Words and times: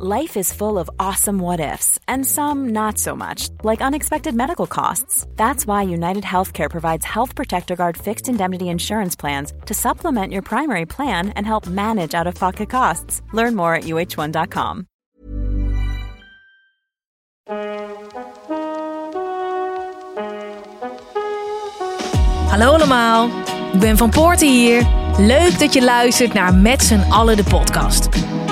Life 0.00 0.36
is 0.36 0.52
full 0.52 0.78
of 0.78 0.88
awesome 1.00 1.40
what 1.40 1.58
ifs, 1.58 1.98
and 2.06 2.24
some 2.24 2.68
not 2.68 2.98
so 2.98 3.16
much, 3.16 3.48
like 3.64 3.80
unexpected 3.80 4.32
medical 4.32 4.68
costs. 4.68 5.26
That's 5.34 5.66
why 5.66 5.82
United 5.82 6.22
Healthcare 6.22 6.70
provides 6.70 7.04
Health 7.04 7.34
Protector 7.34 7.74
Guard 7.74 7.96
fixed 7.96 8.28
indemnity 8.28 8.68
insurance 8.68 9.16
plans 9.16 9.52
to 9.66 9.74
supplement 9.74 10.32
your 10.32 10.42
primary 10.42 10.86
plan 10.86 11.30
and 11.30 11.44
help 11.44 11.66
manage 11.66 12.14
out 12.14 12.28
of 12.28 12.36
pocket 12.36 12.70
costs. 12.70 13.22
Learn 13.32 13.56
more 13.56 13.74
at 13.74 13.84
uh1.com. 13.84 14.86
Hallo 22.50 22.72
allemaal, 22.72 23.28
ben 23.80 23.96
Van 23.96 24.10
Poorten 24.10 24.48
hier. 24.48 24.86
Leuk 25.16 25.58
dat 25.58 25.72
je 25.72 25.84
luistert 25.84 26.32
naar 26.32 26.54
Met 26.54 26.82
z'n 26.82 27.10
allen 27.10 27.36
de 27.36 27.44
podcast. 27.44 28.08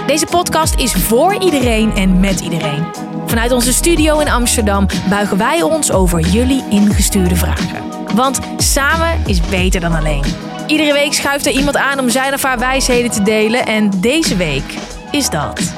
Deze 0.07 0.27
podcast 0.27 0.75
is 0.75 0.93
voor 0.93 1.43
iedereen 1.43 1.97
en 1.97 2.21
met 2.21 2.41
iedereen. 2.41 2.87
Vanuit 3.27 3.53
onze 3.53 3.73
studio 3.73 4.19
in 4.19 4.29
Amsterdam 4.29 4.87
buigen 5.09 5.39
wij 5.39 5.63
ons 5.63 5.93
over 5.93 6.21
jullie 6.21 6.65
ingestuurde 6.71 7.37
vragen. 7.37 8.15
Want 8.15 8.39
samen 8.57 9.23
is 9.27 9.41
beter 9.41 9.81
dan 9.81 9.95
alleen. 9.95 10.25
Iedere 10.67 10.93
week 10.93 11.13
schuift 11.13 11.47
er 11.47 11.53
iemand 11.53 11.77
aan 11.77 11.99
om 11.99 12.11
zijn 12.11 12.35
of 12.35 12.43
haar 12.43 12.59
wijsheden 12.59 13.11
te 13.11 13.23
delen 13.23 13.67
en 13.67 13.91
deze 14.01 14.37
week 14.37 14.75
is 15.11 15.31
dat... 15.31 15.75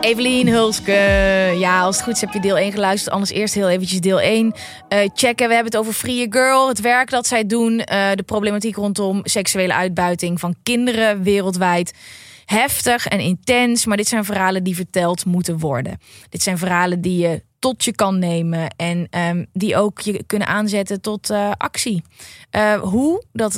Evelien 0.00 0.48
Hulske. 0.48 0.92
Ja, 1.58 1.80
als 1.80 1.96
het 1.96 2.04
goed 2.04 2.14
is 2.14 2.20
heb 2.20 2.32
je 2.32 2.40
deel 2.40 2.58
1 2.58 2.72
geluisterd. 2.72 3.14
Anders 3.14 3.32
eerst 3.32 3.54
heel 3.54 3.68
eventjes 3.68 4.00
deel 4.00 4.20
1 4.20 4.46
uh, 4.46 4.98
checken. 5.14 5.48
We 5.48 5.54
hebben 5.54 5.72
het 5.72 5.76
over 5.76 5.92
Free 5.92 6.26
Girl. 6.30 6.68
Het 6.68 6.80
werk 6.80 7.10
dat 7.10 7.26
zij 7.26 7.46
doen. 7.46 7.72
Uh, 7.72 8.10
de 8.14 8.22
problematiek 8.22 8.76
rondom 8.76 9.20
seksuele 9.22 9.74
uitbuiting 9.74 10.40
van 10.40 10.54
kinderen 10.62 11.22
wereldwijd. 11.22 11.92
Heftig 12.44 13.06
en 13.06 13.20
intens. 13.20 13.86
Maar 13.86 13.96
dit 13.96 14.08
zijn 14.08 14.24
verhalen 14.24 14.62
die 14.62 14.74
verteld 14.74 15.24
moeten 15.24 15.58
worden. 15.58 15.98
Dit 16.28 16.42
zijn 16.42 16.58
verhalen 16.58 17.00
die 17.00 17.18
je 17.18 17.42
tot 17.58 17.84
je 17.84 17.94
kan 17.94 18.18
nemen. 18.18 18.74
En 18.76 19.08
um, 19.18 19.46
die 19.52 19.76
ook 19.76 20.00
je 20.00 20.24
kunnen 20.26 20.48
aanzetten 20.48 21.00
tot 21.00 21.30
uh, 21.30 21.50
actie. 21.58 22.02
hoe? 22.80 23.24
Dat 23.32 23.56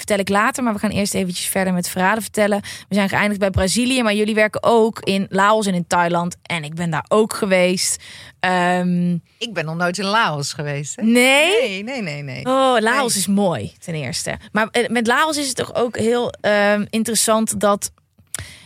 vertel 0.00 0.18
ik 0.18 0.28
later. 0.28 0.62
Maar 0.62 0.72
we 0.72 0.78
gaan 0.78 0.90
eerst 0.90 1.14
eventjes 1.14 1.46
verder 1.46 1.72
met 1.72 1.88
verhalen 1.88 2.22
vertellen. 2.22 2.60
We 2.88 2.94
zijn 2.94 3.08
geëindigd 3.08 3.40
bij 3.40 3.50
Brazilië, 3.50 4.02
maar 4.02 4.14
jullie 4.14 4.34
werken 4.34 4.62
ook 4.62 5.00
in 5.00 5.26
Laos 5.28 5.66
en 5.66 5.74
in 5.74 5.86
Thailand. 5.86 6.36
En 6.42 6.64
ik 6.64 6.74
ben 6.74 6.90
daar 6.90 7.04
ook 7.08 7.34
geweest. 7.34 8.02
Um... 8.40 9.22
Ik 9.38 9.52
ben 9.52 9.64
nog 9.64 9.76
nooit 9.76 9.98
in 9.98 10.04
Laos 10.04 10.52
geweest. 10.52 10.96
Hè? 10.96 11.02
Nee? 11.02 11.60
Nee, 11.60 11.82
nee, 11.82 12.02
nee, 12.02 12.22
nee. 12.22 12.44
Oh, 12.44 12.76
Laos 12.78 13.16
is 13.16 13.26
mooi, 13.26 13.72
ten 13.78 13.94
eerste. 13.94 14.38
Maar 14.52 14.68
eh, 14.70 14.88
met 14.88 15.06
Laos 15.06 15.36
is 15.36 15.46
het 15.46 15.56
toch 15.56 15.74
ook 15.74 15.96
heel 15.96 16.34
um, 16.40 16.86
interessant 16.90 17.60
dat... 17.60 17.90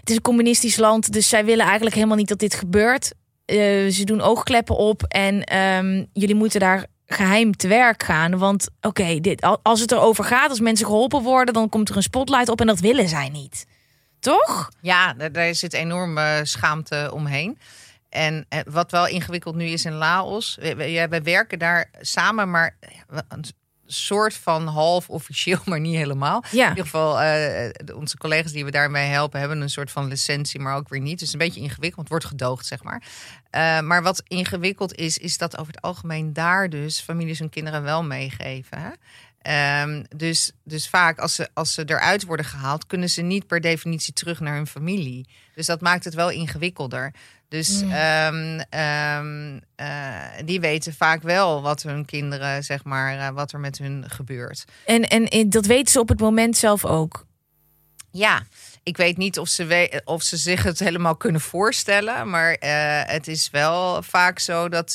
Het 0.05 0.13
is 0.13 0.19
een 0.19 0.33
communistisch 0.33 0.77
land, 0.77 1.13
dus 1.13 1.29
zij 1.29 1.45
willen 1.45 1.65
eigenlijk 1.65 1.95
helemaal 1.95 2.17
niet 2.17 2.29
dat 2.29 2.39
dit 2.39 2.55
gebeurt. 2.55 3.13
Uh, 3.47 3.91
ze 3.91 4.05
doen 4.05 4.21
oogkleppen 4.21 4.77
op 4.77 5.03
en 5.03 5.59
um, 5.59 6.07
jullie 6.13 6.35
moeten 6.35 6.61
daar 6.61 6.87
geheim 7.07 7.57
te 7.57 7.69
werk 7.69 8.03
gaan. 8.03 8.39
Want 8.39 8.69
oké, 8.81 9.21
als 9.63 9.81
het 9.81 9.93
erover 9.93 10.25
gaat, 10.25 10.51
als 10.51 10.61
mensen 10.61 10.87
geholpen 10.87 11.23
worden, 11.23 11.55
dan 11.55 11.69
komt 11.69 11.89
er 11.89 11.97
een 11.97 12.03
spotlight 12.03 12.49
op 12.49 12.61
en 12.61 12.67
dat 12.67 12.81
willen 12.81 13.09
zij 13.09 13.29
niet. 13.29 13.67
Toch? 14.21 14.69
Ja, 14.81 15.15
daar 15.15 15.55
zit 15.55 15.73
enorme 15.73 16.41
schaamte 16.43 17.11
omheen. 17.13 17.59
En 18.09 18.47
eh, 18.49 18.61
wat 18.71 18.91
wel 18.91 19.07
ingewikkeld 19.07 19.55
nu 19.55 19.65
is 19.65 19.85
in 19.85 19.95
Laos, 19.95 20.59
we, 20.61 21.07
we 21.11 21.23
werken 21.23 21.59
daar 21.59 21.91
samen, 22.01 22.51
maar 22.51 22.77
soort 23.87 24.35
van 24.35 24.67
half 24.67 25.11
officieel, 25.11 25.59
maar 25.67 25.81
niet 25.81 25.97
helemaal. 25.97 26.45
Ja. 26.51 26.63
In 26.63 26.69
ieder 26.69 26.85
geval, 26.85 27.23
uh, 27.23 27.97
onze 27.97 28.17
collega's 28.17 28.53
die 28.53 28.65
we 28.65 28.71
daarmee 28.71 29.09
helpen, 29.09 29.41
hebben 29.41 29.61
een 29.61 29.71
soort 29.71 29.91
van 29.91 30.09
licentie, 30.09 30.61
maar 30.61 30.77
ook 30.77 30.89
weer 30.89 31.01
niet. 31.01 31.19
Dus 31.19 31.33
een 31.33 31.39
beetje 31.39 31.61
ingewikkeld, 31.61 31.95
want 31.95 32.09
het 32.09 32.23
wordt 32.23 32.43
gedoogd, 32.43 32.67
zeg 32.67 32.83
maar. 32.83 33.03
Uh, 33.51 33.81
maar 33.81 34.03
wat 34.03 34.23
ingewikkeld 34.27 34.95
is, 34.95 35.19
is 35.19 35.39
dat 35.39 35.59
over 35.59 35.73
het 35.73 35.83
algemeen 35.83 36.33
daar 36.33 36.71
dus 36.71 37.01
families 37.01 37.39
hun 37.39 37.51
kinderen 37.51 37.83
wel 37.83 38.05
meegeven. 38.05 38.79
Hè? 38.79 38.91
Um, 39.83 40.05
dus, 40.17 40.53
dus 40.63 40.89
vaak 40.89 41.19
als 41.19 41.35
ze, 41.35 41.49
als 41.55 41.75
ze 41.75 41.83
eruit 41.87 42.25
worden 42.25 42.47
gehaald, 42.47 42.87
kunnen 42.87 43.11
ze 43.11 43.23
niet 43.23 43.47
per 43.47 43.61
definitie 43.61 44.13
terug 44.13 44.41
naar 44.41 44.55
hun 44.55 44.67
familie. 44.67 45.29
Dus 45.55 45.67
dat 45.67 45.81
maakt 45.81 46.05
het 46.05 46.15
wel 46.15 46.31
ingewikkelder. 46.31 47.15
Dus 47.55 47.83
mm. 47.83 47.93
um, 47.93 48.61
um, 48.81 49.61
uh, 49.81 50.25
die 50.45 50.61
weten 50.61 50.95
vaak 50.95 51.23
wel 51.23 51.63
wat 51.63 51.83
hun 51.83 52.05
kinderen, 52.05 52.65
zeg 52.65 52.85
maar, 52.85 53.17
uh, 53.17 53.29
wat 53.29 53.53
er 53.53 53.61
met 53.61 53.79
hun 53.79 54.05
gebeurt. 54.11 54.65
En, 54.85 55.03
en 55.09 55.51
dat 55.51 55.67
weten 55.67 55.93
ze 55.93 56.01
op 56.01 56.09
het 56.09 56.21
moment 56.21 56.57
zelf 56.57 56.85
ook? 56.85 57.27
Ja, 58.11 58.43
ik 58.83 58.97
weet 58.97 59.17
niet 59.17 59.39
of 59.39 59.49
ze, 59.49 59.65
we 59.65 60.03
of 60.05 60.23
ze 60.23 60.37
zich 60.37 60.63
het 60.63 60.79
helemaal 60.79 61.17
kunnen 61.17 61.41
voorstellen. 61.41 62.31
Maar 62.31 62.51
uh, 62.51 63.03
het 63.13 63.29
is 63.29 63.51
wel 63.51 64.03
vaak 64.03 64.39
zo 64.39 64.69
dat, 64.69 64.93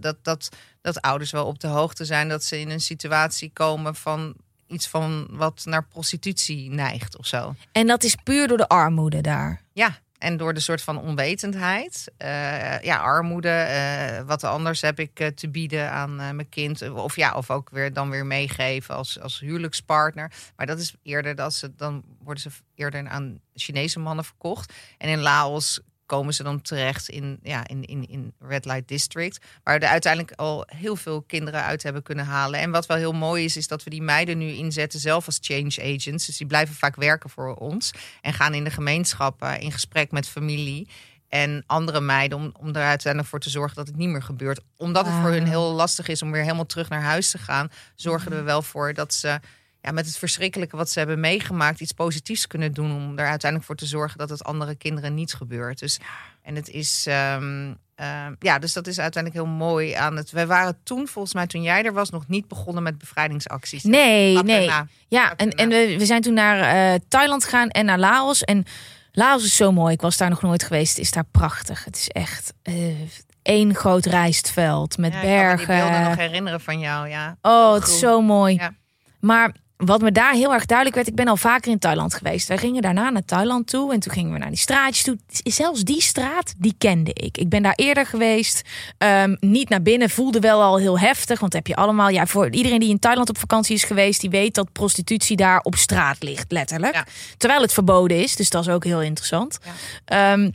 dat, 0.00 0.16
dat, 0.22 0.48
dat 0.80 1.00
ouders 1.00 1.30
wel 1.30 1.46
op 1.46 1.60
de 1.60 1.66
hoogte 1.66 2.04
zijn 2.04 2.28
dat 2.28 2.44
ze 2.44 2.60
in 2.60 2.70
een 2.70 2.80
situatie 2.80 3.50
komen 3.52 3.94
van 3.94 4.34
iets 4.66 4.88
van 4.88 5.26
wat 5.30 5.62
naar 5.64 5.86
prostitutie 5.86 6.70
neigt 6.70 7.18
of 7.18 7.26
zo. 7.26 7.54
En 7.72 7.86
dat 7.86 8.02
is 8.02 8.14
puur 8.14 8.48
door 8.48 8.56
de 8.56 8.68
armoede 8.68 9.20
daar? 9.20 9.62
Ja, 9.72 9.98
en 10.24 10.36
door 10.36 10.54
de 10.54 10.60
soort 10.60 10.82
van 10.82 10.98
onwetendheid. 10.98 12.12
Uh, 12.18 12.80
ja, 12.80 12.96
armoede. 12.96 13.66
Uh, 13.70 14.26
wat 14.26 14.44
anders 14.44 14.80
heb 14.80 14.98
ik 14.98 15.20
uh, 15.20 15.26
te 15.26 15.48
bieden 15.48 15.90
aan 15.90 16.16
mijn 16.16 16.48
kind. 16.48 16.90
Of 16.90 17.16
ja, 17.16 17.34
of 17.34 17.50
ook 17.50 17.70
weer 17.70 17.92
dan 17.92 18.10
weer 18.10 18.26
meegeven 18.26 18.94
als, 18.94 19.20
als 19.20 19.40
huwelijkspartner. 19.40 20.32
Maar 20.56 20.66
dat 20.66 20.78
is 20.78 20.94
eerder 21.02 21.34
dat 21.34 21.54
ze 21.54 21.74
dan 21.76 22.02
worden 22.22 22.42
ze 22.42 22.50
eerder 22.74 23.08
aan 23.08 23.40
Chinese 23.54 23.98
mannen 23.98 24.24
verkocht. 24.24 24.72
En 24.98 25.08
in 25.08 25.20
Laos 25.20 25.80
komen 26.06 26.34
ze 26.34 26.42
dan 26.42 26.62
terecht 26.62 27.08
in, 27.08 27.38
ja, 27.42 27.66
in, 27.66 27.84
in, 27.84 28.08
in 28.08 28.34
Red 28.38 28.64
Light 28.64 28.88
District. 28.88 29.38
Waar 29.62 29.78
we 29.78 29.84
er 29.84 29.90
uiteindelijk 29.90 30.32
al 30.36 30.66
heel 30.66 30.96
veel 30.96 31.22
kinderen 31.22 31.62
uit 31.62 31.82
hebben 31.82 32.02
kunnen 32.02 32.24
halen. 32.24 32.60
En 32.60 32.70
wat 32.70 32.86
wel 32.86 32.96
heel 32.96 33.12
mooi 33.12 33.44
is, 33.44 33.56
is 33.56 33.68
dat 33.68 33.84
we 33.84 33.90
die 33.90 34.02
meiden 34.02 34.38
nu 34.38 34.46
inzetten 34.46 35.00
zelf 35.00 35.26
als 35.26 35.38
change 35.40 35.94
agents. 35.94 36.26
Dus 36.26 36.36
die 36.36 36.46
blijven 36.46 36.74
vaak 36.74 36.96
werken 36.96 37.30
voor 37.30 37.54
ons. 37.54 37.92
En 38.20 38.32
gaan 38.32 38.54
in 38.54 38.64
de 38.64 38.70
gemeenschappen 38.70 39.60
in 39.60 39.72
gesprek 39.72 40.10
met 40.10 40.28
familie 40.28 40.88
en 41.28 41.62
andere 41.66 42.00
meiden 42.00 42.38
om, 42.38 42.52
om 42.60 42.68
er 42.68 42.82
uiteindelijk 42.82 43.30
voor 43.30 43.40
te 43.40 43.50
zorgen 43.50 43.76
dat 43.76 43.86
het 43.86 43.96
niet 43.96 44.08
meer 44.08 44.22
gebeurt. 44.22 44.60
Omdat 44.76 45.06
het 45.06 45.14
voor 45.14 45.30
hun 45.30 45.46
heel 45.46 45.72
lastig 45.72 46.08
is 46.08 46.22
om 46.22 46.32
weer 46.32 46.42
helemaal 46.42 46.66
terug 46.66 46.88
naar 46.88 47.02
huis 47.02 47.30
te 47.30 47.38
gaan, 47.38 47.70
zorgen 47.94 48.30
we 48.30 48.42
wel 48.42 48.62
voor 48.62 48.94
dat 48.94 49.14
ze 49.14 49.40
ja, 49.84 49.90
met 49.92 50.06
het 50.06 50.16
verschrikkelijke 50.16 50.76
wat 50.76 50.90
ze 50.90 50.98
hebben 50.98 51.20
meegemaakt, 51.20 51.80
iets 51.80 51.92
positiefs 51.92 52.46
kunnen 52.46 52.72
doen. 52.72 52.96
Om 52.96 53.18
er 53.18 53.26
uiteindelijk 53.26 53.64
voor 53.64 53.76
te 53.76 53.86
zorgen 53.86 54.18
dat 54.18 54.28
het 54.28 54.44
andere 54.44 54.74
kinderen 54.74 55.14
niet 55.14 55.34
gebeurt. 55.34 55.78
Dus, 55.78 55.98
en 56.42 56.54
het 56.54 56.68
is. 56.68 57.06
Um, 57.08 57.68
uh, 58.00 58.26
ja, 58.38 58.58
dus 58.58 58.72
dat 58.72 58.86
is 58.86 58.98
uiteindelijk 59.00 59.44
heel 59.44 59.54
mooi 59.54 59.92
aan 59.92 60.16
het. 60.16 60.30
Wij 60.30 60.46
waren 60.46 60.76
toen, 60.82 61.08
volgens 61.08 61.34
mij, 61.34 61.46
toen 61.46 61.62
jij 61.62 61.84
er 61.84 61.92
was, 61.92 62.10
nog 62.10 62.28
niet 62.28 62.48
begonnen 62.48 62.82
met 62.82 62.98
bevrijdingsacties. 62.98 63.82
Nee, 63.82 64.42
nee. 64.42 64.70
Ja, 65.08 65.36
en, 65.36 65.50
en 65.50 65.68
we, 65.68 65.94
we 65.98 66.06
zijn 66.06 66.22
toen 66.22 66.34
naar 66.34 66.92
uh, 66.92 66.98
Thailand 67.08 67.44
gegaan 67.44 67.68
en 67.68 67.84
naar 67.84 67.98
Laos. 67.98 68.42
En 68.44 68.64
Laos 69.12 69.44
is 69.44 69.56
zo 69.56 69.72
mooi. 69.72 69.92
Ik 69.92 70.00
was 70.00 70.16
daar 70.16 70.30
nog 70.30 70.42
nooit 70.42 70.62
geweest. 70.62 70.96
Het 70.96 71.04
is 71.04 71.10
daar 71.10 71.26
prachtig. 71.30 71.84
Het 71.84 71.96
is 71.96 72.08
echt. 72.08 72.52
Uh, 72.62 73.00
één 73.42 73.74
groot 73.74 74.06
rijstveld 74.06 74.98
met 74.98 75.12
ja, 75.12 75.20
bergen. 75.20 75.74
Ik 75.74 75.80
kan 75.80 75.90
me 75.90 75.98
die 75.98 76.08
nog 76.08 76.16
herinneren 76.16 76.60
van 76.60 76.78
jou, 76.78 77.08
ja. 77.08 77.36
Oh, 77.42 77.74
het 77.74 77.86
is 77.86 77.98
zo 77.98 78.20
mooi. 78.20 78.54
Ja. 78.54 78.74
Maar 79.20 79.54
wat 79.76 80.00
me 80.00 80.12
daar 80.12 80.32
heel 80.32 80.52
erg 80.52 80.66
duidelijk 80.66 80.96
werd, 80.96 81.08
ik 81.08 81.14
ben 81.14 81.28
al 81.28 81.36
vaker 81.36 81.70
in 81.70 81.78
Thailand 81.78 82.14
geweest. 82.14 82.48
Wij 82.48 82.58
gingen 82.58 82.82
daarna 82.82 83.10
naar 83.10 83.24
Thailand 83.24 83.66
toe 83.66 83.92
en 83.92 84.00
toen 84.00 84.12
gingen 84.12 84.32
we 84.32 84.38
naar 84.38 84.48
die 84.48 84.58
straatjes 84.58 85.02
toe. 85.02 85.18
Zelfs 85.28 85.82
die 85.82 86.00
straat, 86.00 86.54
die 86.58 86.74
kende 86.78 87.12
ik. 87.12 87.38
Ik 87.38 87.48
ben 87.48 87.62
daar 87.62 87.74
eerder 87.74 88.06
geweest. 88.06 88.62
Um, 88.98 89.36
niet 89.40 89.68
naar 89.68 89.82
binnen, 89.82 90.10
voelde 90.10 90.40
wel 90.40 90.62
al 90.62 90.78
heel 90.78 90.98
heftig. 90.98 91.40
Want 91.40 91.52
heb 91.52 91.66
je 91.66 91.76
allemaal, 91.76 92.08
ja, 92.08 92.26
voor 92.26 92.50
iedereen 92.50 92.80
die 92.80 92.88
in 92.88 92.98
Thailand 92.98 93.28
op 93.28 93.38
vakantie 93.38 93.74
is 93.74 93.84
geweest, 93.84 94.20
die 94.20 94.30
weet 94.30 94.54
dat 94.54 94.72
prostitutie 94.72 95.36
daar 95.36 95.60
op 95.60 95.74
straat 95.74 96.22
ligt, 96.22 96.52
letterlijk. 96.52 96.94
Ja. 96.94 97.06
Terwijl 97.36 97.60
het 97.60 97.72
verboden 97.72 98.22
is, 98.22 98.36
dus 98.36 98.50
dat 98.50 98.66
is 98.66 98.72
ook 98.72 98.84
heel 98.84 99.02
interessant. 99.02 99.58
Ja. 100.06 100.32
Um, 100.32 100.52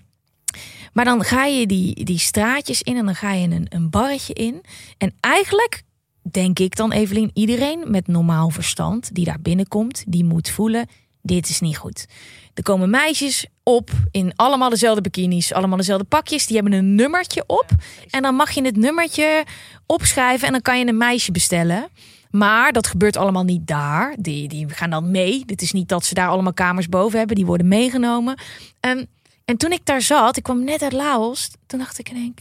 maar 0.94 1.06
dan 1.06 1.24
ga 1.24 1.46
je 1.46 1.66
die, 1.66 2.06
die 2.06 2.20
straatjes 2.20 2.82
in 2.82 2.98
en 2.98 3.06
dan 3.06 3.16
ga 3.16 3.34
je 3.34 3.48
een, 3.48 3.66
een 3.70 3.90
barretje 3.90 4.34
in. 4.34 4.64
En 4.98 5.14
eigenlijk 5.20 5.84
denk 6.22 6.60
ik 6.60 6.76
dan 6.76 6.92
Evelien, 6.92 7.32
iedereen 7.34 7.84
met 7.88 8.08
normaal 8.08 8.50
verstand 8.50 9.16
die 9.16 9.26
daar 9.26 9.42
binnenkomt, 9.42 10.04
die 10.08 10.24
moet 10.24 10.50
voelen, 10.50 10.88
dit 11.22 11.50
is 11.50 11.60
niet 11.60 11.78
goed. 11.78 12.06
Er 12.54 12.64
komen 12.64 12.90
meisjes 12.90 13.46
op 13.64 13.90
in 14.12 14.34
allemaal 14.36 14.70
dezelfde 14.70 15.02
bikinis, 15.02 15.54
allemaal 15.54 15.78
dezelfde 15.78 16.06
pakjes. 16.06 16.46
Die 16.46 16.56
hebben 16.56 16.74
een 16.74 16.96
nummertje 16.96 17.44
op. 17.48 17.66
En 18.10 18.22
dan 18.22 18.36
mag 18.36 18.52
je 18.52 18.64
het 18.64 18.76
nummertje 18.76 19.46
opschrijven 19.86 20.48
en 20.48 20.54
dan 20.54 20.62
kan 20.62 20.80
je 20.80 20.88
een 20.88 20.98
meisje 20.98 21.32
bestellen. 21.32 21.88
Maar 22.30 22.72
dat 22.72 22.88
gebeurt 22.88 23.18
allemaal 23.18 23.44
niet 23.44 23.68
daar. 23.68 24.16
Die, 24.20 24.48
die 24.48 24.70
gaan 24.70 24.90
dan 24.90 25.12
mee. 25.12 25.46
Dit 25.46 25.62
is 25.62 25.72
niet 25.72 25.90
dat 25.90 26.06
ze 26.06 26.14
daar 26.14 26.28
allemaal 26.28 26.54
kamers 26.54 26.90
boven 26.90 27.18
hebben. 27.18 27.36
Die 27.36 27.46
worden 27.46 27.68
meegenomen. 27.68 28.40
En, 28.80 29.10
en 29.46 29.58
toen 29.58 29.72
ik 29.72 29.86
daar 29.86 30.02
zat, 30.02 30.38
ik 30.38 30.44
kwam 30.44 30.64
net 30.64 30.82
uit 30.82 30.94
Laos. 30.94 31.52
Toen 31.66 31.80
dacht 31.80 32.00
ik, 32.00 32.14
denk, 32.14 32.40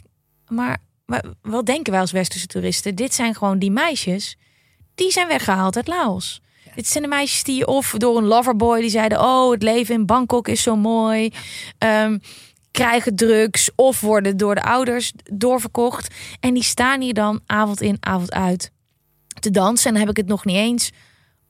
maar 0.49 0.79
wat 1.43 1.67
denken 1.67 1.93
wij 1.93 2.01
als 2.01 2.13
westerse 2.13 2.47
toeristen? 2.47 2.95
Dit 2.95 3.15
zijn 3.15 3.35
gewoon 3.35 3.59
die 3.59 3.71
meisjes. 3.71 4.37
Die 4.95 5.11
zijn 5.11 5.29
weggehaald 5.29 5.77
uit 5.77 5.87
Laos. 5.87 6.41
Ja. 6.65 6.71
Dit 6.75 6.87
zijn 6.87 7.03
de 7.03 7.09
meisjes 7.09 7.43
die 7.43 7.67
of 7.67 7.91
door 7.91 8.17
een 8.17 8.25
loverboy 8.25 8.81
die 8.81 8.91
zeiden: 8.91 9.21
Oh, 9.21 9.51
het 9.51 9.63
leven 9.63 9.95
in 9.95 10.07
Bangkok 10.07 10.49
is 10.49 10.63
zo 10.63 10.77
mooi. 10.77 11.33
Ja. 11.79 12.05
Um, 12.05 12.21
krijgen 12.71 13.17
drugs 13.17 13.71
of 13.75 14.01
worden 14.01 14.37
door 14.37 14.55
de 14.55 14.63
ouders 14.63 15.13
doorverkocht. 15.33 16.15
En 16.41 16.55
die 16.55 16.63
staan 16.63 17.01
hier 17.01 17.15
dan 17.15 17.41
avond 17.47 17.81
in, 17.81 17.97
avond 18.01 18.33
uit 18.33 18.73
te 19.41 19.51
dansen. 19.51 19.87
En 19.87 19.93
dan 19.93 20.01
heb 20.01 20.11
ik 20.11 20.17
het 20.17 20.27
nog 20.27 20.45
niet 20.45 20.57
eens 20.57 20.91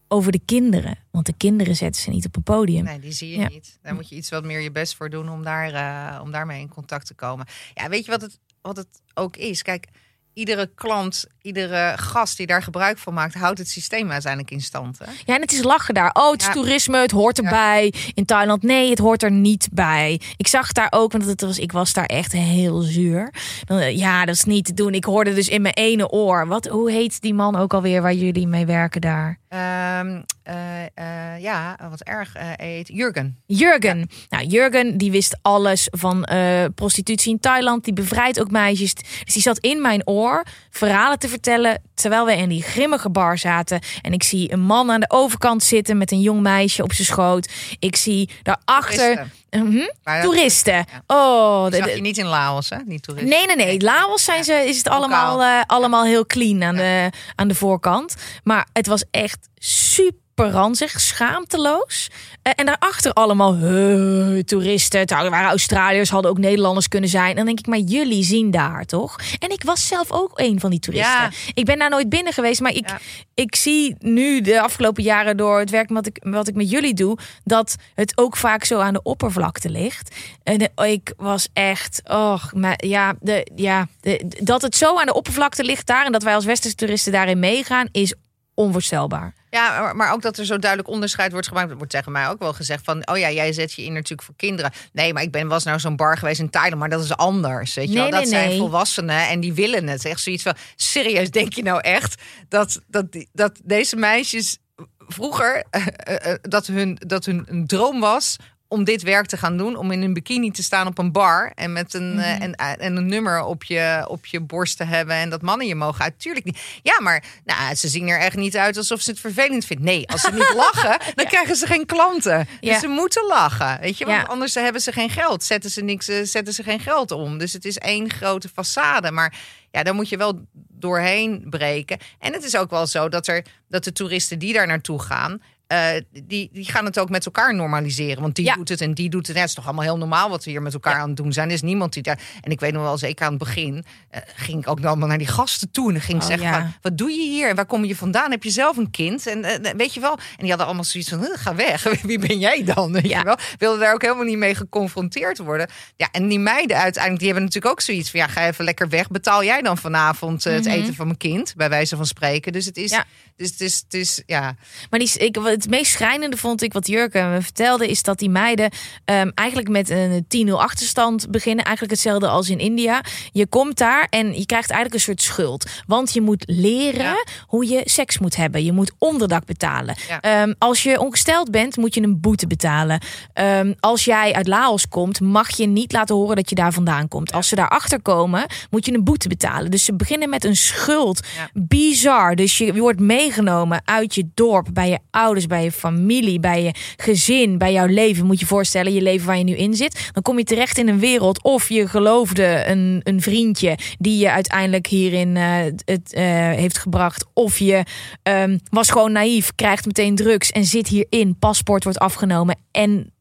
over 0.09 0.33
de 0.33 0.41
kinderen. 0.45 0.99
Want 1.11 1.27
de 1.27 1.35
kinderen 1.37 1.77
zetten 1.77 2.03
ze 2.03 2.11
niet 2.11 2.27
op 2.27 2.37
een 2.37 2.43
podium. 2.43 2.85
Nee, 2.85 2.99
die 2.99 3.13
zie 3.13 3.39
je 3.39 3.47
niet. 3.47 3.79
Daar 3.83 3.95
moet 3.95 4.09
je 4.09 4.17
iets 4.17 4.29
wat 4.29 4.45
meer 4.45 4.61
je 4.61 4.71
best 4.71 4.95
voor 4.95 5.11
doen 5.11 5.29
om, 5.29 5.43
daar, 5.43 5.73
uh, 5.73 6.23
om 6.23 6.33
daarmee 6.33 6.61
in 6.61 6.69
contact 6.69 7.07
te 7.07 7.15
komen. 7.15 7.47
Ja, 7.75 7.89
weet 7.89 8.05
je 8.05 8.11
wat 8.11 8.21
het, 8.21 8.39
wat 8.69 8.77
het 8.77 9.03
ook 9.15 9.37
is? 9.37 9.63
Kijk, 9.63 9.87
iedere 10.33 10.71
klant, 10.75 11.27
iedere 11.43 11.95
gast 11.97 12.37
die 12.37 12.47
daar 12.47 12.63
gebruik 12.63 12.99
van 12.99 13.15
maakt, 13.15 13.35
houdt 13.35 13.59
het 13.59 13.69
systeem 13.69 14.11
uiteindelijk 14.11 14.53
in 14.53 14.61
stand. 14.61 14.99
Hè? 14.99 15.05
Ja, 15.25 15.35
en 15.35 15.41
het 15.41 15.53
is 15.53 15.63
lachen 15.63 15.95
daar. 15.95 16.11
Oh, 16.13 16.31
het 16.31 16.41
is 16.41 16.49
toerisme, 16.49 16.99
het 16.99 17.11
hoort 17.11 17.39
erbij. 17.39 17.93
In 18.15 18.25
Thailand, 18.25 18.63
nee, 18.63 18.91
het 18.91 18.99
hoort 18.99 19.23
er 19.23 19.31
niet 19.31 19.69
bij. 19.73 20.21
Ik 20.37 20.47
zag 20.47 20.73
daar 20.73 20.87
ook, 20.91 21.13
want 21.13 21.25
het 21.25 21.41
was, 21.41 21.59
ik 21.59 21.73
was 21.73 21.93
daar 21.93 22.07
echt 22.07 22.33
heel 22.33 22.81
zuur. 22.81 23.35
Eh, 23.67 23.97
ja, 23.97 24.25
dat 24.25 24.35
is 24.35 24.45
niet 24.45 24.65
te 24.65 24.75
doen. 24.75 24.95
Ik 24.95 25.05
hoorde 25.05 25.35
dus 25.35 25.49
in 25.49 25.63
mijn 25.63 25.75
ene 25.75 26.09
oor. 26.09 26.47
Wat, 26.47 26.67
hoe 26.67 26.91
heet 26.91 27.21
die 27.21 27.35
man 27.35 27.57
ook 27.57 27.75
alweer 27.75 28.03
waar 28.03 28.15
jullie 28.15 28.47
mee 28.47 28.67
werken 28.67 29.01
daar? 29.01 29.39
Um, 29.51 30.25
uh, 30.49 31.39
ja, 31.41 31.79
wat 31.91 32.03
erg 32.03 32.33
heet 32.57 32.89
Jurgen. 32.89 33.39
Jurgen. 33.47 34.11
Nou, 34.29 34.45
Jurgen 34.45 34.99
die 34.99 35.11
wist 35.11 35.39
alles 35.43 35.89
van 35.91 36.29
prostitutie 36.75 37.33
in 37.33 37.41
Thailand. 37.41 37.85
Die 37.85 37.93
bevrijdt 37.93 38.41
ook 38.41 38.51
meisjes. 38.51 38.95
Dus 38.95 39.33
die 39.33 39.43
zat 39.43 39.59
in 39.59 39.81
mijn 39.81 40.07
oor 40.07 40.47
verhalen 40.71 41.19
te 41.19 41.29
vertellen 41.29 41.83
terwijl 41.95 42.25
we 42.25 42.37
in 42.37 42.49
die 42.49 42.63
grimmige 42.63 43.11
bar 43.11 43.39
zaten. 43.39 43.81
En 44.03 44.13
ik 44.13 44.23
zie 44.23 44.53
een 44.53 44.61
man 44.61 44.91
aan 44.91 45.01
de 45.01 45.11
overkant 45.11 45.63
zitten 45.63 45.99
met 45.99 46.13
een 46.13 46.21
jong 46.21 46.41
meisje 46.41 46.83
op 46.83 46.93
zijn 46.93 47.07
schoot. 47.07 47.53
Ik 47.79 47.97
zie 47.97 48.31
daarachter 48.43 49.31
toeristen. 49.51 49.95
Hm? 50.03 50.23
toeristen. 50.23 50.85
Oh, 51.07 51.63
dat 51.63 51.75
zag 51.75 51.95
je 51.95 52.01
niet 52.01 52.19
in 52.19 52.27
Laos, 52.27 52.71
hè? 52.71 52.77
Niet 52.85 53.03
toeristen. 53.03 53.31
Nee, 53.31 53.47
nee, 53.47 53.67
nee. 53.67 53.81
Laos 53.81 54.25
zijn 54.25 54.45
ze, 54.45 54.53
is 54.53 54.77
het 54.77 54.89
allemaal, 54.89 55.43
uh, 55.43 55.61
allemaal 55.67 56.05
heel 56.05 56.27
clean 56.27 56.63
aan, 56.63 56.77
de, 56.77 57.11
aan 57.35 57.49
de 57.49 57.55
voorkant. 57.55 58.15
Maar 58.45 58.69
het 58.73 58.87
was 58.87 59.05
echt 59.11 59.49
super 59.59 60.28
ranzig, 60.47 61.01
schaamteloos. 61.01 62.11
Uh, 62.43 62.53
en 62.57 62.67
daarachter 62.67 63.13
allemaal 63.13 63.57
uh, 63.57 64.43
toeristen. 64.43 65.01
Het 65.01 65.11
waren 65.11 65.49
Australiërs, 65.49 66.11
hadden 66.11 66.31
ook 66.31 66.39
Nederlanders 66.39 66.89
kunnen 66.89 67.11
zijn. 67.11 67.31
En 67.31 67.37
dan 67.37 67.45
denk 67.45 67.59
ik, 67.59 67.67
maar 67.67 67.79
jullie 67.79 68.25
zien 68.25 68.51
daar 68.51 68.85
toch? 68.85 69.17
En 69.39 69.51
ik 69.51 69.63
was 69.63 69.87
zelf 69.87 70.13
ook 70.13 70.31
een 70.35 70.61
van 70.61 70.71
die 70.71 70.81
toeristen. 70.81 71.21
Ja. 71.21 71.31
Ik 71.55 71.65
ben 71.65 71.79
daar 71.79 71.91
nooit 71.91 72.09
binnen 72.09 72.33
geweest, 72.33 72.61
maar 72.61 72.75
ik, 72.75 72.89
ik 73.35 73.55
zie 73.55 73.97
nu 73.99 74.41
de 74.41 74.61
afgelopen 74.61 75.03
jaren 75.03 75.37
door 75.37 75.59
het 75.59 75.71
werk 75.71 75.89
wat 75.89 76.07
ik, 76.07 76.19
wat 76.21 76.49
ik 76.49 76.55
met 76.55 76.71
jullie 76.71 76.95
doe, 76.95 77.19
dat 77.45 77.77
het 77.95 78.13
ook 78.19 78.37
vaak 78.37 78.65
zo 78.65 78.79
aan 78.79 78.93
de 78.93 79.03
oppervlakte 79.03 79.71
ligt. 79.71 80.17
En 80.43 80.71
ik 80.85 81.13
was 81.17 81.49
echt, 81.53 82.01
oh, 82.05 82.45
maar 82.53 82.85
ja, 82.87 83.15
de, 83.21 83.47
ja 83.55 83.89
de, 84.01 84.25
dat 84.43 84.63
het 84.63 84.77
zo 84.77 84.99
aan 84.99 85.07
de 85.07 85.15
oppervlakte 85.15 85.65
ligt 85.65 85.87
daar 85.87 86.07
en 86.07 86.13
dat 86.13 86.23
wij 86.23 86.35
als 86.35 86.45
westerse 86.45 86.77
toeristen 86.77 87.13
daarin 87.13 87.39
meegaan, 87.39 87.89
is 87.93 88.15
onvoorstelbaar. 88.55 89.35
Ja, 89.51 89.93
maar 89.93 90.13
ook 90.13 90.23
dat 90.23 90.39
er 90.39 90.47
zo 90.47 90.59
duidelijk 90.59 90.91
onderscheid 90.91 91.33
wordt 91.33 91.49
gemaakt. 91.49 91.73
wordt 91.73 91.91
tegen 91.91 92.13
mij 92.13 92.29
ook 92.29 92.39
wel 92.39 92.53
gezegd 92.53 92.85
van... 92.85 93.09
oh 93.09 93.19
ja, 93.19 93.31
jij 93.31 93.53
zet 93.53 93.73
je 93.73 93.85
in 93.85 93.93
natuurlijk 93.93 94.23
voor 94.23 94.37
kinderen. 94.37 94.73
Nee, 94.93 95.13
maar 95.13 95.23
ik 95.23 95.31
ben, 95.31 95.49
was 95.49 95.65
nou 95.65 95.79
zo'n 95.79 95.97
bar 95.97 96.19
geweest 96.19 96.41
in 96.41 96.51
Thailand... 96.51 96.81
maar 96.81 96.89
dat 96.89 97.05
is 97.05 97.17
anders, 97.17 97.75
weet 97.75 97.89
je 97.89 97.99
nee, 97.99 98.11
wel. 98.11 98.21
Dat 98.21 98.29
zijn 98.29 98.57
volwassenen 98.59 99.29
en 99.29 99.41
die 99.41 99.53
willen 99.53 99.87
het. 99.87 100.05
Echt 100.05 100.21
zoiets 100.21 100.43
van, 100.43 100.55
serieus, 100.77 101.31
denk 101.31 101.53
je 101.53 101.63
nou 101.63 101.81
echt... 101.81 102.23
dat, 102.49 102.81
dat, 102.87 103.07
dat 103.33 103.61
deze 103.65 103.97
meisjes 103.97 104.59
vroeger... 104.99 105.65
Uh, 105.71 105.87
uh, 106.33 106.35
dat, 106.43 106.67
hun, 106.67 106.99
dat 107.07 107.25
hun 107.25 107.45
een 107.49 107.67
droom 107.67 108.01
was 108.01 108.37
om 108.69 108.85
dit 108.85 109.03
werk 109.03 109.27
te 109.27 109.37
gaan 109.37 109.57
doen, 109.57 109.77
om 109.77 109.91
in 109.91 110.03
een 110.03 110.13
bikini 110.13 110.51
te 110.51 110.63
staan 110.63 110.87
op 110.87 110.99
een 110.99 111.13
bar 111.13 111.53
en 111.55 111.73
met 111.73 111.95
een, 111.95 112.13
mm 112.13 112.17
en, 112.19 112.55
en, 112.55 112.97
een 112.97 113.07
nummer 113.07 113.43
op 113.43 113.65
je, 113.65 114.05
op 114.09 114.27
je 114.27 114.41
borst 114.41 114.77
te 114.77 114.85
hebben 114.85 115.17
en 115.17 115.31
dat 115.31 115.43
mannen 115.43 115.67
je 115.67 115.75
mogen 115.75 116.05
uit. 116.05 116.21
Tuurlijk 116.21 116.45
niet. 116.45 116.61
Ja, 116.83 117.01
maar 117.01 117.25
nou, 117.45 117.75
ze 117.75 117.89
zien 117.89 118.09
er 118.09 118.19
echt 118.19 118.37
niet 118.37 118.57
uit 118.57 118.77
alsof 118.77 119.01
ze 119.01 119.11
het 119.11 119.21
vervelend 119.21 119.65
vinden. 119.65 119.87
Nee, 119.87 120.09
als 120.09 120.21
ze 120.21 120.33
niet 120.33 120.53
lachen, 120.73 121.15
dan 121.15 121.27
krijgen 121.27 121.57
ze 121.57 121.67
geen 121.67 121.87
klanten. 121.87 122.49
Dus 122.61 122.79
ze 122.79 122.87
moeten 122.87 123.27
lachen. 123.27 123.81
Weet 123.81 123.99
je, 123.99 124.05
want 124.05 124.29
anders 124.29 124.55
hebben 124.55 124.81
ze 124.81 124.93
geen 124.93 125.11
geld. 125.11 125.45
Zetten 125.45 125.71
ze 125.71 125.83
niks, 125.83 126.07
zetten 126.07 126.53
ze 126.53 126.63
geen 126.63 126.81
geld 126.81 127.11
om. 127.11 127.39
Dus 127.39 127.53
het 127.53 127.65
is 127.65 127.79
één 127.79 128.11
grote 128.11 128.49
façade. 128.49 129.13
Maar 129.13 129.39
ja, 129.71 129.83
daar 129.83 129.95
moet 129.95 130.09
je 130.09 130.17
wel 130.17 130.47
doorheen 130.69 131.47
breken. 131.51 131.99
En 132.19 132.33
het 132.33 132.45
is 132.45 132.57
ook 132.57 132.71
wel 132.71 132.87
zo 132.87 133.09
dat 133.09 133.27
er 133.27 133.45
dat 133.69 133.85
de 133.85 133.93
toeristen 133.93 134.39
die 134.39 134.53
daar 134.53 134.67
naartoe 134.67 135.01
gaan, 135.01 135.43
uh, 135.73 135.89
die, 136.23 136.51
die 136.53 136.65
gaan 136.65 136.85
het 136.85 136.99
ook 136.99 137.09
met 137.09 137.27
elkaar 137.27 137.55
normaliseren. 137.55 138.23
Want 138.23 138.35
die 138.35 138.55
doet 138.55 138.69
het 138.69 138.81
en 138.81 138.95
die 138.95 139.11
doet 139.11 139.27
het. 139.27 139.37
het 139.37 139.49
is 139.49 139.55
toch 139.55 139.65
allemaal 139.65 139.85
heel 139.85 139.99
normaal 139.99 140.31
wat 140.31 140.45
we 140.45 140.51
hier 140.51 140.63
met 140.63 140.73
elkaar 140.73 140.95
aan 140.95 141.09
het 141.09 141.17
doen 141.17 141.33
zijn. 141.33 141.49
Er 141.49 141.55
is 141.55 141.63
niemand 141.63 141.93
die 141.93 142.03
daar. 142.03 142.19
En 142.41 142.51
ik 142.51 142.61
weet 142.61 142.73
nog 142.73 142.83
wel, 142.83 142.99
zeker 142.99 143.25
aan 143.25 143.31
het 143.31 143.39
begin, 143.39 143.75
uh, 143.75 144.21
ging 144.35 144.61
ik 144.61 144.69
ook 144.69 144.85
allemaal 144.85 145.09
naar 145.09 145.19
die 145.19 145.27
gasten 145.27 145.71
toe. 145.71 145.87
En 145.87 145.93
dan 145.93 146.03
ging 146.03 146.17
ik 146.17 146.23
oh, 146.23 146.29
zeggen: 146.29 146.53
van, 146.53 146.73
Wat 146.83 146.99
doe 146.99 147.11
je 147.11 147.23
hier? 147.23 147.49
En 147.49 147.57
waar 147.57 147.67
kom 147.67 147.85
je 147.85 147.97
vandaan? 147.97 148.31
Heb 148.31 148.43
je 148.43 148.51
zelf 148.51 148.77
een 148.77 148.91
kind? 148.91 149.27
En 149.27 149.39
uh, 149.39 149.71
weet 149.77 149.95
je 149.95 150.01
wel. 150.01 150.13
En 150.13 150.39
die 150.39 150.49
hadden 150.49 150.67
allemaal 150.67 150.85
zoiets 150.85 151.09
van: 151.09 151.29
Ga 151.33 151.55
weg. 151.55 151.83
Wie 152.03 152.19
ben 152.19 152.39
jij 152.39 152.65
dan? 152.65 152.93
Weet 152.93 153.11
je 153.11 153.23
wel? 153.23 153.37
Wilden 153.59 153.81
daar 153.81 153.95
ook 153.95 154.03
helemaal 154.03 154.25
niet 154.25 154.39
mee 154.39 154.55
geconfronteerd 154.55 155.39
worden. 155.39 155.69
Ja, 155.97 156.09
en 156.13 156.29
die 156.29 156.39
meiden 156.39 156.77
uiteindelijk, 156.77 157.19
die 157.19 157.33
hebben 157.33 157.45
natuurlijk 157.45 157.73
ook 157.73 157.81
zoiets 157.81 158.11
van: 158.11 158.21
Ja, 158.21 158.27
ga 158.27 158.47
even 158.47 158.65
lekker 158.65 158.89
weg. 158.89 159.09
Betaal 159.09 159.45
jij 159.45 159.63
dan 159.63 159.79
vanavond 159.79 160.45
het 160.45 160.65
mhm. 160.65 160.75
eten 160.75 160.95
van 160.95 161.07
mijn 161.07 161.19
kind? 161.19 161.55
Bij 161.57 161.69
wijze 161.69 161.97
van 161.97 162.07
spreken. 162.07 162.53
Dus 162.53 162.65
het 162.65 162.77
is. 162.77 163.01
Dus 163.37 163.51
het 163.51 163.61
is, 163.61 163.77
het 163.85 163.95
is 163.95 164.23
ja. 164.27 164.57
Maar 164.91 164.99
die, 164.99 165.19
ik, 165.19 165.37
het 165.63 165.71
meest 165.71 165.93
schrijnende 165.93 166.37
vond 166.37 166.63
ik 166.63 166.73
wat 166.73 166.87
Jurken 166.87 167.31
me 167.31 167.43
vertelde, 167.43 167.89
is 167.89 168.03
dat 168.03 168.19
die 168.19 168.31
meiden 168.31 168.71
um, 169.05 169.33
eigenlijk 169.35 169.69
met 169.69 169.91
een 169.91 170.27
10-0 170.49 170.53
achterstand 170.53 171.31
beginnen. 171.31 171.65
Eigenlijk 171.65 171.95
hetzelfde 171.95 172.29
als 172.29 172.51
in 172.51 172.59
India. 172.59 173.05
Je 173.33 173.47
komt 173.47 173.79
daar 173.79 174.07
en 174.11 174.27
je 174.27 174.47
krijgt 174.47 174.71
eigenlijk 174.71 174.95
een 174.95 175.01
soort 175.01 175.23
schuld. 175.23 175.71
Want 175.87 176.13
je 176.13 176.21
moet 176.21 176.45
leren 176.47 177.25
hoe 177.47 177.69
je 177.69 177.81
seks 177.85 178.19
moet 178.19 178.37
hebben. 178.37 178.65
Je 178.65 178.73
moet 178.73 178.93
onderdak 178.99 179.45
betalen. 179.45 179.97
Um, 180.43 180.55
als 180.59 180.83
je 180.83 181.01
ongesteld 181.01 181.51
bent, 181.51 181.77
moet 181.77 181.95
je 181.95 182.03
een 182.03 182.21
boete 182.21 182.47
betalen. 182.47 183.01
Um, 183.35 183.75
als 183.81 184.05
jij 184.05 184.33
uit 184.33 184.47
Laos 184.47 184.89
komt, 184.89 185.21
mag 185.21 185.57
je 185.57 185.67
niet 185.67 185.93
laten 185.93 186.15
horen 186.15 186.37
dat 186.37 186.49
je 186.49 186.55
daar 186.55 186.73
vandaan 186.73 187.09
komt. 187.09 187.33
Als 187.33 187.49
ze 187.49 187.55
daarachter 187.55 188.03
komen, 188.03 188.47
moet 188.71 188.87
je 188.87 188.95
een 188.95 189.05
boete 189.05 189.29
betalen. 189.29 189.71
Dus 189.71 189.85
ze 189.85 189.95
beginnen 189.95 190.29
met 190.29 190.45
een 190.45 190.57
schuld. 190.57 191.21
Bizar. 191.53 192.35
Dus 192.35 192.59
je, 192.59 192.65
je 192.65 192.81
wordt 192.81 193.01
meegenomen 193.01 193.83
uit 193.85 194.15
je 194.15 194.29
dorp, 194.35 194.69
bij 194.73 194.89
je 194.89 194.99
ouders, 195.11 195.47
bij 195.49 195.65
je 195.65 195.73
familie, 195.73 196.41
bij 196.41 196.63
je 196.63 196.75
gezin, 196.97 197.59
bij 197.59 197.73
jouw 197.73 197.87
leven. 197.87 198.27
Moet 198.27 198.41
je 198.41 198.47
voorstellen, 198.47 198.93
je 198.93 199.03
leven 199.03 199.27
waar 199.27 199.39
je 199.39 199.45
nu 199.45 199.57
in 199.57 199.75
zit. 199.75 200.11
Dan 200.13 200.23
kom 200.23 200.39
je 200.39 200.45
terecht 200.45 200.79
in 200.79 200.89
een 200.89 200.99
wereld. 200.99 201.43
Of 201.43 201.69
je 201.69 201.89
geloofde 201.89 202.65
een, 202.67 203.01
een 203.03 203.21
vriendje 203.21 203.79
die 203.99 204.19
je 204.19 204.31
uiteindelijk 204.31 204.87
hierin 204.87 205.37
uh, 205.37 205.57
het, 205.85 206.15
uh, 206.15 206.23
heeft 206.51 206.79
gebracht. 206.79 207.25
Of 207.33 207.59
je 207.59 207.83
um, 208.23 208.61
was 208.71 208.91
gewoon 208.91 209.13
naïef, 209.13 209.55
krijgt 209.55 209.87
meteen 209.87 210.15
drugs 210.15 210.51
en 210.51 210.65
zit 210.65 210.89
hierin. 210.89 211.39
Paspoort 211.39 211.85
wordt 211.85 211.99
afgenomen. 211.99 212.57
En 212.71 213.13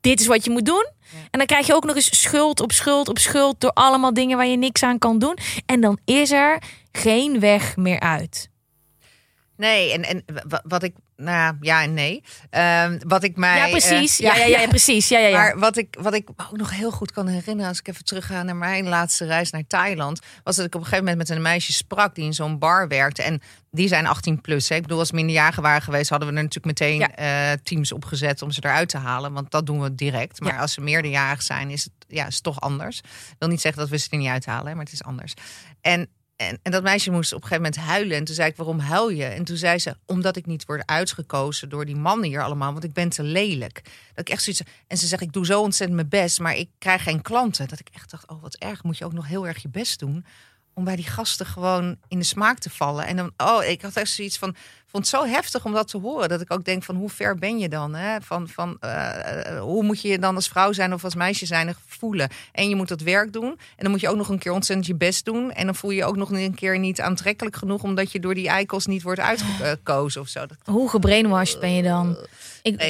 dit 0.00 0.20
is 0.20 0.26
wat 0.26 0.44
je 0.44 0.50
moet 0.50 0.66
doen. 0.66 0.86
En 1.30 1.38
dan 1.38 1.46
krijg 1.46 1.66
je 1.66 1.74
ook 1.74 1.84
nog 1.84 1.94
eens 1.94 2.20
schuld 2.20 2.60
op 2.60 2.72
schuld 2.72 3.08
op 3.08 3.18
schuld 3.18 3.60
door 3.60 3.70
allemaal 3.70 4.14
dingen 4.14 4.36
waar 4.36 4.46
je 4.46 4.56
niks 4.56 4.82
aan 4.82 4.98
kan 4.98 5.18
doen. 5.18 5.38
En 5.66 5.80
dan 5.80 5.98
is 6.04 6.30
er 6.30 6.62
geen 6.92 7.40
weg 7.40 7.76
meer 7.76 8.00
uit. 8.00 8.50
Nee, 9.56 9.92
en, 9.92 10.02
en 10.02 10.24
wat 10.64 10.82
ik 10.82 10.94
nou 11.16 11.56
ja 11.60 11.82
en 11.82 11.94
nee. 11.94 12.22
Um, 12.50 12.98
wat 13.06 13.22
ik 13.22 13.36
mij. 13.36 13.56
Ja, 13.58 13.68
precies. 13.68 14.20
Uh, 14.20 14.26
ja, 14.26 14.36
ja, 14.36 14.44
ja, 14.44 14.60
ja, 14.60 14.68
precies. 14.68 15.08
Ja, 15.08 15.18
ja, 15.18 15.26
ja. 15.26 15.36
Maar 15.36 15.58
wat 15.58 15.76
ik, 15.76 15.96
wat 16.00 16.14
ik 16.14 16.28
ook 16.50 16.56
nog 16.56 16.70
heel 16.70 16.90
goed 16.90 17.12
kan 17.12 17.26
herinneren. 17.26 17.68
als 17.68 17.78
ik 17.78 17.88
even 17.88 18.04
terugga 18.04 18.42
naar 18.42 18.56
mijn 18.56 18.88
laatste 18.88 19.24
reis 19.24 19.50
naar 19.50 19.66
Thailand. 19.66 20.20
was 20.44 20.56
dat 20.56 20.66
ik 20.66 20.74
op 20.74 20.80
een 20.80 20.86
gegeven 20.86 21.04
moment 21.04 21.28
met 21.28 21.36
een 21.36 21.42
meisje 21.42 21.72
sprak. 21.72 22.14
die 22.14 22.24
in 22.24 22.34
zo'n 22.34 22.58
bar 22.58 22.88
werkte. 22.88 23.22
En 23.22 23.42
die 23.70 23.88
zijn 23.88 24.06
18 24.06 24.40
plus. 24.40 24.68
Hè. 24.68 24.74
Ik 24.74 24.82
bedoel, 24.82 24.98
als 24.98 25.12
minderjarigen 25.12 25.62
waren 25.62 25.82
geweest. 25.82 26.10
hadden 26.10 26.28
we 26.28 26.34
er 26.34 26.42
natuurlijk 26.42 26.80
meteen 26.80 26.98
ja. 26.98 27.52
uh, 27.52 27.58
teams 27.62 27.92
opgezet. 27.92 28.42
om 28.42 28.50
ze 28.50 28.60
eruit 28.64 28.88
te 28.88 28.98
halen. 28.98 29.32
Want 29.32 29.50
dat 29.50 29.66
doen 29.66 29.80
we 29.80 29.94
direct. 29.94 30.40
Maar 30.40 30.58
als 30.58 30.72
ze 30.72 30.80
meerderjarig 30.80 31.42
zijn, 31.42 31.70
is 31.70 31.84
het, 31.84 31.92
ja, 32.08 32.26
is 32.26 32.40
toch 32.40 32.60
anders. 32.60 32.98
Ik 32.98 33.36
wil 33.38 33.48
niet 33.48 33.60
zeggen 33.60 33.80
dat 33.80 33.90
we 33.90 33.96
ze 33.96 34.08
er 34.10 34.18
niet 34.18 34.28
uithalen, 34.28 34.76
maar 34.76 34.84
het 34.84 34.92
is 34.92 35.04
anders. 35.04 35.34
En 35.80 36.08
en, 36.36 36.58
en 36.62 36.70
dat 36.72 36.82
meisje 36.82 37.10
moest 37.10 37.32
op 37.32 37.42
een 37.42 37.48
gegeven 37.48 37.70
moment 37.70 37.90
huilen. 37.90 38.16
En 38.16 38.24
toen 38.24 38.34
zei 38.34 38.48
ik, 38.50 38.56
waarom 38.56 38.78
huil 38.78 39.08
je? 39.08 39.24
En 39.24 39.44
toen 39.44 39.56
zei 39.56 39.78
ze, 39.78 39.96
omdat 40.06 40.36
ik 40.36 40.46
niet 40.46 40.66
word 40.66 40.86
uitgekozen 40.86 41.68
door 41.68 41.84
die 41.84 41.96
mannen 41.96 42.28
hier 42.28 42.42
allemaal. 42.42 42.72
Want 42.72 42.84
ik 42.84 42.92
ben 42.92 43.08
te 43.08 43.22
lelijk. 43.22 43.82
Dat 44.14 44.28
ik 44.28 44.28
echt 44.28 44.42
zoiets... 44.42 44.62
En 44.86 44.96
ze 44.96 45.06
zegt, 45.06 45.22
ik 45.22 45.32
doe 45.32 45.46
zo 45.46 45.60
ontzettend 45.60 45.98
mijn 45.98 46.08
best, 46.22 46.40
maar 46.40 46.56
ik 46.56 46.68
krijg 46.78 47.02
geen 47.02 47.22
klanten. 47.22 47.68
Dat 47.68 47.80
ik 47.80 47.88
echt 47.92 48.10
dacht, 48.10 48.28
oh 48.28 48.42
wat 48.42 48.54
erg. 48.54 48.82
Moet 48.82 48.98
je 48.98 49.04
ook 49.04 49.12
nog 49.12 49.26
heel 49.26 49.46
erg 49.46 49.62
je 49.62 49.68
best 49.68 49.98
doen 49.98 50.24
om 50.76 50.84
bij 50.84 50.96
die 50.96 51.06
gasten 51.06 51.46
gewoon 51.46 51.96
in 52.08 52.18
de 52.18 52.24
smaak 52.24 52.58
te 52.58 52.70
vallen. 52.70 53.06
En 53.06 53.16
dan, 53.16 53.32
oh, 53.36 53.64
ik 53.64 53.82
had 53.82 53.96
echt 53.96 54.10
zoiets 54.10 54.38
van, 54.38 54.54
vond 54.86 55.10
het 55.10 55.20
zo 55.20 55.26
heftig 55.26 55.64
om 55.64 55.72
dat 55.72 55.88
te 55.88 55.98
horen. 55.98 56.28
Dat 56.28 56.40
ik 56.40 56.52
ook 56.52 56.64
denk 56.64 56.82
van, 56.82 56.96
hoe 56.96 57.10
ver 57.10 57.34
ben 57.36 57.58
je 57.58 57.68
dan? 57.68 57.94
Hè? 57.94 58.20
Van, 58.20 58.48
van, 58.48 58.78
uh, 58.80 59.60
hoe 59.60 59.82
moet 59.82 60.00
je 60.00 60.08
je 60.08 60.18
dan 60.18 60.34
als 60.34 60.48
vrouw 60.48 60.72
zijn 60.72 60.92
of 60.92 61.04
als 61.04 61.14
meisje 61.14 61.46
zijn 61.46 61.74
voelen? 61.86 62.28
En 62.52 62.68
je 62.68 62.76
moet 62.76 62.88
dat 62.88 63.00
werk 63.00 63.32
doen. 63.32 63.50
En 63.50 63.58
dan 63.76 63.90
moet 63.90 64.00
je 64.00 64.08
ook 64.08 64.16
nog 64.16 64.28
een 64.28 64.38
keer 64.38 64.52
ontzettend 64.52 64.86
je 64.86 64.94
best 64.94 65.24
doen. 65.24 65.52
En 65.52 65.64
dan 65.64 65.74
voel 65.74 65.90
je 65.90 65.96
je 65.96 66.04
ook 66.04 66.16
nog 66.16 66.30
een 66.30 66.54
keer 66.54 66.78
niet 66.78 67.00
aantrekkelijk 67.00 67.56
genoeg... 67.56 67.82
omdat 67.82 68.12
je 68.12 68.20
door 68.20 68.34
die 68.34 68.48
eikels 68.48 68.86
niet 68.86 69.02
wordt 69.02 69.20
uitgekozen 69.20 70.20
of 70.20 70.28
zo. 70.28 70.44
Hoe 70.64 70.88
gebrainwashed 70.88 71.60
ben 71.60 71.72
je 71.72 71.82
dan? 71.82 72.16
Ik, 72.62 72.80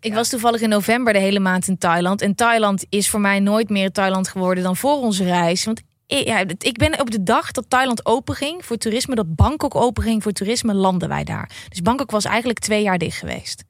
ik 0.00 0.14
was 0.14 0.28
toevallig 0.28 0.60
in 0.60 0.68
november 0.68 1.12
de 1.12 1.18
hele 1.18 1.40
maand 1.40 1.68
in 1.68 1.78
Thailand. 1.78 2.22
En 2.22 2.34
Thailand 2.34 2.84
is 2.88 3.10
voor 3.10 3.20
mij 3.20 3.40
nooit 3.40 3.68
meer 3.68 3.92
Thailand 3.92 4.28
geworden 4.28 4.64
dan 4.64 4.76
voor 4.76 4.96
onze 4.96 5.24
reis. 5.24 5.64
Want 5.64 5.82
ja, 6.06 6.44
ik 6.58 6.76
ben 6.76 7.00
op 7.00 7.10
de 7.10 7.22
dag 7.22 7.50
dat 7.50 7.64
Thailand 7.70 8.06
openging 8.06 8.64
voor 8.64 8.76
toerisme, 8.76 9.14
dat 9.14 9.34
Bangkok 9.34 9.74
openging 9.74 10.22
voor 10.22 10.32
toerisme, 10.32 10.74
landen 10.74 11.08
wij 11.08 11.24
daar. 11.24 11.50
Dus 11.68 11.82
Bangkok 11.82 12.10
was 12.10 12.24
eigenlijk 12.24 12.58
twee 12.58 12.82
jaar 12.82 12.98
dicht 12.98 13.18
geweest. 13.18 13.64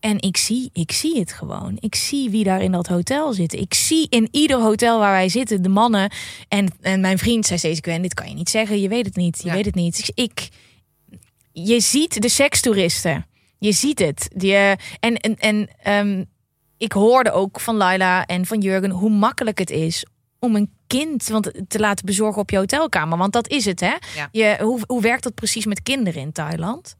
En 0.00 0.20
ik 0.20 0.36
zie, 0.36 0.70
ik 0.72 0.92
zie 0.92 1.18
het 1.18 1.32
gewoon. 1.32 1.76
Ik 1.80 1.94
zie 1.94 2.30
wie 2.30 2.44
daar 2.44 2.62
in 2.62 2.72
dat 2.72 2.86
hotel 2.86 3.32
zit. 3.32 3.52
Ik 3.52 3.74
zie 3.74 4.06
in 4.08 4.28
ieder 4.30 4.60
hotel 4.60 4.98
waar 4.98 5.12
wij 5.12 5.28
zitten 5.28 5.62
de 5.62 5.68
mannen. 5.68 6.10
En, 6.48 6.74
en 6.80 7.00
mijn 7.00 7.18
vriend 7.18 7.46
zei 7.46 7.58
steeds: 7.58 7.80
Gwen, 7.82 8.02
dit 8.02 8.14
kan 8.14 8.28
je 8.28 8.34
niet 8.34 8.50
zeggen. 8.50 8.80
Je 8.80 8.88
weet 8.88 9.06
het 9.06 9.16
niet. 9.16 9.40
Je 9.42 9.50
weet 9.50 9.64
het 9.64 9.74
niet. 9.74 9.96
Dus 9.96 10.10
ik, 10.14 10.48
je 11.52 11.80
ziet 11.80 12.22
de 12.22 12.28
sekstoeristen. 12.28 13.26
Je 13.58 13.72
ziet 13.72 13.98
het. 13.98 14.28
Die, 14.34 14.54
en 14.54 15.16
en, 15.16 15.36
en 15.38 15.68
um, 16.06 16.26
ik 16.78 16.92
hoorde 16.92 17.32
ook 17.32 17.60
van 17.60 17.76
Laila 17.76 18.26
en 18.26 18.46
van 18.46 18.60
Jurgen 18.60 18.90
hoe 18.90 19.10
makkelijk 19.10 19.58
het 19.58 19.70
is 19.70 20.04
om 20.38 20.56
een 20.56 20.70
kind 20.86 21.28
want, 21.28 21.52
te 21.68 21.78
laten 21.78 22.06
bezorgen 22.06 22.42
op 22.42 22.50
je 22.50 22.56
hotelkamer. 22.56 23.18
Want 23.18 23.32
dat 23.32 23.48
is 23.48 23.64
het, 23.64 23.80
hè? 23.80 23.94
Je, 24.30 24.56
hoe, 24.60 24.80
hoe 24.86 25.02
werkt 25.02 25.22
dat 25.22 25.34
precies 25.34 25.66
met 25.66 25.82
kinderen 25.82 26.20
in 26.20 26.32
Thailand? 26.32 26.96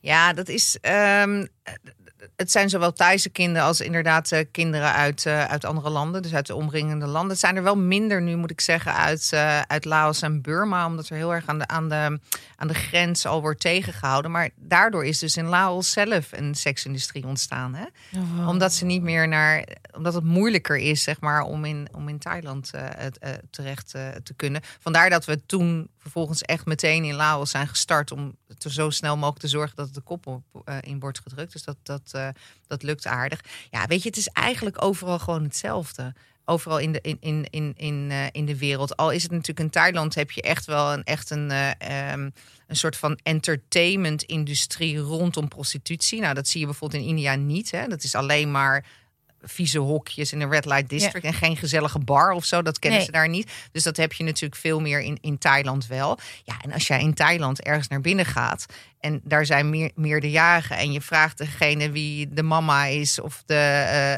Ja, 0.00 0.32
dat 0.32 0.48
is. 0.48 0.78
Um, 1.22 1.48
het 2.36 2.50
zijn 2.50 2.68
zowel 2.68 2.92
Thaise 2.92 3.30
kinderen 3.30 3.66
als 3.66 3.80
inderdaad 3.80 4.32
uh, 4.32 4.40
kinderen 4.50 4.92
uit, 4.92 5.24
uh, 5.24 5.44
uit 5.44 5.64
andere 5.64 5.90
landen, 5.90 6.22
dus 6.22 6.34
uit 6.34 6.46
de 6.46 6.54
omringende 6.54 7.06
landen. 7.06 7.30
Het 7.30 7.38
zijn 7.38 7.56
er 7.56 7.62
wel 7.62 7.76
minder 7.76 8.22
nu, 8.22 8.36
moet 8.36 8.50
ik 8.50 8.60
zeggen, 8.60 8.94
uit, 8.94 9.30
uh, 9.34 9.60
uit 9.60 9.84
Laos 9.84 10.22
en 10.22 10.42
Burma, 10.42 10.86
omdat 10.86 11.08
er 11.08 11.16
heel 11.16 11.34
erg 11.34 11.46
aan 11.46 11.58
de, 11.58 11.66
aan, 11.66 11.88
de, 11.88 12.18
aan 12.56 12.68
de 12.68 12.74
grens 12.74 13.26
al 13.26 13.40
wordt 13.40 13.60
tegengehouden. 13.60 14.30
Maar 14.30 14.50
daardoor 14.56 15.04
is 15.04 15.18
dus 15.18 15.36
in 15.36 15.46
Laos 15.46 15.90
zelf 15.90 16.32
een 16.32 16.54
seksindustrie 16.54 17.26
ontstaan. 17.26 17.74
Hè? 17.74 17.84
Oh. 18.18 18.48
Omdat 18.48 18.72
ze 18.72 18.84
niet 18.84 19.02
meer 19.02 19.28
naar, 19.28 19.64
omdat 19.92 20.14
het 20.14 20.24
moeilijker 20.24 20.76
is, 20.76 21.02
zeg 21.02 21.20
maar, 21.20 21.42
om 21.42 21.64
in, 21.64 21.88
om 21.92 22.08
in 22.08 22.18
Thailand 22.18 22.70
terecht 23.50 23.90
te 24.22 24.34
kunnen. 24.36 24.60
Vandaar 24.80 25.10
dat 25.10 25.24
we 25.24 25.46
toen 25.46 25.88
vervolgens 26.10 26.42
echt 26.42 26.66
meteen 26.66 27.04
in 27.04 27.14
Laos 27.14 27.50
zijn 27.50 27.68
gestart 27.68 28.12
om 28.12 28.36
er 28.62 28.72
zo 28.72 28.90
snel 28.90 29.16
mogelijk 29.16 29.40
te 29.40 29.48
zorgen 29.48 29.76
dat 29.76 29.94
de 29.94 30.00
kop 30.00 30.26
op, 30.26 30.70
in 30.80 31.00
wordt 31.00 31.20
gedrukt. 31.22 31.52
Dus 31.52 31.64
dat, 31.64 31.76
dat 31.82 32.12
uh, 32.16 32.28
dat 32.66 32.82
lukt 32.82 33.06
aardig. 33.06 33.40
Ja, 33.70 33.86
weet 33.86 34.02
je, 34.02 34.08
het 34.08 34.18
is 34.18 34.28
eigenlijk 34.28 34.82
overal 34.82 35.18
gewoon 35.18 35.42
hetzelfde. 35.42 36.14
Overal 36.44 36.78
in 36.78 36.92
de, 36.92 37.00
in, 37.00 37.16
in, 37.20 37.46
in, 37.50 37.74
in, 37.76 38.08
uh, 38.10 38.26
in 38.32 38.46
de 38.46 38.58
wereld. 38.58 38.96
Al 38.96 39.10
is 39.10 39.22
het 39.22 39.30
natuurlijk 39.30 39.60
in 39.60 39.70
Thailand 39.70 40.14
heb 40.14 40.30
je 40.30 40.42
echt 40.42 40.64
wel 40.64 40.92
een, 40.92 41.04
echt 41.04 41.30
een, 41.30 41.50
um, 42.12 42.32
een 42.66 42.76
soort 42.76 42.96
van 42.96 43.18
entertainment-industrie 43.22 44.98
rondom 44.98 45.48
prostitutie. 45.48 46.20
Nou, 46.20 46.34
dat 46.34 46.48
zie 46.48 46.60
je 46.60 46.66
bijvoorbeeld 46.66 47.02
in 47.02 47.08
India 47.08 47.34
niet. 47.34 47.70
Hè? 47.70 47.86
Dat 47.86 48.02
is 48.02 48.14
alleen 48.14 48.50
maar 48.50 48.84
vieze 49.42 49.78
hokjes 49.78 50.32
in 50.32 50.40
een 50.40 50.50
red 50.50 50.64
light 50.64 50.88
district 50.88 51.24
en 51.24 51.34
geen 51.34 51.56
gezellige 51.56 51.98
bar 51.98 52.30
of 52.30 52.44
zo. 52.44 52.62
Dat 52.62 52.78
kennen 52.78 53.02
ze 53.02 53.10
daar 53.10 53.28
niet. 53.28 53.52
Dus 53.72 53.82
dat 53.82 53.96
heb 53.96 54.12
je 54.12 54.24
natuurlijk 54.24 54.60
veel 54.60 54.80
meer 54.80 55.00
in, 55.00 55.18
in 55.20 55.38
Thailand 55.38 55.86
wel. 55.86 56.18
Ja, 56.44 56.54
en 56.60 56.72
als 56.72 56.86
jij 56.86 57.00
in 57.00 57.14
Thailand 57.14 57.62
ergens 57.62 57.88
naar 57.88 58.00
binnen 58.00 58.26
gaat 58.26 58.66
en 59.00 59.20
daar 59.24 59.46
zijn 59.46 59.70
meer, 59.70 59.90
meerderjarigen 59.94 60.76
en 60.76 60.92
je 60.92 61.00
vraagt 61.00 61.38
degene 61.38 61.90
wie 61.90 62.28
de 62.28 62.42
mama 62.42 62.84
is 62.84 63.20
of 63.20 63.42
de, 63.46 63.54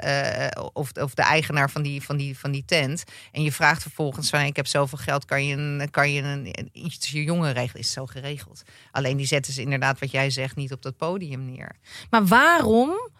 uh, 0.04 0.44
uh, 0.56 0.68
of, 0.72 0.92
of 0.92 1.14
de 1.14 1.22
eigenaar 1.22 1.70
van 1.70 1.82
die, 1.82 2.02
van, 2.02 2.16
die, 2.16 2.38
van 2.38 2.50
die 2.50 2.64
tent. 2.64 3.04
En 3.32 3.42
je 3.42 3.52
vraagt 3.52 3.82
vervolgens 3.82 4.30
van 4.30 4.40
ik 4.40 4.56
heb 4.56 4.66
zoveel 4.66 4.98
geld, 4.98 5.24
kan 5.24 5.46
je 5.46 5.56
een, 5.56 5.90
kan 5.90 6.12
je 6.12 6.22
een, 6.22 6.68
iets 6.72 7.10
je 7.10 7.24
jongen 7.24 7.52
regelen? 7.52 7.82
Is 7.82 7.92
zo 7.92 8.06
geregeld. 8.06 8.62
Alleen 8.90 9.16
die 9.16 9.26
zetten 9.26 9.52
ze 9.52 9.62
inderdaad 9.62 9.98
wat 9.98 10.10
jij 10.10 10.30
zegt 10.30 10.56
niet 10.56 10.72
op 10.72 10.82
dat 10.82 10.96
podium 10.96 11.44
neer. 11.44 11.76
Maar 12.10 12.26
waarom 12.26 13.10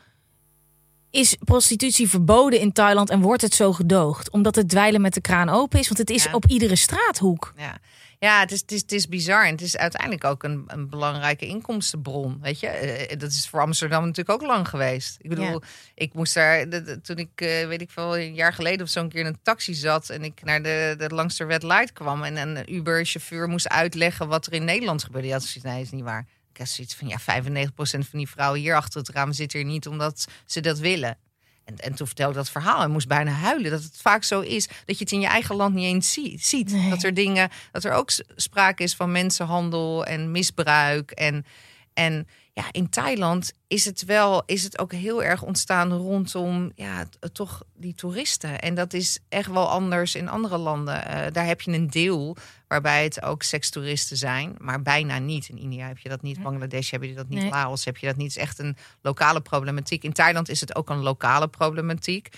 is 1.11 1.37
prostitutie 1.45 2.09
verboden 2.09 2.61
in 2.61 2.73
Thailand 2.73 3.11
en 3.11 3.21
wordt 3.21 3.43
het 3.43 3.55
zo 3.55 3.73
gedoogd? 3.73 4.31
Omdat 4.31 4.55
het 4.55 4.69
dweilen 4.69 5.01
met 5.01 5.15
de 5.15 5.21
kraan 5.21 5.49
open 5.49 5.79
is? 5.79 5.87
Want 5.87 5.99
het 5.99 6.11
is 6.11 6.31
op 6.31 6.47
iedere 6.47 6.77
straathoek. 6.77 7.53
Ja. 7.57 7.79
Ja, 8.21 8.41
het 8.41 8.53
is, 8.53 8.61
het, 8.61 8.73
is, 8.73 8.81
het 8.81 8.93
is 8.93 9.09
bizar. 9.09 9.45
En 9.45 9.51
het 9.51 9.61
is 9.61 9.77
uiteindelijk 9.77 10.25
ook 10.25 10.43
een, 10.43 10.65
een 10.67 10.89
belangrijke 10.89 11.47
inkomstenbron. 11.47 12.39
Weet 12.43 12.61
je, 12.61 12.67
eh, 12.67 13.19
dat 13.19 13.31
is 13.31 13.49
voor 13.49 13.61
Amsterdam 13.61 14.05
natuurlijk 14.05 14.43
ook 14.43 14.49
lang 14.49 14.69
geweest. 14.69 15.17
Ik 15.21 15.29
bedoel, 15.29 15.63
ik 15.95 16.15
moest 16.15 16.35
daar, 16.35 16.69
toen 17.03 17.17
ik, 17.17 17.31
eh, 17.35 17.67
weet 17.67 17.81
ik 17.81 17.91
veel, 17.91 18.19
een 18.19 18.35
jaar 18.35 18.53
geleden 18.53 18.83
of 18.83 18.89
zo 18.89 19.01
een 19.01 19.09
keer 19.09 19.21
in 19.21 19.27
een 19.27 19.39
taxi 19.43 19.75
zat. 19.75 20.11
en 20.11 20.25
ik 20.25 20.45
naar 20.45 20.63
de, 20.63 20.95
de 20.99 21.09
langste 21.09 21.45
red 21.45 21.63
light 21.63 21.93
kwam. 21.93 22.23
en 22.23 22.37
een 22.37 22.75
Uber-chauffeur 22.75 23.49
moest 23.49 23.69
uitleggen 23.69 24.29
wat 24.29 24.47
er 24.47 24.53
in 24.53 24.65
Nederland 24.65 25.05
gebeurde. 25.05 25.29
Ja, 25.29 25.39
dat 25.39 25.57
nee, 25.63 25.83
is 25.83 25.91
niet 25.91 26.05
waar 26.05 26.27
ik 26.59 26.67
zoiets 26.67 26.95
van 26.95 27.09
ja, 27.09 27.21
95% 27.21 27.73
van 27.75 28.19
die 28.19 28.29
vrouwen 28.29 28.61
hier 28.61 28.77
achter 28.77 29.01
het 29.01 29.09
raam 29.09 29.33
zitten 29.33 29.59
hier 29.59 29.69
niet 29.69 29.87
omdat 29.87 30.27
ze 30.47 30.61
dat 30.61 30.79
willen. 30.79 31.19
En, 31.65 31.77
en 31.77 31.95
toen 31.95 32.07
vertelde 32.07 32.33
ik 32.33 32.39
dat 32.39 32.51
verhaal 32.51 32.83
en 32.83 32.91
moest 32.91 33.09
bijna 33.09 33.31
huilen. 33.31 33.71
Dat 33.71 33.83
het 33.83 33.97
vaak 34.01 34.25
zo 34.25 34.41
is 34.41 34.67
dat 34.67 34.99
je 34.99 35.05
het 35.05 35.13
in 35.13 35.21
je 35.21 35.27
eigen 35.27 35.55
land 35.55 35.75
niet 35.75 35.85
eens 35.85 36.13
ziet. 36.13 36.45
ziet. 36.45 36.91
Dat 36.91 37.03
er 37.03 37.15
dingen, 37.15 37.51
dat 37.73 37.85
er 37.85 37.93
ook 37.93 38.11
sprake 38.37 38.83
is 38.83 38.95
van 38.95 39.13
mensenhandel 39.13 40.05
en 40.05 40.31
misbruik. 40.31 41.11
En, 41.11 41.47
en 41.95 42.29
ja, 42.59 42.65
in 42.71 42.89
Thailand 42.89 43.53
is 43.67 43.85
het 43.85 44.05
wel, 44.05 44.43
is 44.47 44.65
het 44.65 44.79
ook 44.79 44.93
heel 44.93 45.23
erg 45.23 45.43
ontstaan 45.43 45.93
rondom 45.93 46.73
ja, 46.75 47.07
toch 47.33 47.63
die 47.75 47.95
toeristen. 47.95 48.61
En 48.61 48.75
dat 48.75 48.93
is 48.93 49.19
echt 49.29 49.51
wel 49.51 49.69
anders 49.69 50.15
in 50.15 50.29
andere 50.29 50.59
landen. 50.59 50.95
Uh, 50.95 51.27
daar 51.33 51.47
heb 51.47 51.61
je 51.61 51.73
een 51.73 51.87
deel 51.87 52.37
waarbij 52.69 53.05
het 53.05 53.23
ook 53.23 53.43
sekstoeristen 53.43 54.17
zijn, 54.17 54.55
maar 54.59 54.83
bijna 54.83 55.19
niet. 55.19 55.49
In 55.49 55.59
India 55.59 55.87
heb 55.87 55.99
je 55.99 56.09
dat 56.09 56.23
niet, 56.23 56.43
Bangladesh 56.43 56.91
heb 56.91 57.03
je 57.03 57.15
dat 57.15 57.29
niet, 57.29 57.41
nee. 57.41 57.51
Laos 57.51 57.85
heb 57.85 57.97
je 57.97 58.07
dat 58.07 58.17
niet. 58.17 58.35
Het 58.35 58.37
is 58.37 58.43
echt 58.43 58.59
een 58.59 58.77
lokale 59.03 59.41
problematiek. 59.41 60.05
In 60.05 60.13
Thailand 60.13 60.49
is 60.49 60.61
het 60.61 60.75
ook 60.75 60.91
een 60.91 61.03
lokale 61.03 61.49
problematiek. 61.49 62.29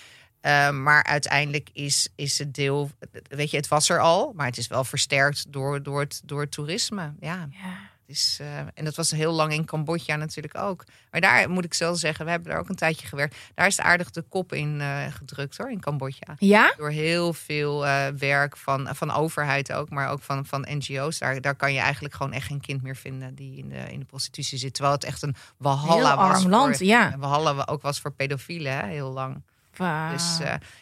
Uh, 0.42 0.70
maar 0.70 1.04
uiteindelijk 1.04 1.68
is, 1.72 2.08
is 2.14 2.38
het 2.38 2.54
deel, 2.54 2.90
weet 3.28 3.50
je, 3.50 3.56
het 3.56 3.68
was 3.68 3.88
er 3.88 4.00
al, 4.00 4.32
maar 4.36 4.46
het 4.46 4.58
is 4.58 4.66
wel 4.66 4.84
versterkt 4.84 5.52
door, 5.52 5.82
door, 5.82 6.00
het, 6.00 6.20
door 6.24 6.40
het 6.40 6.50
toerisme. 6.50 7.14
ja. 7.20 7.48
ja 7.50 7.89
is, 8.10 8.38
uh, 8.40 8.58
en 8.58 8.84
dat 8.84 8.94
was 8.94 9.10
heel 9.10 9.32
lang 9.32 9.52
in 9.52 9.64
Cambodja 9.64 10.16
natuurlijk 10.16 10.58
ook. 10.58 10.84
Maar 11.10 11.20
daar 11.20 11.50
moet 11.50 11.64
ik 11.64 11.74
zelf 11.74 11.98
zeggen, 11.98 12.24
we 12.24 12.30
hebben 12.30 12.50
daar 12.50 12.58
ook 12.58 12.68
een 12.68 12.74
tijdje 12.74 13.06
gewerkt. 13.06 13.36
Daar 13.54 13.66
is 13.66 13.80
aardig 13.80 14.10
de 14.10 14.22
kop 14.28 14.52
in 14.52 14.80
uh, 14.80 15.06
gedrukt 15.10 15.56
hoor, 15.56 15.70
in 15.70 15.80
Cambodja. 15.80 16.34
Ja? 16.38 16.74
Door 16.76 16.90
heel 16.90 17.32
veel 17.32 17.86
uh, 17.86 18.06
werk 18.18 18.56
van, 18.56 18.88
van 18.92 19.12
overheid 19.12 19.72
ook, 19.72 19.90
maar 19.90 20.10
ook 20.10 20.22
van, 20.22 20.46
van 20.46 20.66
NGO's. 20.68 21.18
Daar, 21.18 21.40
daar 21.40 21.54
kan 21.54 21.72
je 21.72 21.80
eigenlijk 21.80 22.14
gewoon 22.14 22.32
echt 22.32 22.46
geen 22.46 22.60
kind 22.60 22.82
meer 22.82 22.96
vinden 22.96 23.34
die 23.34 23.58
in 23.58 23.68
de, 23.68 23.92
in 23.92 23.98
de 23.98 24.04
prostitutie 24.04 24.58
zit. 24.58 24.74
Terwijl 24.74 24.94
het 24.94 25.04
echt 25.04 25.22
een 25.22 25.34
walhalla 25.56 26.16
heel 26.16 26.28
was. 26.28 26.42
Arm 26.42 26.50
land, 26.50 26.78
ja. 26.78 27.14
Walhalla 27.18 27.66
ook 27.66 27.82
was 27.82 28.00
voor 28.00 28.12
pedofielen, 28.12 28.72
hè, 28.72 28.86
heel 28.86 29.12
lang. 29.12 29.42
Wow. 29.76 30.10
Dus, 30.10 30.38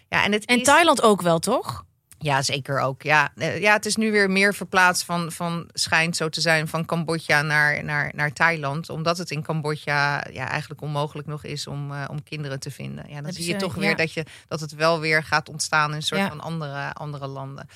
ja, 0.08 0.24
en 0.24 0.32
het 0.32 0.44
en 0.44 0.58
is... 0.58 0.64
Thailand 0.64 1.02
ook 1.02 1.22
wel, 1.22 1.38
toch? 1.38 1.86
Ja, 2.18 2.42
zeker 2.42 2.80
ook. 2.80 3.02
Ja, 3.02 3.32
eh, 3.36 3.60
ja, 3.60 3.72
het 3.72 3.86
is 3.86 3.96
nu 3.96 4.10
weer 4.10 4.30
meer 4.30 4.54
verplaatst 4.54 5.04
van, 5.04 5.32
van 5.32 5.68
schijnt 5.72 6.16
zo 6.16 6.28
te 6.28 6.40
zijn 6.40 6.68
van 6.68 6.84
Cambodja 6.84 7.42
naar, 7.42 7.84
naar, 7.84 8.12
naar 8.14 8.32
Thailand. 8.32 8.90
Omdat 8.90 9.18
het 9.18 9.30
in 9.30 9.42
Cambodja 9.42 10.26
ja, 10.32 10.48
eigenlijk 10.48 10.80
onmogelijk 10.80 11.28
nog 11.28 11.44
is 11.44 11.66
om, 11.66 11.92
uh, 11.92 12.04
om 12.10 12.22
kinderen 12.22 12.60
te 12.60 12.70
vinden. 12.70 13.04
Ja, 13.08 13.14
dan 13.14 13.22
dat 13.22 13.34
zie 13.34 13.46
je 13.46 13.56
toch 13.56 13.74
weer 13.74 13.96
dat, 13.96 14.12
je, 14.12 14.24
dat 14.48 14.60
het 14.60 14.74
wel 14.74 15.00
weer 15.00 15.22
gaat 15.22 15.48
ontstaan 15.48 15.90
in 15.90 15.96
een 15.96 16.02
soort 16.02 16.20
ja. 16.20 16.28
van 16.28 16.40
andere, 16.40 16.92
andere 16.92 17.26
landen. 17.26 17.68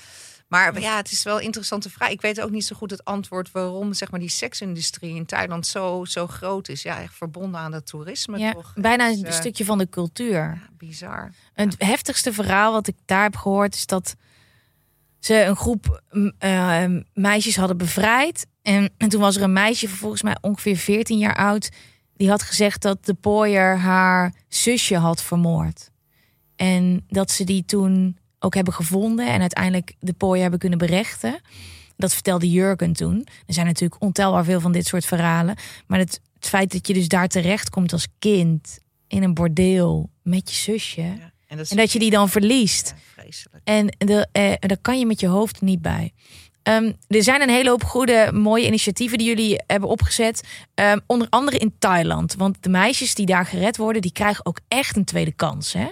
Maar 0.53 0.81
ja, 0.81 0.97
het 0.97 1.13
is 1.13 1.23
wel 1.23 1.37
een 1.37 1.45
interessante 1.45 1.91
vraag. 1.91 2.11
Ik 2.11 2.21
weet 2.21 2.41
ook 2.41 2.51
niet 2.51 2.65
zo 2.65 2.77
goed 2.77 2.91
het 2.91 3.05
antwoord 3.05 3.51
waarom 3.51 3.93
zeg 3.93 4.11
maar, 4.11 4.21
die 4.21 4.29
seksindustrie 4.29 5.15
in 5.15 5.27
Thailand 5.27 5.67
zo, 5.67 6.05
zo 6.05 6.27
groot 6.27 6.69
is. 6.69 6.83
Ja, 6.83 7.01
echt 7.01 7.15
verbonden 7.15 7.61
aan 7.61 7.73
het 7.73 7.87
toerisme. 7.87 8.39
Ja, 8.39 8.53
toch? 8.53 8.73
Bijna 8.77 9.09
een 9.09 9.27
uh, 9.27 9.33
stukje 9.33 9.65
van 9.65 9.79
de 9.79 9.89
cultuur. 9.89 10.33
Ja, 10.33 10.69
bizar. 10.79 11.33
Het 11.55 11.75
heftigste 11.79 12.33
verhaal 12.33 12.73
wat 12.73 12.87
ik 12.87 12.97
daar 13.05 13.23
heb 13.23 13.37
gehoord 13.37 13.75
is 13.75 13.87
dat 13.87 14.17
ze 15.25 15.45
een 15.45 15.57
groep 15.57 16.03
uh, 16.41 16.85
meisjes 17.15 17.57
hadden 17.57 17.77
bevrijd. 17.77 18.47
En, 18.63 18.91
en, 18.97 19.09
toen 19.09 19.21
was 19.21 19.37
er 19.37 19.43
een 19.43 19.53
meisje 19.53 19.89
volgens 19.89 20.23
mij 20.23 20.37
ongeveer 20.41 20.77
14 20.77 21.19
jaar 21.19 21.37
oud. 21.37 21.71
Die 22.17 22.29
had 22.29 22.43
gezegd 22.43 22.83
dat 22.83 23.05
de 23.05 23.15
pooier 23.15 23.79
haar 23.79 24.35
zusje 24.49 24.97
had 24.97 25.23
vermoord. 25.23 25.91
En 26.57 27.05
dat 27.09 27.31
ze 27.31 27.45
die 27.45 27.65
toen 27.65 28.19
ook 28.39 28.55
hebben 28.55 28.75
gevonden. 28.75 29.27
En 29.27 29.41
uiteindelijk 29.41 29.95
de 30.01 30.13
pooier 30.13 30.43
hebben 30.43 30.61
kunnen 30.61 30.79
berechten. 30.79 31.41
Dat 31.97 32.15
vertelde 32.15 32.51
Jurgen 32.51 32.93
toen. 32.93 33.27
Er 33.47 33.55
zijn 33.55 33.67
natuurlijk 33.67 34.03
ontelbaar 34.03 34.45
veel 34.45 34.61
van 34.61 34.73
dit 34.73 34.87
soort 34.87 35.05
verhalen. 35.05 35.57
Maar 35.87 35.99
het, 35.99 36.21
feit 36.39 36.73
dat 36.73 36.87
je 36.87 36.95
dus 36.95 37.09
daar 37.09 37.29
terecht 37.29 37.71
komt 37.71 37.93
als 37.93 38.07
kind. 38.19 38.79
In 39.07 39.23
een 39.23 39.35
bordeel 39.35 40.11
met 40.23 40.51
je 40.51 40.57
zusje. 40.57 41.32
En, 41.53 41.59
dat 41.59 41.71
en, 41.71 41.77
dat 41.77 41.93
je 41.93 41.99
die 41.99 42.11
dan 42.11 42.29
verliest. 42.29 42.95
Ja, 42.97 43.23
vreselijk. 43.23 43.61
En 43.65 43.95
de, 43.99 44.27
eh, 44.33 44.53
daar 44.59 44.79
kan 44.81 44.99
je 44.99 45.07
met 45.07 45.21
je 45.21 45.27
hoofd 45.27 45.61
niet 45.61 45.83
bij. 45.83 46.13
Ehm, 46.63 46.93
er 47.09 47.23
zijn 47.23 47.43
een 47.43 47.49
hele 47.49 47.69
hoop 47.69 47.85
goede, 47.85 48.31
mooie 48.33 48.67
initiatieven 48.67 49.19
die 49.19 49.27
jullie 49.27 49.63
hebben 49.67 49.89
opgezet. 49.89 50.49
Ehm, 50.75 50.99
onder 51.07 51.27
andere 51.31 51.59
in 51.59 51.75
Thailand. 51.79 52.35
Want 52.35 52.63
de 52.63 52.69
meisjes 52.69 53.15
die 53.15 53.27
daar 53.27 53.47
gered 53.47 53.77
worden, 53.77 54.03
die 54.03 54.13
krijgen 54.13 54.47
ook 54.47 54.61
echt 54.69 54.97
een 54.97 55.05
tweede 55.05 55.33
kans. 55.33 55.73
Hè? 55.73 55.87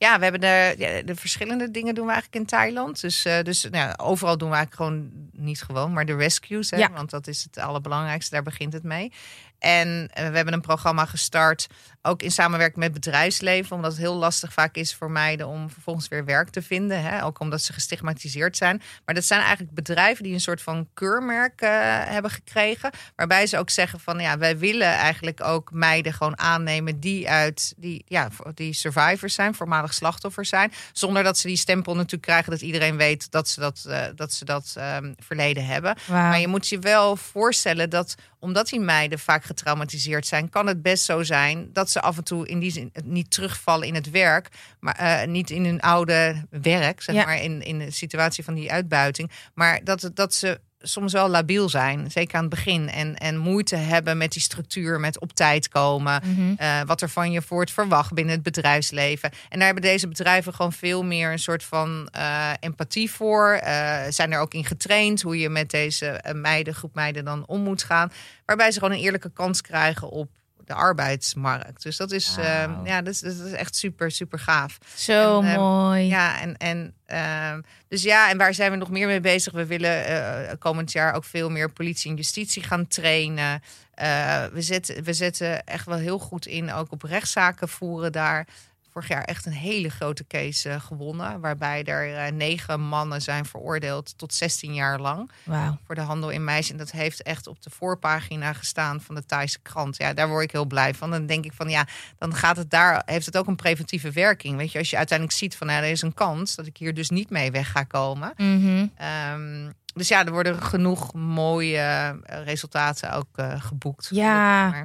Ja, 0.00 0.16
we 0.16 0.22
hebben 0.22 0.40
de, 0.40 0.74
ja, 0.78 1.02
de 1.02 1.16
verschillende 1.16 1.70
dingen 1.70 1.94
doen 1.94 2.06
we 2.06 2.12
eigenlijk 2.12 2.42
in 2.42 2.48
Thailand. 2.48 3.00
Dus, 3.00 3.26
uh, 3.26 3.42
dus 3.42 3.66
nou, 3.70 3.96
overal 3.96 4.38
doen 4.38 4.50
we 4.50 4.54
eigenlijk 4.54 4.90
gewoon, 4.90 5.10
niet 5.32 5.62
gewoon, 5.62 5.92
maar 5.92 6.06
de 6.06 6.16
rescues. 6.16 6.70
Hè? 6.70 6.76
Ja. 6.76 6.90
Want 6.90 7.10
dat 7.10 7.26
is 7.26 7.42
het 7.42 7.58
allerbelangrijkste, 7.58 8.34
daar 8.34 8.42
begint 8.42 8.72
het 8.72 8.82
mee. 8.82 9.12
En 9.60 10.08
eh, 10.12 10.28
we 10.28 10.36
hebben 10.36 10.54
een 10.54 10.60
programma 10.60 11.04
gestart, 11.04 11.66
ook 12.02 12.22
in 12.22 12.30
samenwerking 12.30 12.78
met 12.78 12.92
bedrijfsleven, 12.92 13.76
omdat 13.76 13.90
het 13.90 14.00
heel 14.00 14.14
lastig 14.14 14.52
vaak 14.52 14.74
is 14.74 14.94
voor 14.94 15.10
meiden 15.10 15.46
om 15.46 15.70
vervolgens 15.70 16.08
weer 16.08 16.24
werk 16.24 16.48
te 16.48 16.62
vinden. 16.62 17.02
Hè? 17.02 17.24
Ook 17.24 17.40
omdat 17.40 17.60
ze 17.60 17.72
gestigmatiseerd 17.72 18.56
zijn. 18.56 18.82
Maar 19.04 19.14
dat 19.14 19.24
zijn 19.24 19.40
eigenlijk 19.40 19.74
bedrijven 19.74 20.24
die 20.24 20.32
een 20.32 20.40
soort 20.40 20.62
van 20.62 20.88
keurmerk 20.94 21.62
uh, 21.62 21.68
hebben 22.04 22.30
gekregen. 22.30 22.90
Waarbij 23.16 23.46
ze 23.46 23.58
ook 23.58 23.70
zeggen 23.70 24.00
van 24.00 24.18
ja, 24.18 24.38
wij 24.38 24.58
willen 24.58 24.86
eigenlijk 24.92 25.42
ook 25.42 25.72
meiden 25.72 26.12
gewoon 26.12 26.38
aannemen 26.38 27.00
die 27.00 27.28
uit 27.28 27.74
die, 27.76 28.04
ja, 28.06 28.28
die 28.54 28.72
survivors 28.72 29.34
zijn, 29.34 29.54
voormalig 29.54 29.89
slachtoffers 29.92 30.48
zijn. 30.48 30.72
Zonder 30.92 31.22
dat 31.22 31.38
ze 31.38 31.46
die 31.46 31.56
stempel 31.56 31.94
natuurlijk 31.94 32.22
krijgen 32.22 32.50
dat 32.50 32.60
iedereen 32.60 32.96
weet 32.96 33.30
dat 33.30 33.48
ze 33.48 33.60
dat, 33.60 33.84
uh, 33.88 34.02
dat, 34.14 34.32
ze 34.32 34.44
dat 34.44 34.74
um, 34.78 35.14
verleden 35.18 35.66
hebben. 35.66 35.96
Wow. 36.06 36.16
Maar 36.16 36.40
je 36.40 36.48
moet 36.48 36.68
je 36.68 36.78
wel 36.78 37.16
voorstellen 37.16 37.90
dat 37.90 38.14
omdat 38.38 38.68
die 38.68 38.80
meiden 38.80 39.18
vaak 39.18 39.44
getraumatiseerd 39.44 40.26
zijn, 40.26 40.48
kan 40.48 40.66
het 40.66 40.82
best 40.82 41.04
zo 41.04 41.22
zijn 41.22 41.70
dat 41.72 41.90
ze 41.90 42.00
af 42.00 42.16
en 42.16 42.24
toe 42.24 42.48
in 42.48 42.58
die 42.58 42.70
zin 42.70 42.92
niet 43.04 43.30
terugvallen 43.30 43.86
in 43.86 43.94
het 43.94 44.10
werk, 44.10 44.48
maar 44.80 45.00
uh, 45.00 45.28
niet 45.28 45.50
in 45.50 45.64
hun 45.64 45.80
oude 45.80 46.46
werk, 46.50 47.02
zeg 47.02 47.14
ja. 47.14 47.24
maar, 47.24 47.42
in, 47.42 47.62
in 47.62 47.78
de 47.78 47.90
situatie 47.90 48.44
van 48.44 48.54
die 48.54 48.72
uitbuiting. 48.72 49.30
Maar 49.54 49.84
dat, 49.84 50.10
dat 50.14 50.34
ze 50.34 50.60
soms 50.82 51.12
wel 51.12 51.28
labiel 51.28 51.68
zijn, 51.68 52.10
zeker 52.10 52.36
aan 52.36 52.44
het 52.44 52.50
begin. 52.50 52.88
En, 52.88 53.16
en 53.16 53.36
moeite 53.36 53.76
hebben 53.76 54.18
met 54.18 54.32
die 54.32 54.42
structuur, 54.42 55.00
met 55.00 55.20
op 55.20 55.32
tijd 55.32 55.68
komen. 55.68 56.20
Mm 56.24 56.34
-hmm. 56.34 56.56
uh, 56.60 56.80
wat 56.86 57.00
er 57.00 57.08
van 57.08 57.32
je 57.32 57.42
wordt 57.48 57.70
verwacht 57.70 58.12
binnen 58.12 58.34
het 58.34 58.42
bedrijfsleven. 58.42 59.30
En 59.48 59.56
daar 59.56 59.66
hebben 59.66 59.82
deze 59.82 60.08
bedrijven 60.08 60.54
gewoon 60.54 60.72
veel 60.72 61.04
meer 61.04 61.32
een 61.32 61.38
soort 61.38 61.64
van 61.64 62.08
uh, 62.16 62.50
empathie 62.60 63.10
voor. 63.10 63.60
Uh, 63.64 64.00
zijn 64.08 64.32
er 64.32 64.40
ook 64.40 64.54
in 64.54 64.64
getraind 64.64 65.22
hoe 65.22 65.38
je 65.38 65.48
met 65.48 65.70
deze 65.70 66.24
meiden, 66.32 66.74
groep 66.74 66.94
meiden 66.94 67.24
dan 67.24 67.46
om 67.46 67.60
moet 67.60 67.82
gaan. 67.82 68.12
Waarbij 68.44 68.70
ze 68.70 68.78
gewoon 68.78 68.94
een 68.94 69.02
eerlijke 69.02 69.32
kans 69.32 69.60
krijgen 69.60 70.10
op 70.10 70.28
de 70.70 70.76
arbeidsmarkt. 70.76 71.82
Dus 71.82 71.96
dat 71.96 72.10
is, 72.10 72.36
wow. 72.36 72.44
uh, 72.44 72.70
ja, 72.84 73.02
dat 73.02 73.12
is, 73.12 73.20
dat 73.20 73.46
is 73.46 73.52
echt 73.52 73.76
super, 73.76 74.10
super 74.10 74.38
gaaf. 74.38 74.78
Zo 74.94 75.40
en, 75.40 75.46
uh, 75.46 75.56
mooi. 75.56 76.06
Ja, 76.06 76.40
en, 76.40 76.56
en 76.56 76.94
uh, 77.08 77.62
dus 77.88 78.02
ja, 78.02 78.30
en 78.30 78.38
waar 78.38 78.54
zijn 78.54 78.70
we 78.70 78.76
nog 78.76 78.90
meer 78.90 79.06
mee 79.06 79.20
bezig? 79.20 79.52
We 79.52 79.66
willen 79.66 80.04
eh, 80.06 80.52
komend 80.58 80.92
jaar 80.92 81.14
ook 81.14 81.24
veel 81.24 81.50
meer 81.50 81.72
politie 81.72 82.10
en 82.10 82.16
justitie 82.16 82.62
gaan 82.62 82.86
trainen. 82.86 83.62
Eh, 83.94 84.44
we, 84.52 84.62
zetten, 84.62 85.04
we 85.04 85.12
zetten 85.12 85.64
echt 85.66 85.86
wel 85.86 85.98
heel 85.98 86.18
goed 86.18 86.46
in, 86.46 86.72
ook 86.72 86.92
op 86.92 87.02
rechtszaken 87.02 87.68
voeren 87.68 88.12
daar 88.12 88.46
vorig 88.92 89.08
jaar 89.08 89.24
echt 89.24 89.46
een 89.46 89.52
hele 89.52 89.88
grote 89.88 90.26
case 90.26 90.68
uh, 90.68 90.80
gewonnen. 90.80 91.40
Waarbij 91.40 91.84
er 91.84 92.08
uh, 92.08 92.32
negen 92.32 92.80
mannen 92.80 93.22
zijn 93.22 93.44
veroordeeld 93.44 94.18
tot 94.18 94.34
16 94.34 94.74
jaar 94.74 95.00
lang. 95.00 95.30
Wow. 95.44 95.76
Voor 95.86 95.94
de 95.94 96.00
handel 96.00 96.30
in 96.30 96.44
meisjes. 96.44 96.70
En 96.70 96.76
dat 96.76 96.90
heeft 96.90 97.22
echt 97.22 97.46
op 97.46 97.62
de 97.62 97.70
voorpagina 97.70 98.52
gestaan 98.52 99.00
van 99.00 99.14
de 99.14 99.26
Thaise 99.26 99.58
krant. 99.62 99.96
Ja, 99.96 100.14
daar 100.14 100.28
word 100.28 100.44
ik 100.44 100.52
heel 100.52 100.66
blij 100.66 100.94
van. 100.94 101.10
Dan 101.10 101.26
denk 101.26 101.44
ik 101.44 101.52
van 101.52 101.68
ja, 101.68 101.86
dan 102.18 102.34
gaat 102.34 102.56
het 102.56 102.70
daar, 102.70 103.02
heeft 103.06 103.26
het 103.26 103.36
ook 103.36 103.46
een 103.46 103.56
preventieve 103.56 104.10
werking. 104.10 104.56
Weet 104.56 104.72
je, 104.72 104.78
als 104.78 104.90
je 104.90 104.96
uiteindelijk 104.96 105.38
ziet 105.38 105.56
van 105.56 105.66
nou, 105.66 105.82
er 105.82 105.90
is 105.90 106.02
een 106.02 106.14
kans 106.14 106.54
dat 106.54 106.66
ik 106.66 106.76
hier 106.76 106.94
dus 106.94 107.10
niet 107.10 107.30
mee 107.30 107.50
weg 107.50 107.70
ga 107.70 107.82
komen. 107.82 108.32
Mm 108.36 108.60
-hmm. 108.60 108.92
um, 109.34 109.72
dus 109.94 110.08
ja, 110.08 110.24
er 110.24 110.32
worden 110.32 110.62
genoeg 110.62 111.14
mooie 111.14 111.76
uh, 111.76 112.44
resultaten 112.44 113.12
ook 113.12 113.28
uh, 113.36 113.60
geboekt. 113.62 114.08
Ja. 114.10 114.84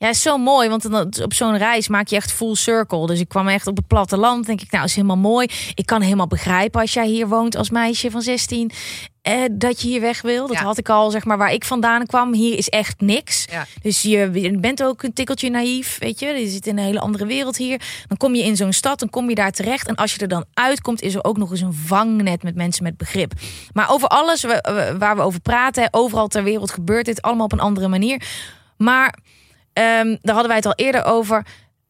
Ja, 0.00 0.08
is 0.08 0.22
zo 0.22 0.38
mooi, 0.38 0.68
want 0.68 0.84
op 1.22 1.34
zo'n 1.34 1.56
reis 1.56 1.88
maak 1.88 2.08
je 2.08 2.16
echt 2.16 2.32
full 2.32 2.54
circle. 2.54 3.06
Dus 3.06 3.20
ik 3.20 3.28
kwam 3.28 3.48
echt 3.48 3.66
op 3.66 3.76
het 3.76 3.86
platteland. 3.86 4.46
Denk 4.46 4.60
ik, 4.60 4.70
nou, 4.70 4.84
is 4.84 4.94
helemaal 4.94 5.16
mooi. 5.16 5.48
Ik 5.74 5.86
kan 5.86 6.00
helemaal 6.00 6.26
begrijpen 6.26 6.80
als 6.80 6.92
jij 6.92 7.06
hier 7.06 7.28
woont 7.28 7.56
als 7.56 7.70
meisje 7.70 8.10
van 8.10 8.22
16. 8.22 8.70
Eh, 9.22 9.34
dat 9.52 9.80
je 9.80 9.88
hier 9.88 10.00
weg 10.00 10.22
wil. 10.22 10.46
Dat 10.46 10.56
ja. 10.56 10.62
had 10.62 10.78
ik 10.78 10.88
al, 10.88 11.10
zeg 11.10 11.24
maar, 11.24 11.38
waar 11.38 11.52
ik 11.52 11.64
vandaan 11.64 12.06
kwam. 12.06 12.32
Hier 12.34 12.58
is 12.58 12.68
echt 12.68 13.00
niks. 13.00 13.44
Ja. 13.50 13.66
Dus 13.82 14.02
je 14.02 14.56
bent 14.60 14.82
ook 14.82 15.02
een 15.02 15.12
tikkeltje 15.12 15.50
naïef, 15.50 15.98
weet 15.98 16.20
je. 16.20 16.26
Je 16.26 16.48
zit 16.48 16.66
in 16.66 16.78
een 16.78 16.84
hele 16.84 17.00
andere 17.00 17.26
wereld 17.26 17.56
hier. 17.56 17.80
Dan 18.08 18.16
kom 18.16 18.34
je 18.34 18.44
in 18.44 18.56
zo'n 18.56 18.72
stad, 18.72 18.98
dan 18.98 19.10
kom 19.10 19.28
je 19.28 19.34
daar 19.34 19.52
terecht. 19.52 19.88
En 19.88 19.96
als 19.96 20.14
je 20.14 20.20
er 20.20 20.28
dan 20.28 20.44
uitkomt, 20.54 21.02
is 21.02 21.14
er 21.14 21.24
ook 21.24 21.36
nog 21.36 21.50
eens 21.50 21.60
een 21.60 21.74
vangnet 21.74 22.42
met 22.42 22.54
mensen 22.54 22.82
met 22.82 22.96
begrip. 22.96 23.32
Maar 23.72 23.90
over 23.90 24.08
alles 24.08 24.44
waar 24.98 25.16
we 25.16 25.22
over 25.22 25.40
praten, 25.40 25.88
overal 25.90 26.28
ter 26.28 26.42
wereld 26.42 26.70
gebeurt 26.70 27.04
dit 27.04 27.22
allemaal 27.22 27.44
op 27.44 27.52
een 27.52 27.60
andere 27.60 27.88
manier. 27.88 28.22
Maar 28.76 29.14
um, 29.80 30.18
daar 30.22 30.34
hadden 30.34 30.46
wij 30.46 30.56
het 30.56 30.66
al 30.66 30.74
eerder 30.74 31.04
over. 31.04 31.46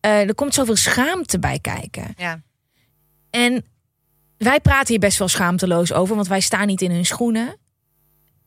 Uh, 0.06 0.20
er 0.20 0.34
komt 0.34 0.54
zoveel 0.54 0.76
schaamte 0.76 1.38
bij 1.38 1.58
kijken. 1.58 2.14
Ja. 2.16 2.40
En 3.30 3.64
wij 4.36 4.60
praten 4.60 4.88
hier 4.88 4.98
best 4.98 5.18
wel 5.18 5.28
schaamteloos 5.28 5.92
over, 5.92 6.14
want 6.14 6.28
wij 6.28 6.40
staan 6.40 6.66
niet 6.66 6.82
in 6.82 6.90
hun 6.90 7.06
schoenen. 7.06 7.56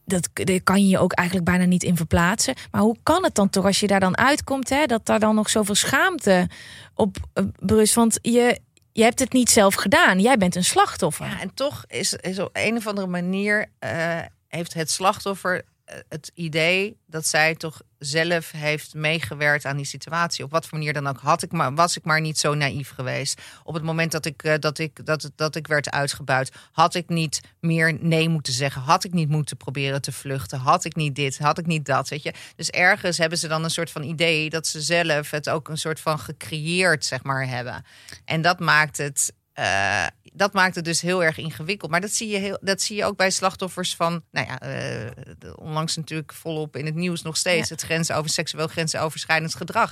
Dat, 0.06 0.30
daar 0.34 0.62
kan 0.62 0.82
je 0.82 0.88
je 0.88 1.00
ook 1.00 1.14
eigenlijk 1.14 1.50
bijna 1.50 1.66
niet 1.66 1.84
in 1.84 1.98
verplaatsen. 1.98 2.54
Maar 2.72 2.82
hoe 2.82 2.98
kan 3.04 3.24
het 3.24 3.36
dan 3.36 3.50
toch 3.50 3.66
als 3.66 3.80
je 3.80 3.88
daar 3.88 4.00
dan 4.00 4.18
uitkomt, 4.18 4.70
hè, 4.70 4.86
dat 4.86 5.06
daar 5.06 5.20
dan 5.20 5.36
nog 5.36 5.50
zoveel 5.50 5.76
schaamte 5.76 6.50
op 6.94 7.18
uh, 7.34 7.44
berust? 7.60 7.94
Want 7.94 8.20
je, 8.22 8.60
je 8.92 9.04
hebt 9.04 9.20
het 9.20 9.34
niet 9.34 9.50
zelf 9.50 9.74
gedaan. 9.74 10.20
Jij 10.20 10.38
bent 10.38 10.56
een 10.56 10.64
slachtoffer. 10.64 11.26
Ja, 11.26 11.40
en 11.40 11.54
toch 11.54 11.84
is, 11.88 12.14
is 12.14 12.40
op 12.40 12.50
een 12.54 12.78
of 12.78 12.88
andere 12.88 13.08
manier 13.08 13.66
uh, 13.80 14.20
heeft 14.48 14.74
het 14.74 14.92
slachtoffer 14.92 15.66
het 15.86 16.32
idee 16.34 16.98
dat 17.06 17.28
zij 17.28 17.56
toch 17.56 17.82
zelf 18.00 18.52
heeft 18.52 18.94
meegewerkt 18.94 19.66
aan 19.66 19.78
die 19.78 19.86
situatie. 19.86 20.44
Op 20.44 20.52
wat 20.52 20.66
voor 20.66 20.78
manier 20.78 20.94
dan 20.94 21.08
ook. 21.08 21.20
Had 21.20 21.44
ik 21.44 21.52
maar, 21.52 21.74
was 21.74 21.98
ik 21.98 22.04
maar 22.04 22.22
niet 22.22 22.40
zo 22.40 22.54
naïef 22.54 22.90
geweest. 22.90 23.42
Op 23.64 23.74
het 23.74 23.84
moment 23.84 24.12
dat 24.12 24.26
ik, 24.26 24.62
dat 24.62 24.78
ik, 24.78 25.06
dat, 25.06 25.32
dat 25.36 25.56
ik 25.56 25.68
werd 25.68 25.92
uitgebuit, 25.92 26.52
had 26.72 26.96
ik 26.96 27.10
niet 27.10 27.42
meer 27.60 27.98
nee 28.00 28.30
moeten 28.30 28.54
zeggen. 28.54 28.82
Had 28.82 29.04
ik 29.04 29.14
niet 29.14 29.30
moeten 29.30 29.58
proberen 29.58 30.02
te 30.02 30.12
vluchten. 30.12 30.60
Had 30.60 30.86
ik 30.86 30.96
niet 30.96 31.16
dit, 31.16 31.38
had 31.38 31.58
ik 31.58 31.66
niet 31.66 31.86
dat. 31.86 32.10
Weet 32.10 32.24
je? 32.24 32.34
Dus 32.56 32.70
ergens 32.70 33.18
hebben 33.18 33.38
ze 33.38 33.48
dan 33.48 33.64
een 33.64 33.70
soort 33.70 33.92
van 33.92 34.04
idee 34.04 34.50
dat 34.50 34.68
ze 34.68 34.82
zelf 34.82 35.32
het 35.32 35.50
ook 35.50 35.68
een 35.70 35.78
soort 35.78 36.00
van 36.00 36.20
gecreëerd, 36.20 37.06
zeg 37.06 37.24
maar, 37.24 37.48
hebben. 37.48 37.86
En 38.26 38.42
dat 38.42 38.60
maakt 38.60 38.98
het. 38.98 39.34
Uh, 39.60 40.08
dat 40.34 40.54
maakt 40.54 40.76
het 40.76 40.86
dus 40.86 41.02
heel 41.02 41.24
erg 41.24 41.38
ingewikkeld. 41.38 41.92
Maar 41.92 42.02
dat 42.02 42.12
zie 42.12 42.28
je, 42.28 42.38
heel, 42.38 42.58
dat 42.62 42.82
zie 42.82 42.96
je 42.96 43.06
ook 43.06 43.18
bij 43.18 43.30
slachtoffers 43.30 43.96
van, 43.96 44.24
nou 44.32 44.48
ja, 44.48 44.62
uh, 44.64 45.10
onlangs 45.56 45.96
natuurlijk 45.96 46.34
volop 46.34 46.76
in 46.76 46.86
het 46.86 46.96
nieuws 46.96 47.22
nog 47.22 47.38
steeds 47.38 47.70
ja. 47.70 47.76
het 47.76 47.84
grenzen 47.84 48.16
over 48.16 48.30
seksueel 48.30 48.68
grensoverschrijdend 48.68 49.56
gedrag. 49.56 49.92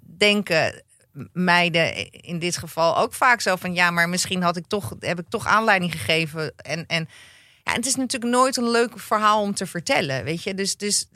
Denken 0.00 0.82
meiden 1.32 2.10
in 2.10 2.38
dit 2.38 2.56
geval 2.56 2.96
ook 2.98 3.14
vaak 3.14 3.40
zo 3.40 3.56
van, 3.56 3.74
ja, 3.74 3.90
maar 3.90 4.08
misschien 4.08 4.42
had 4.42 4.56
ik 4.56 4.66
toch, 4.66 4.94
heb 5.00 5.18
ik 5.18 5.28
toch 5.28 5.46
aanleiding 5.46 5.92
gegeven. 5.92 6.52
En, 6.56 6.86
en 6.86 7.08
ja, 7.64 7.72
het 7.72 7.86
is 7.86 7.94
natuurlijk 7.94 8.32
nooit 8.32 8.56
een 8.56 8.70
leuk 8.70 8.98
verhaal 8.98 9.42
om 9.42 9.54
te 9.54 9.66
vertellen, 9.66 10.24
weet 10.24 10.42
je. 10.42 10.54
Dus, 10.54 10.76
dus 10.76 11.08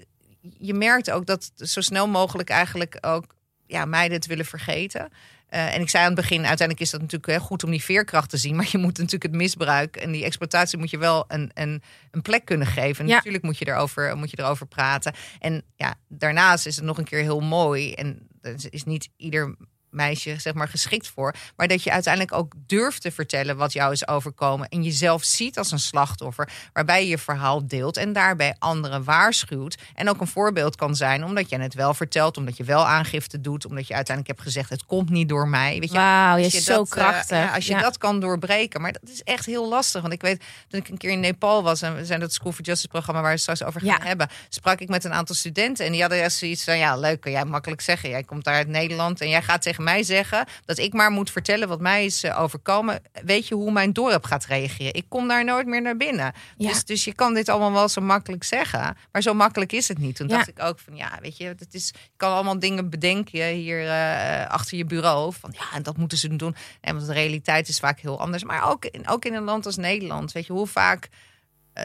je 0.59 0.75
merkt 0.75 1.11
ook 1.11 1.27
dat 1.27 1.53
zo 1.57 1.81
snel 1.81 2.09
mogelijk 2.09 2.49
eigenlijk 2.51 2.99
ook 3.01 3.35
ja, 3.66 3.85
meiden 3.85 4.16
het 4.16 4.27
willen 4.27 4.47
vergeten. 4.47 5.12
En 5.53 5.81
ik 5.81 5.88
zei 5.88 6.03
aan 6.05 6.11
het 6.12 6.21
begin, 6.21 6.38
uiteindelijk 6.38 6.81
is 6.81 6.91
dat 6.91 7.01
natuurlijk 7.01 7.43
goed 7.43 7.65
om 7.65 7.71
die 7.71 7.83
veerkracht 7.83 8.31
te 8.31 8.37
zien. 8.37 8.57
Maar 8.62 8.69
je 8.71 8.79
moet 8.79 8.97
natuurlijk 8.97 9.23
het 9.23 9.33
misbruik 9.35 9.97
en 9.97 10.12
die 10.12 10.25
exploitatie 10.25 10.79
moet 10.79 10.91
je 10.91 10.99
wel 10.99 11.25
een, 11.29 11.51
een, 11.55 11.83
een 12.11 12.23
plek 12.23 12.45
kunnen 12.45 12.67
geven. 12.67 13.05
En 13.05 13.11
Ja. 13.11 13.17
natuurlijk 13.17 13.45
moet 13.45 13.59
je, 13.59 13.67
erover, 13.69 14.17
moet 14.17 14.31
je 14.31 14.38
erover 14.38 14.67
praten. 14.67 15.15
En 15.38 15.62
ja, 15.77 15.95
daarnaast 16.09 16.67
is 16.67 16.77
het 16.77 16.85
nog 16.85 16.99
een 16.99 17.05
keer 17.05 17.23
heel 17.23 17.41
mooi. 17.41 17.93
En 17.93 18.29
is 18.71 18.85
niet 18.85 19.09
ieder 19.17 19.57
meisje 19.92 20.35
zeg 20.38 20.55
maar 20.55 20.68
geschikt 20.68 21.09
voor. 21.09 21.35
Maar 21.57 21.68
dat 21.68 21.83
je 21.83 21.90
uiteindelijk 21.92 22.35
ook 22.35 22.52
durft 22.66 23.02
te 23.02 23.11
vertellen 23.12 23.57
wat 23.57 23.72
jou 23.72 23.92
is 23.92 24.09
overkomen. 24.09 24.68
En 24.68 24.83
jezelf 24.83 25.24
ziet 25.24 25.59
als 25.59 25.70
een 25.72 25.78
slachtoffer. 25.78 26.48
Waarbij 26.72 27.02
je 27.02 27.09
je 27.09 27.18
verhaal 27.18 27.66
deelt 27.66 27.96
en 27.96 28.12
daarbij 28.12 28.55
anderen 28.59 29.05
waarschuwt. 29.05 29.78
En 29.94 30.09
ook 30.09 30.20
een 30.20 30.26
voorbeeld 30.26 30.76
kan 30.76 30.96
zijn 30.96 31.24
omdat 31.24 31.48
je 31.48 31.59
het 31.59 31.74
wel 31.74 31.94
vertelt. 31.94 32.37
Omdat 32.37 32.57
je 32.57 32.64
wel 32.64 32.87
aangifte 32.87 33.40
doet. 33.40 33.66
Omdat 33.66 33.87
je 33.87 33.94
uiteindelijk 33.94 34.37
hebt 34.37 34.48
gezegd 34.48 34.70
het 34.70 34.85
komt 34.87 35.11
niet 35.11 35.28
door 35.28 35.48
mij. 35.48 35.78
Weet 35.81 35.90
je, 35.90 35.96
Wauw, 35.96 36.37
je 36.37 36.44
als 36.44 36.55
is 36.55 36.64
zo 36.64 36.74
dat, 36.76 36.85
eh, 36.87 36.90
krachtig. 36.92 37.37
ja, 37.38 37.55
als 37.55 37.66
je 37.66 37.72
Ja. 37.72 37.81
dat 37.81 37.98
kan 37.98 38.20
doorbreken. 38.20 38.81
Maar 38.81 38.92
dat 38.92 39.11
is 39.11 39.22
echt 39.22 39.46
heel 39.46 39.68
lastig. 39.68 40.00
Want 40.00 40.12
ik 40.12 40.20
weet, 40.22 40.42
toen 40.68 40.81
ik 40.81 40.88
een 40.88 40.96
keer 40.98 41.11
in 41.11 41.20
Nepal 41.20 41.62
was... 41.62 41.83
en 41.83 41.96
we 41.96 42.05
zijn 42.05 42.20
dat 42.20 42.33
School 42.33 42.52
for 42.52 42.64
Justice 42.64 42.88
programma... 42.88 43.20
waar 43.20 43.31
we 43.31 43.35
het 43.35 43.42
straks 43.42 43.62
over 43.64 43.81
gaan 43.81 43.98
Ja. 44.00 44.07
hebben... 44.07 44.28
sprak 44.48 44.81
ik 44.81 44.88
met 44.88 45.05
een 45.05 45.12
aantal 45.12 45.35
studenten. 45.35 45.87
En 45.87 45.92
die 45.92 46.00
hadden 46.00 46.31
zoiets 46.31 46.64
van... 46.64 46.78
ja, 46.78 46.96
leuk, 46.96 47.20
kan 47.20 47.33
jij 47.33 47.44
makkelijk 47.44 47.81
zeggen. 47.81 48.09
Jij 48.09 48.22
komt 48.22 48.44
daar 48.44 48.55
uit 48.55 48.68
Nederland... 48.68 49.20
en 49.20 49.28
jij 49.28 49.42
gaat 49.42 49.62
tegen 49.62 49.82
mij 49.83 50.03
zeggen... 50.03 50.47
dat 50.64 50.79
ik 50.79 50.92
maar 50.92 51.11
moet 51.11 51.31
vertellen 51.31 51.68
wat 51.68 51.81
mij 51.81 52.05
is 52.05 52.23
eh, 52.23 52.40
overkomen. 52.40 53.03
Weet 53.25 53.49
je 53.49 53.55
hoe 53.55 53.73
mijn 53.73 53.92
dorp 53.92 54.25
gaat 54.25 54.45
reageren? 54.45 54.95
Ik 54.95 55.05
kom 55.09 55.29
daar 55.29 55.45
nooit 55.45 55.66
meer 55.66 55.83
naar 55.83 55.97
binnen. 55.97 56.33
Ja. 56.57 56.68
Dus, 56.68 56.85
dus 56.85 57.05
je 57.05 57.14
kan 57.14 57.35
dit 57.35 57.49
allemaal 57.49 57.73
wel 57.73 57.88
zo 57.88 58.01
makkelijk 58.01 58.45
zeggen. 58.45 58.97
Maar 59.12 59.23
zo 59.23 59.35
makkelijk 59.35 59.73
is 59.73 59.88
het 59.88 59.99
niet. 59.99 60.16
Toen 60.16 60.29
Ja. 60.29 60.37
dacht 60.37 60.49
ik 60.49 60.62
ook 60.62 60.79
van... 60.79 60.97
ja, 60.97 61.18
weet 61.21 61.37
je, 61.37 61.45
het 61.45 61.75
is, 61.75 61.88
je 61.95 62.11
kan 62.16 62.33
allemaal 62.33 62.59
dingen 62.59 62.90
bedenken 62.90 63.47
hier 63.47 63.88
eh, 63.88 64.49
achter 64.51 64.77
je 64.79 64.85
bureau. 64.85 65.33
Van 65.40 65.55
ja, 65.59 65.77
en 65.77 65.83
dat 65.83 65.97
moeten 65.97 66.18
ze 66.18 66.37
doen. 66.37 66.57
En 66.81 66.95
want 66.95 67.07
de 67.07 67.12
realiteit 67.12 67.68
is 67.68 67.79
vaak 67.79 68.01
heel 68.01 68.21
anders. 68.21 68.45
Maar 68.45 68.71
ook 68.71 68.85
in, 68.85 69.09
ook 69.09 69.25
in 69.25 69.35
een 69.35 69.42
land 69.45 69.66
als 69.66 69.77
Nederland. 69.77 70.33
Weet 70.33 70.47
je, 70.47 70.53
hoe 70.53 70.66
vaak 70.66 71.09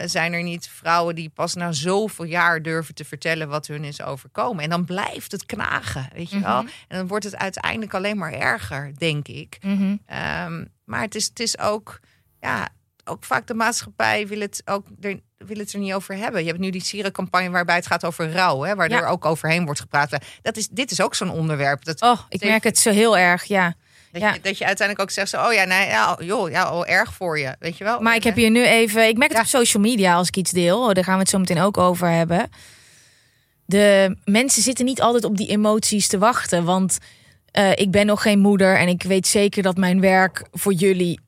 zijn 0.04 0.32
er 0.32 0.42
niet 0.42 0.68
vrouwen 0.68 1.14
die 1.14 1.28
pas 1.28 1.54
na 1.54 1.72
zoveel 1.72 2.24
jaar 2.24 2.62
durven 2.62 2.94
te 2.94 3.04
vertellen 3.04 3.48
wat 3.48 3.66
hun 3.66 3.84
is 3.84 4.02
overkomen. 4.02 4.64
En 4.64 4.70
dan 4.70 4.84
blijft 4.84 5.32
het 5.32 5.46
knagen, 5.46 6.08
weet 6.14 6.30
je 6.30 6.40
wel. 6.40 6.58
En 6.58 6.98
dan 6.98 7.06
wordt 7.06 7.24
het 7.24 7.36
uiteindelijk 7.36 7.94
alleen 7.94 8.18
maar 8.18 8.32
erger, 8.32 8.92
denk 8.98 9.28
ik. 9.28 9.58
Mhm. 9.62 9.96
Ehm, 10.06 10.64
maar 10.84 11.00
het 11.00 11.14
is, 11.14 11.24
het 11.24 11.40
is 11.40 11.58
ook, 11.58 12.00
ja, 12.40 12.68
ook 13.04 13.24
vaak 13.24 13.46
de 13.46 13.54
maatschappij 13.54 14.26
wil 14.26 14.40
het 14.40 14.62
ook 14.64 14.86
er, 15.00 15.20
wil 15.38 15.56
het 15.58 15.72
er 15.72 15.78
niet 15.78 15.92
over 15.92 16.14
hebben. 16.16 16.40
Je 16.40 16.46
hebt 16.48 16.60
nu 16.60 16.70
die 16.70 16.84
Sieren-campagne 16.84 17.50
waarbij 17.50 17.74
het 17.76 17.86
gaat 17.86 18.04
over 18.04 18.32
rouw, 18.32 18.62
hè, 18.62 18.74
waar 18.74 18.90
Ja. 18.90 18.98
er 19.00 19.06
ook 19.06 19.24
overheen 19.24 19.64
wordt 19.64 19.80
gepraat. 19.80 20.10
Dat 20.42 20.56
is, 20.56 20.68
dit 20.68 20.90
is 20.90 21.00
ook 21.00 21.14
zo'n 21.14 21.30
onderwerp. 21.30 21.84
Dat, 21.84 22.02
Oh, 22.02 22.20
ik 22.28 22.42
merk 22.44 22.64
het 22.64 22.78
zo 22.78 22.90
heel 22.90 23.18
erg, 23.18 23.44
ja. 23.44 23.74
Dat, 24.12 24.22
ja. 24.22 24.32
je, 24.32 24.40
dat 24.42 24.58
je 24.58 24.64
uiteindelijk 24.66 25.08
ook 25.08 25.14
zegt, 25.14 25.28
zo, 25.28 25.44
oh 25.46 25.52
ja, 25.52 25.64
nee, 25.64 25.86
ja, 25.86 26.18
joh, 26.22 26.50
ja, 26.50 26.72
oh, 26.74 26.90
erg 26.90 27.14
voor 27.14 27.38
je, 27.38 27.56
weet 27.58 27.78
je 27.78 27.84
wel. 27.84 28.00
Maar 28.00 28.14
ik 28.14 28.24
heb 28.24 28.34
hier 28.36 28.50
nu 28.50 28.64
even. 28.66 29.08
Ik 29.08 29.16
merk 29.16 29.30
het 29.30 29.38
Ja. 29.38 29.44
op 29.44 29.62
social 29.62 29.82
media 29.82 30.14
als 30.14 30.28
ik 30.28 30.36
iets 30.36 30.50
deel. 30.50 30.82
Oh, 30.88 30.92
Daar 30.92 31.04
gaan 31.04 31.14
we 31.14 31.20
het 31.20 31.28
zo 31.28 31.38
meteen 31.38 31.60
ook 31.60 31.76
over 31.78 32.08
hebben. 32.10 32.50
De 33.64 34.16
mensen 34.24 34.62
zitten 34.62 34.84
niet 34.84 35.00
altijd 35.00 35.24
op 35.24 35.36
die 35.36 35.48
emoties 35.48 36.08
te 36.08 36.18
wachten. 36.18 36.64
Want 36.64 36.98
eh, 37.50 37.70
ik 37.76 37.90
ben 37.90 38.06
nog 38.06 38.22
geen 38.22 38.38
moeder. 38.38 38.76
En 38.78 38.88
ik 38.88 39.02
weet 39.02 39.26
zeker 39.26 39.62
dat 39.62 39.76
mijn 39.76 40.00
werk 40.00 40.44
voor 40.52 40.72
jullie. 40.72 41.20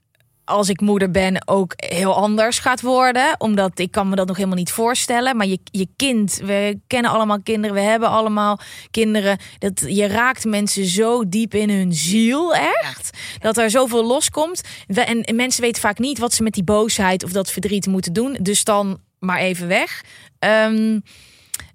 Als 0.51 0.69
ik 0.69 0.81
moeder 0.81 1.11
ben, 1.11 1.49
ook 1.49 1.73
heel 1.77 2.15
anders 2.15 2.59
gaat 2.59 2.81
worden. 2.81 3.35
Omdat 3.39 3.79
ik 3.79 3.91
kan 3.91 4.09
me 4.09 4.17
dat 4.17 4.27
nog 4.27 4.37
helemaal 4.37 4.59
niet 4.59 4.73
voorstellen. 4.73 5.37
Maar 5.37 5.47
je, 5.47 5.59
je 5.65 5.89
kind, 5.97 6.41
we 6.45 6.79
kennen 6.87 7.11
allemaal 7.11 7.43
kinderen. 7.43 7.77
We 7.77 7.83
hebben 7.83 8.09
allemaal 8.09 8.59
kinderen. 8.91 9.39
Dat, 9.59 9.83
je 9.87 10.07
raakt 10.07 10.45
mensen 10.45 10.85
zo 10.87 11.29
diep 11.29 11.55
in 11.55 11.71
hun 11.71 11.93
ziel, 11.93 12.55
echt. 12.55 13.19
Dat 13.39 13.57
er 13.57 13.71
zoveel 13.71 14.05
loskomt. 14.05 14.63
We- 14.87 15.01
En, 15.01 15.23
en 15.23 15.37
mensen 15.37 15.63
weten 15.63 15.81
vaak 15.83 15.99
niet 15.99 16.19
wat 16.19 16.33
ze 16.33 16.43
met 16.43 16.53
die 16.53 16.65
boosheid 16.65 17.25
of 17.25 17.33
dat 17.33 17.51
verdriet 17.51 17.87
moeten 17.87 18.13
doen. 18.13 18.37
Dus 18.41 18.65
dan 18.65 18.99
maar 19.19 19.39
even 19.39 19.69
weg. 19.69 20.05
Ehm, 20.39 20.99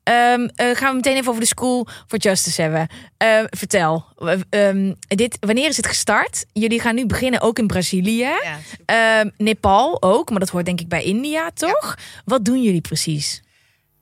ehm, 0.05 0.47
eh, 0.55 0.75
gaan 0.75 0.89
we 0.89 0.95
meteen 0.95 1.15
even 1.15 1.27
over 1.29 1.41
de 1.41 1.47
School 1.47 1.87
for 2.07 2.19
Justice 2.19 2.61
hebben. 2.61 2.87
Eh, 3.17 3.39
vertel, 3.49 4.05
Eh, 4.17 4.39
ehm, 4.49 4.93
dit, 5.07 5.37
wanneer 5.39 5.67
is 5.67 5.77
het 5.77 5.87
gestart? 5.87 6.45
Jullie 6.53 6.79
gaan 6.79 6.95
nu 6.95 7.05
beginnen 7.05 7.41
ook 7.41 7.59
in 7.59 7.67
Brazilië. 7.67 8.17
Ja, 8.17 8.59
Ehm, 8.85 9.29
Nepal 9.37 10.01
ook, 10.01 10.29
maar 10.29 10.39
dat 10.39 10.49
hoort 10.49 10.65
denk 10.65 10.79
ik 10.81 10.87
bij 10.87 11.03
India, 11.03 11.49
toch? 11.53 11.97
Wat 12.25 12.45
doen 12.45 12.61
jullie 12.63 12.81
precies? 12.81 13.41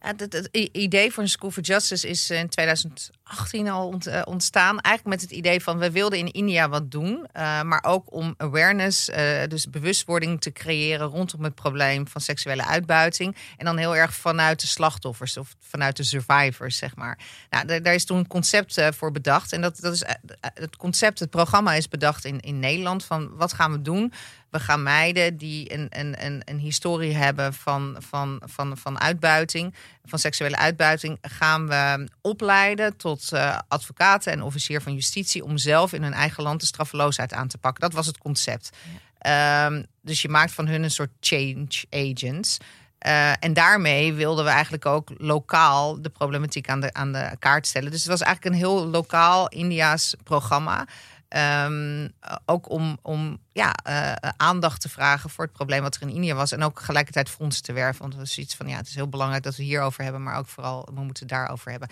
Het, 0.03 0.49
idee 0.71 1.11
voor 1.11 1.23
een 1.23 1.29
School 1.29 1.51
for 1.51 1.63
Justice 1.63 2.07
is 2.07 2.29
in 2.29 2.49
2018 2.49 3.69
al 3.69 3.97
eh, 4.05 4.21
ontstaan. 4.25 4.79
Eigenlijk 4.79 5.05
met 5.15 5.21
het 5.21 5.31
idee 5.39 5.61
van 5.61 5.77
we 5.77 5.91
wilden 5.91 6.19
in 6.19 6.31
India 6.31 6.69
wat 6.69 6.91
doen. 6.91 7.27
eh, 7.31 7.61
maar 7.61 7.83
ook 7.83 8.13
om 8.13 8.33
awareness, 8.37 9.09
eh, 9.09 9.47
dus 9.47 9.69
bewustwording 9.69 10.41
te 10.41 10.51
creëren 10.51 11.07
rondom 11.07 11.43
het 11.43 11.55
probleem 11.55 12.07
van 12.07 12.21
seksuele 12.21 12.65
uitbuiting. 12.65 13.35
En 13.57 13.65
dan 13.65 13.77
heel 13.77 13.95
erg 13.95 14.13
vanuit 14.13 14.61
de 14.61 14.67
slachtoffers 14.67 15.37
of 15.37 15.55
vanuit 15.59 15.97
de 15.97 16.03
survivors, 16.03 16.77
zeg 16.77 16.95
maar. 16.95 17.17
Nou, 17.49 17.81
daar- 17.81 17.93
is 17.93 18.05
toen 18.05 18.17
een 18.17 18.27
concept 18.27 18.77
eh, 18.77 18.87
voor 18.91 19.11
bedacht. 19.11 19.51
En 19.51 19.61
dat, 19.61 19.79
dat 19.79 19.93
is 19.93 20.03
eh, 20.03 20.15
het 20.53 20.77
concept, 20.77 21.19
het 21.19 21.29
programma 21.29 21.73
is 21.73 21.87
bedacht 21.87 22.25
in, 22.25 22.39
in 22.39 22.59
Nederland. 22.59 23.05
Van 23.05 23.35
wat 23.35 23.53
gaan 23.53 23.71
we 23.71 23.81
doen? 23.81 24.13
We 24.53 24.59
gaan 24.59 24.83
meiden 24.83 25.37
die 25.37 25.73
een, 25.73 25.87
een, 25.89 26.25
een, 26.25 26.41
een 26.45 26.59
historie 26.59 27.15
hebben 27.15 27.53
van, 27.53 27.95
van, 27.99 28.41
van, 28.45 28.77
van 28.77 28.99
uitbuiting, 28.99 29.73
van 30.05 30.19
seksuele 30.19 30.57
uitbuiting, 30.57 31.17
gaan 31.21 31.67
we 31.67 32.07
opleiden 32.21 32.97
tot 32.97 33.31
eh, 33.31 33.59
advocaten 33.67 34.31
en 34.31 34.41
officier 34.41 34.81
van 34.81 34.93
justitie 34.93 35.43
om 35.43 35.57
zelf 35.57 35.93
in 35.93 36.03
hun 36.03 36.13
eigen 36.13 36.43
land 36.43 36.59
de 36.59 36.65
straffeloosheid 36.65 37.33
aan 37.33 37.47
te 37.47 37.57
pakken. 37.57 37.81
Dat 37.81 37.93
was 37.93 38.05
het 38.05 38.17
concept. 38.17 38.69
Ehm, 39.17 39.83
dus 40.01 40.21
je 40.21 40.29
maakt 40.29 40.51
van 40.51 40.67
hun 40.67 40.83
een 40.83 40.91
soort 40.91 41.11
change 41.19 41.85
agents. 41.89 42.57
Eh, 42.97 43.31
en 43.39 43.53
daarmee 43.53 44.13
wilden 44.13 44.45
we 44.45 44.51
eigenlijk 44.51 44.85
ook 44.85 45.11
lokaal 45.17 46.01
de 46.01 46.09
problematiek 46.09 46.69
aan 46.69 46.79
de, 46.79 46.93
aan 46.93 47.11
de 47.11 47.35
kaart 47.39 47.67
stellen. 47.67 47.91
Dus 47.91 47.99
het 47.99 48.09
was 48.09 48.21
eigenlijk 48.21 48.55
een 48.55 48.61
heel 48.61 48.87
lokaal 48.87 49.49
Indiaas 49.49 50.15
programma. 50.23 50.87
Ehm, 51.34 52.08
ook 52.46 52.69
om, 52.69 52.98
om 53.02 53.38
ja, 53.52 53.74
eh, 53.74 54.30
aandacht 54.38 54.82
te 54.82 54.89
vragen 54.89 55.30
voor 55.30 55.43
het 55.43 55.54
probleem 55.54 55.82
wat 55.82 55.96
er 55.96 56.02
in 56.02 56.10
India 56.10 56.36
was. 56.36 56.52
En 56.52 56.63
ook 56.63 56.80
gelijkertijd 56.80 57.30
fondsen 57.30 57.63
te 57.63 57.74
werven. 57.74 58.02
Want 58.02 58.13
het 58.13 58.22
was 58.22 58.38
iets 58.38 58.56
van 58.56 58.67
ja, 58.67 58.78
het 58.78 58.88
is 58.88 58.96
heel 58.96 59.10
belangrijk 59.10 59.43
dat 59.43 59.56
we 59.56 59.63
hierover 59.63 60.04
hebben, 60.04 60.24
maar 60.24 60.38
ook 60.38 60.48
vooral 60.48 60.89
we 60.93 61.02
moeten 61.02 61.28
daarover 61.28 61.72
hebben. 61.72 61.89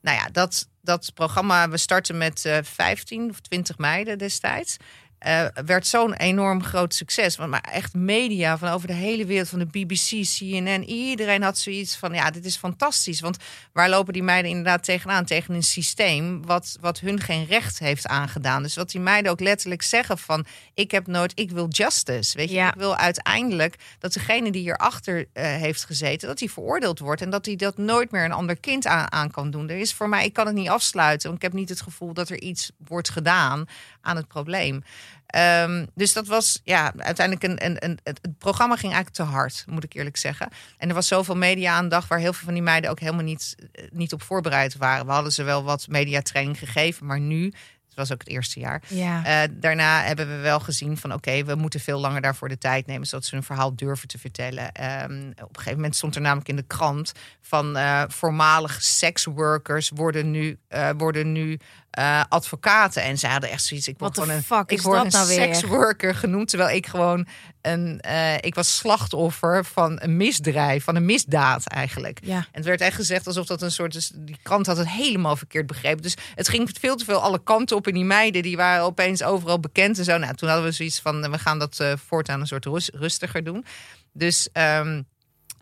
Nou 0.00 0.16
ja, 0.16 0.28
dat, 0.32 0.68
dat 0.80 1.10
programma, 1.14 1.68
we 1.68 1.76
starten 1.76 2.18
met 2.18 2.44
eh 2.44 2.58
15 2.62 3.30
of 3.30 3.40
20 3.40 3.78
meiden 3.78 4.18
destijds. 4.18 4.76
Eh, 5.20 5.46
werd 5.64 5.86
zo'n 5.86 6.14
enorm 6.14 6.62
groot 6.64 6.94
succes. 6.94 7.36
Want 7.36 7.50
maar 7.50 7.68
echt 7.72 7.94
media 7.94 8.58
van 8.58 8.68
over 8.68 8.86
de 8.86 8.94
hele 8.94 9.24
wereld, 9.26 9.48
van 9.48 9.58
de 9.58 9.66
BBC, 9.66 10.26
CNN, 10.38 10.84
iedereen 10.84 11.42
had 11.42 11.58
zoiets 11.58 11.96
van: 11.96 12.12
ja, 12.14 12.30
dit 12.30 12.44
is 12.44 12.56
fantastisch. 12.56 13.20
Want 13.20 13.36
waar 13.72 13.88
lopen 13.88 14.12
die 14.12 14.22
meiden 14.22 14.50
inderdaad 14.50 14.84
tegenaan? 14.84 15.24
Tegen 15.24 15.54
een 15.54 15.62
systeem 15.62 16.46
wat, 16.46 16.76
wat 16.80 17.00
hun 17.00 17.20
geen 17.20 17.44
recht 17.46 17.78
heeft 17.78 18.06
aangedaan. 18.06 18.62
Dus 18.62 18.74
wat 18.74 18.90
die 18.90 19.00
meiden 19.00 19.32
ook 19.32 19.40
letterlijk 19.40 19.82
zeggen: 19.82 20.18
van 20.18 20.46
ik 20.74 20.90
heb 20.90 21.06
nooit, 21.06 21.32
ik 21.34 21.50
wil 21.50 21.68
justice. 21.68 22.36
Weet 22.36 22.48
je, 22.48 22.54
Ja. 22.54 22.68
ik 22.68 22.78
wil 22.78 22.96
uiteindelijk 22.96 23.76
dat 23.98 24.12
degene 24.12 24.50
die 24.52 24.62
hierachter 24.62 25.26
eh 25.32 25.44
heeft 25.44 25.84
gezeten, 25.84 26.28
dat 26.28 26.38
die 26.38 26.50
veroordeeld 26.50 26.98
wordt 26.98 27.22
en 27.22 27.30
dat 27.30 27.46
hij 27.46 27.56
dat 27.56 27.76
nooit 27.76 28.10
meer 28.10 28.24
een 28.24 28.32
ander 28.32 28.56
kind 28.60 28.86
aan, 28.86 29.12
aan 29.12 29.30
kan 29.30 29.50
doen. 29.50 29.68
Er 29.68 29.78
is 29.78 29.94
voor 29.94 30.08
mij, 30.08 30.24
ik 30.24 30.32
kan 30.32 30.46
het 30.46 30.54
niet 30.54 30.68
afsluiten, 30.68 31.28
want 31.30 31.42
ik 31.42 31.50
heb 31.50 31.60
niet 31.60 31.68
het 31.68 31.80
gevoel 31.80 32.12
dat 32.12 32.28
er 32.28 32.40
iets 32.40 32.70
wordt 32.86 33.10
gedaan 33.10 33.64
aan 34.00 34.16
het 34.16 34.28
probleem. 34.28 34.82
Ehm, 35.30 35.86
dus 35.94 36.12
dat 36.12 36.26
was 36.26 36.60
ja, 36.64 36.92
uiteindelijk 36.96 37.46
een, 37.46 37.64
een, 37.64 37.84
een. 37.84 37.98
Het 38.02 38.38
programma 38.38 38.76
ging 38.76 38.92
eigenlijk 38.92 39.14
te 39.24 39.36
hard, 39.36 39.64
moet 39.66 39.84
ik 39.84 39.94
eerlijk 39.94 40.16
zeggen. 40.16 40.48
En 40.78 40.88
er 40.88 40.94
was 40.94 41.08
zoveel 41.08 41.36
media-aandacht 41.36 42.08
waar 42.08 42.18
heel 42.18 42.32
veel 42.32 42.44
van 42.44 42.54
die 42.54 42.62
meiden 42.62 42.90
ook 42.90 43.00
helemaal 43.00 43.24
niet, 43.24 43.54
eh, 43.72 43.84
niet 43.90 44.12
op 44.12 44.22
voorbereid 44.22 44.76
waren. 44.76 45.06
We 45.06 45.12
hadden 45.12 45.32
ze 45.32 45.42
wel 45.42 45.64
wat 45.64 45.88
mediatraining 45.88 46.58
gegeven, 46.58 47.06
maar 47.06 47.20
nu, 47.20 47.44
het 47.86 47.94
was 47.94 48.12
ook 48.12 48.18
het 48.18 48.28
eerste 48.28 48.60
jaar. 48.60 48.82
Ja. 48.86 49.24
Eh, 49.24 49.48
daarna 49.52 50.02
hebben 50.02 50.28
we 50.28 50.36
wel 50.36 50.60
gezien 50.60 50.96
van 50.96 51.12
oké, 51.12 51.44
we 51.44 51.54
moeten 51.54 51.80
veel 51.80 52.00
langer 52.00 52.20
daarvoor 52.20 52.48
de 52.48 52.58
tijd 52.58 52.86
nemen, 52.86 53.06
zodat 53.06 53.24
ze 53.24 53.34
hun 53.34 53.44
verhaal 53.44 53.76
durven 53.76 54.08
te 54.08 54.18
vertellen. 54.18 54.72
Ehm, 54.72 55.28
op 55.30 55.48
een 55.48 55.56
gegeven 55.56 55.74
moment 55.74 55.96
stond 55.96 56.14
er 56.14 56.20
namelijk 56.20 56.48
in 56.48 56.56
de 56.56 56.66
krant 56.66 57.12
van 57.40 57.76
eh 57.76 58.02
voormalige 58.08 58.82
seksworkers 58.82 59.90
worden 59.94 60.30
nu, 60.30 60.58
worden 60.96 61.32
nu 61.32 61.58
eh, 61.90 62.22
advocaten. 62.28 63.02
En 63.02 63.18
ze 63.18 63.26
hadden 63.26 63.50
echt 63.50 63.64
zoiets. 63.64 63.88
Ik 63.88 63.98
word 63.98 64.14
gewoon 64.14 64.34
een, 64.34 64.42
fuck 64.42 64.70
ik 64.70 64.78
is 64.78 64.84
word 64.84 65.04
een 65.04 65.10
nou 65.10 65.26
weer? 65.28 65.36
seksworker 65.54 66.14
genoemd, 66.14 66.48
terwijl 66.48 66.76
ik 66.76 66.86
gewoon 66.86 67.26
een, 67.62 68.00
eh, 68.00 68.34
ik 68.40 68.54
was 68.54 68.76
slachtoffer 68.76 69.64
van 69.64 69.98
een 70.02 70.16
misdrijf, 70.16 70.84
van 70.84 70.96
een 70.96 71.04
misdaad 71.04 71.66
eigenlijk. 71.66 72.18
Ja. 72.22 72.36
En 72.36 72.46
het 72.52 72.64
werd 72.64 72.80
echt 72.80 72.96
gezegd 72.96 73.26
alsof 73.26 73.46
dat 73.46 73.62
een 73.62 73.70
soort. 73.70 73.92
Dus 73.92 74.10
die 74.14 74.38
krant 74.42 74.66
had 74.66 74.76
het 74.76 74.88
helemaal 74.88 75.36
verkeerd 75.36 75.66
begrepen. 75.66 76.02
Dus 76.02 76.16
het 76.34 76.48
ging 76.48 76.70
veel 76.80 76.96
te 76.96 77.04
veel 77.04 77.20
alle 77.22 77.42
kanten 77.42 77.76
op. 77.76 77.86
En 77.86 77.94
die 77.94 78.04
meiden 78.04 78.42
die 78.42 78.56
waren 78.56 78.84
opeens 78.84 79.22
overal 79.22 79.60
bekend 79.60 79.98
en 79.98 80.04
zo. 80.04 80.18
Nou, 80.18 80.34
toen 80.34 80.48
hadden 80.48 80.66
we 80.66 80.72
zoiets 80.72 81.00
van: 81.00 81.30
we 81.30 81.38
gaan 81.38 81.58
dat 81.58 81.80
eh, 81.80 81.92
voortaan 82.06 82.40
een 82.40 82.46
soort 82.46 82.64
rus- 82.64 82.90
rustiger 82.94 83.44
doen. 83.44 83.64
Dus. 84.12 84.48
ehm, 84.52 85.02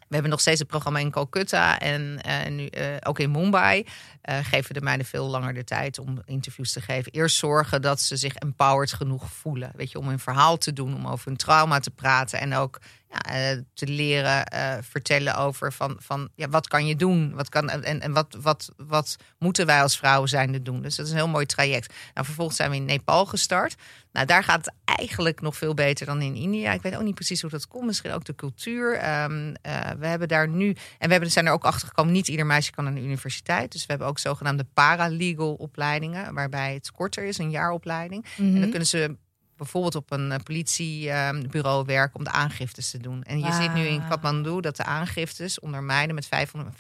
We 0.09 0.15
hebben 0.15 0.31
nog 0.31 0.41
steeds 0.41 0.59
het 0.59 0.69
programma 0.69 0.99
in 0.99 1.11
Calcutta 1.11 1.79
en 1.79 2.21
nu 2.55 2.69
ook 3.03 3.19
in 3.19 3.31
Mumbai. 3.31 3.87
geven 4.23 4.75
de 4.75 4.81
meiden 4.81 5.07
veel 5.07 5.27
langer 5.27 5.55
de 5.55 5.65
tijd 5.65 5.99
om 5.99 6.23
interviews 6.25 6.73
te 6.73 6.81
geven. 6.81 7.13
Eerst 7.13 7.37
zorgen 7.37 7.83
dat 7.83 8.01
ze 8.01 8.17
zich 8.17 8.35
empowered 8.35 8.93
genoeg 8.93 9.31
voelen. 9.33 9.71
Weet 9.75 9.91
je, 9.91 9.99
om 9.99 10.09
een 10.09 10.19
verhaal 10.19 10.57
te 10.57 10.73
doen, 10.73 10.95
om 10.95 11.07
over 11.07 11.27
hun 11.27 11.37
trauma 11.37 11.79
te 11.79 11.91
praten. 11.91 12.41
En 12.41 12.55
ook 12.55 12.81
ja, 13.09 13.21
eh, 13.21 13.59
te 13.75 13.87
leren 13.87 14.53
uh, 14.55 14.75
vertellen 14.81 15.37
over 15.37 15.73
van, 15.73 15.97
van 15.99 16.29
ja, 16.35 16.49
wat 16.49 16.69
kan 16.69 16.87
je 16.87 16.97
doen? 16.97 17.35
Wat 17.35 17.49
kan, 17.49 17.71
en 17.71 18.01
en 18.01 18.13
wat, 18.13 18.37
wat, 18.41 18.69
wat 18.77 19.17
moeten 19.39 19.67
wij 19.67 19.83
als 19.83 19.97
vrouwen 19.97 20.29
zijn 20.29 20.63
doen? 20.63 20.83
Dus 20.83 20.97
dat 20.97 21.07
is 21.07 21.13
een 21.13 21.19
heel 21.19 21.29
mooi 21.29 21.47
traject. 21.47 21.95
Nou, 22.15 22.27
vervolgens 22.27 22.57
zijn 22.57 22.71
we 22.71 22.77
in 22.77 22.85
Nepal 22.85 23.27
gestart. 23.27 23.77
Nou, 24.13 24.27
daar 24.27 24.45
gaat 24.45 24.65
het 24.65 24.75
eigenlijk 24.85 25.41
nog 25.41 25.57
veel 25.57 25.75
beter 25.75 26.07
dan 26.07 26.23
in 26.23 26.35
India. 26.35 26.73
Ik 26.73 26.83
weet 26.83 26.97
ook 26.97 27.03
niet 27.03 27.15
precies 27.15 27.41
hoe 27.41 27.51
dat 27.51 27.69
komt. 27.69 27.87
Misschien 27.87 28.13
ook 28.13 28.25
de 28.25 28.35
cultuur. 28.35 29.23
Um, 29.23 29.49
uh, 29.49 29.55
we 29.99 30.07
hebben 30.07 30.29
daar 30.29 30.49
nu. 30.49 30.69
En 30.99 31.07
we 31.07 31.13
hebben, 31.13 31.31
zijn 31.31 31.47
er 31.47 31.53
ook 31.53 31.65
achter 31.65 31.89
gekomen. 31.89 32.13
Niet 32.13 32.29
ieder 32.29 32.47
meisje 32.47 32.71
kan 32.71 32.85
naar 32.85 32.95
de 32.95 33.03
universiteit. 33.03 33.73
Dus 33.73 33.81
we 33.81 33.87
hebben 33.89 34.07
ook 34.07 34.19
zogenaamde 34.19 34.67
paralegal 34.75 35.55
opleidingen. 35.55 36.35
Waarbij 36.35 36.75
het 36.75 36.91
korter 36.91 37.25
is, 37.25 37.39
een 37.39 37.51
jaaropleiding. 37.51 38.25
Mm 38.37 38.47
En 38.47 38.51
dan 38.51 38.61
mhm. 38.61 38.71
kunnen 38.71 38.89
ze 38.89 39.17
bijvoorbeeld 39.59 39.95
op 39.95 40.11
een 40.11 40.33
eh, 40.33 40.39
politiebureau 40.45 41.85
werken 41.87 42.19
om 42.19 42.25
de 42.25 42.31
aangiftes 42.31 42.91
te 42.91 42.99
doen. 42.99 43.23
En 43.23 43.39
je 43.39 43.53
ziet 43.53 43.75
nu 43.75 43.87
in 43.87 44.09
Kathmandu 44.09 44.61
dat 44.61 44.77
de 44.77 44.85
aangiftes 44.85 45.61
onder 45.61 45.83
meiden 45.83 46.15
met 46.15 46.27
500, 46.27 46.75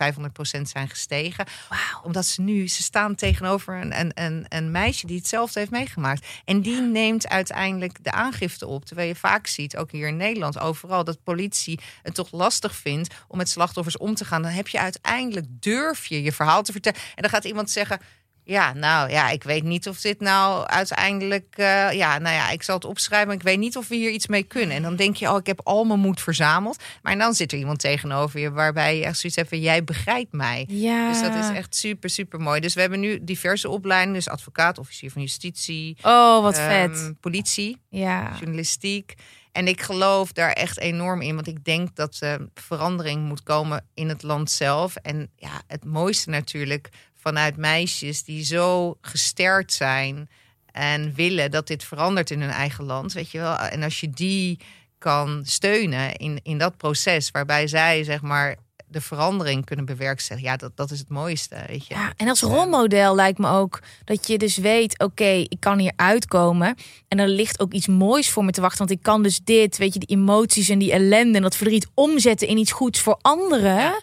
500% 0.58 0.60
zijn 0.62 0.88
gestegen. 0.88 1.46
Omdat 2.02 2.26
ze 2.26 2.40
nu, 2.40 2.68
ze 2.68 2.82
staan 2.82 3.14
tegenover 3.14 3.74
een, 3.80 4.00
een, 4.00 4.10
een, 4.14 4.46
een, 4.48 4.70
meisje 4.70 5.06
die 5.06 5.16
hetzelfde 5.16 5.58
heeft 5.58 5.70
meegemaakt. 5.70 6.26
En 6.44 6.60
die 6.60 6.80
neemt 6.80 7.28
uiteindelijk 7.28 8.04
de 8.04 8.12
aangifte 8.12 8.66
op. 8.66 8.84
Terwijl 8.84 9.08
je 9.08 9.14
vaak 9.14 9.46
ziet, 9.46 9.76
ook 9.76 9.90
hier 9.90 10.08
in 10.08 10.16
Nederland, 10.16 10.58
overal, 10.58 11.04
dat 11.04 11.22
politie 11.22 11.80
het 12.02 12.14
toch 12.14 12.32
lastig 12.32 12.74
vindt 12.74 13.14
om 13.28 13.36
met 13.36 13.48
slachtoffers 13.48 13.96
om 13.96 14.14
te 14.14 14.24
gaan. 14.24 14.42
Dan 14.42 14.50
heb 14.50 14.68
je 14.68 14.80
uiteindelijk, 14.80 15.46
durf 15.50 16.06
je 16.06 16.22
je 16.22 16.32
verhaal 16.32 16.62
te 16.62 16.72
vertellen. 16.72 17.00
En 17.14 17.22
dan 17.22 17.30
gaat 17.30 17.44
iemand 17.44 17.70
zeggen 17.70 18.00
ja, 18.48 18.72
nou 18.72 19.10
ja, 19.10 19.30
ik 19.30 19.42
weet 19.42 19.62
niet 19.62 19.88
of 19.88 20.00
dit 20.00 20.20
nou 20.20 20.66
uiteindelijk. 20.66 21.54
Uh, 21.56 21.92
ja, 21.92 22.18
nou 22.18 22.34
ja, 22.34 22.50
ik 22.50 22.62
zal 22.62 22.74
het 22.74 22.84
opschrijven. 22.84 23.34
Ik 23.34 23.42
weet 23.42 23.58
niet 23.58 23.76
of 23.76 23.88
we 23.88 23.94
hier 23.94 24.10
iets 24.10 24.26
mee 24.26 24.42
kunnen. 24.42 24.76
En 24.76 24.82
dan 24.82 24.96
denk 24.96 25.16
je, 25.16 25.30
oh, 25.30 25.36
ik 25.36 25.46
heb 25.46 25.60
al 25.64 25.84
mijn 25.84 26.00
moed 26.00 26.20
verzameld. 26.20 26.82
Maar 27.02 27.18
dan 27.18 27.34
zit 27.34 27.52
er 27.52 27.58
iemand 27.58 27.80
tegenover 27.80 28.40
je 28.40 28.50
waarbij 28.50 28.96
je 28.96 29.04
echt 29.04 29.18
zoiets 29.18 29.36
hebt 29.38 29.48
van: 29.48 29.60
jij 29.60 29.84
begrijpt 29.84 30.32
mij. 30.32 30.64
Ja. 30.68 31.08
Dus 31.08 31.20
dat 31.20 31.34
is 31.34 31.56
echt 31.56 31.76
super, 31.76 32.10
super 32.10 32.40
mooi. 32.40 32.60
Dus 32.60 32.74
we 32.74 32.80
hebben 32.80 33.00
nu 33.00 33.24
diverse 33.24 33.68
opleidingen: 33.68 34.14
dus 34.14 34.28
advocaat, 34.28 34.78
officier 34.78 35.10
van 35.10 35.22
justitie. 35.22 35.96
Oh, 36.02 36.42
wat 36.42 36.58
um, 36.58 36.64
vet. 36.64 37.12
Politie, 37.20 37.80
ja. 37.88 38.32
journalistiek. 38.38 39.14
En 39.52 39.68
ik 39.68 39.82
geloof 39.82 40.32
daar 40.32 40.52
echt 40.52 40.78
enorm 40.78 41.20
in, 41.20 41.34
want 41.34 41.46
ik 41.46 41.64
denk 41.64 41.96
dat 41.96 42.18
uh, 42.22 42.34
verandering 42.54 43.24
moet 43.24 43.42
komen 43.42 43.86
in 43.94 44.08
het 44.08 44.22
land 44.22 44.50
zelf. 44.50 44.96
En 44.96 45.30
ja, 45.36 45.62
het 45.66 45.84
mooiste 45.84 46.30
natuurlijk 46.30 46.88
vanuit 47.28 47.56
meisjes 47.56 48.24
die 48.24 48.44
zo 48.44 48.96
gesterkt 49.00 49.72
zijn 49.72 50.28
en 50.72 51.14
willen 51.14 51.50
dat 51.50 51.66
dit 51.66 51.84
verandert 51.84 52.30
in 52.30 52.40
hun 52.40 52.50
eigen 52.50 52.84
land, 52.84 53.12
weet 53.12 53.30
je 53.30 53.38
wel. 53.38 53.56
En 53.56 53.82
als 53.82 54.00
je 54.00 54.10
die 54.10 54.58
kan 54.98 55.42
steunen 55.44 56.16
in, 56.16 56.40
in 56.42 56.58
dat 56.58 56.76
proces 56.76 57.30
waarbij 57.30 57.66
zij 57.66 58.04
zeg 58.04 58.22
maar 58.22 58.56
de 58.86 59.00
verandering 59.00 59.64
kunnen 59.64 59.84
bewerkstelligen. 59.84 60.50
Ja, 60.50 60.56
dat, 60.56 60.76
dat 60.76 60.90
is 60.90 60.98
het 60.98 61.08
mooiste. 61.08 61.56
Weet 61.66 61.86
je. 61.86 61.94
Ja, 61.94 62.12
en 62.16 62.28
als 62.28 62.40
rolmodel 62.40 63.14
lijkt 63.14 63.38
me 63.38 63.48
ook 63.48 63.80
dat 64.04 64.26
je 64.26 64.38
dus 64.38 64.56
weet: 64.56 64.98
oké, 64.98 65.28
ik 65.48 65.60
kan 65.60 65.78
hier 65.78 65.92
uitkomen. 65.96 66.74
En 67.08 67.18
er 67.18 67.28
ligt 67.28 67.60
ook 67.60 67.72
iets 67.72 67.86
moois 67.86 68.30
voor 68.30 68.44
me 68.44 68.50
te 68.50 68.60
wachten. 68.60 68.78
Want 68.78 68.90
ik 68.90 69.02
kan 69.02 69.22
dus 69.22 69.40
dit, 69.44 69.76
weet 69.76 69.92
je, 69.92 69.98
die 69.98 70.16
emoties 70.16 70.68
en 70.68 70.78
die 70.78 70.92
ellende 70.92 71.36
en 71.36 71.42
dat 71.42 71.56
verdriet 71.56 71.88
omzetten 71.94 72.48
in 72.48 72.58
iets 72.58 72.72
goeds 72.72 73.00
voor 73.00 73.18
anderen. 73.20 74.02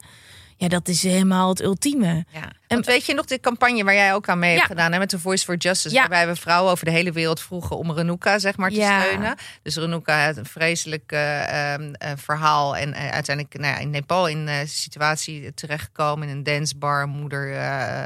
Ja, 0.57 0.67
dat 0.67 0.87
is 0.87 1.03
helemaal 1.03 1.49
het 1.49 1.61
ultieme. 1.61 2.25
Ja. 2.33 2.51
En 2.75 2.83
weet 2.85 3.05
je 3.05 3.13
nog 3.13 3.25
de 3.25 3.39
campagne 3.39 3.83
waar 3.83 3.93
jij 3.93 4.13
ook 4.13 4.29
aan 4.29 4.39
mee 4.39 4.55
hebt 4.55 4.65
gedaan 4.65 4.91
hè, 4.91 4.99
met 4.99 5.09
de 5.09 5.19
Voice 5.19 5.45
for 5.45 5.55
Justice, 5.55 5.95
waarbij 5.95 6.27
we 6.27 6.35
vrouwen 6.35 6.71
over 6.71 6.85
de 6.85 6.91
hele 6.91 7.11
wereld 7.11 7.39
vroegen 7.39 7.77
om 7.77 7.91
Renuka 7.91 8.39
zeg 8.39 8.57
maar 8.57 8.69
te 8.69 8.99
steunen. 9.01 9.35
Dus 9.61 9.75
Renuka 9.75 10.25
had 10.25 10.37
een 10.37 10.45
vreselijk 10.45 11.11
uh, 11.11 11.73
verhaal 12.15 12.75
en 12.75 12.89
uh, 12.89 13.09
uiteindelijk 13.09 13.59
nou 13.59 13.73
ja, 13.73 13.79
in 13.79 13.89
Nepal 13.89 14.27
in 14.27 14.47
een 14.47 14.67
situatie 14.67 15.53
terechtgekomen 15.53 16.27
in 16.27 16.35
een 16.35 16.43
dancebar. 16.43 17.07
Moeder 17.07 17.53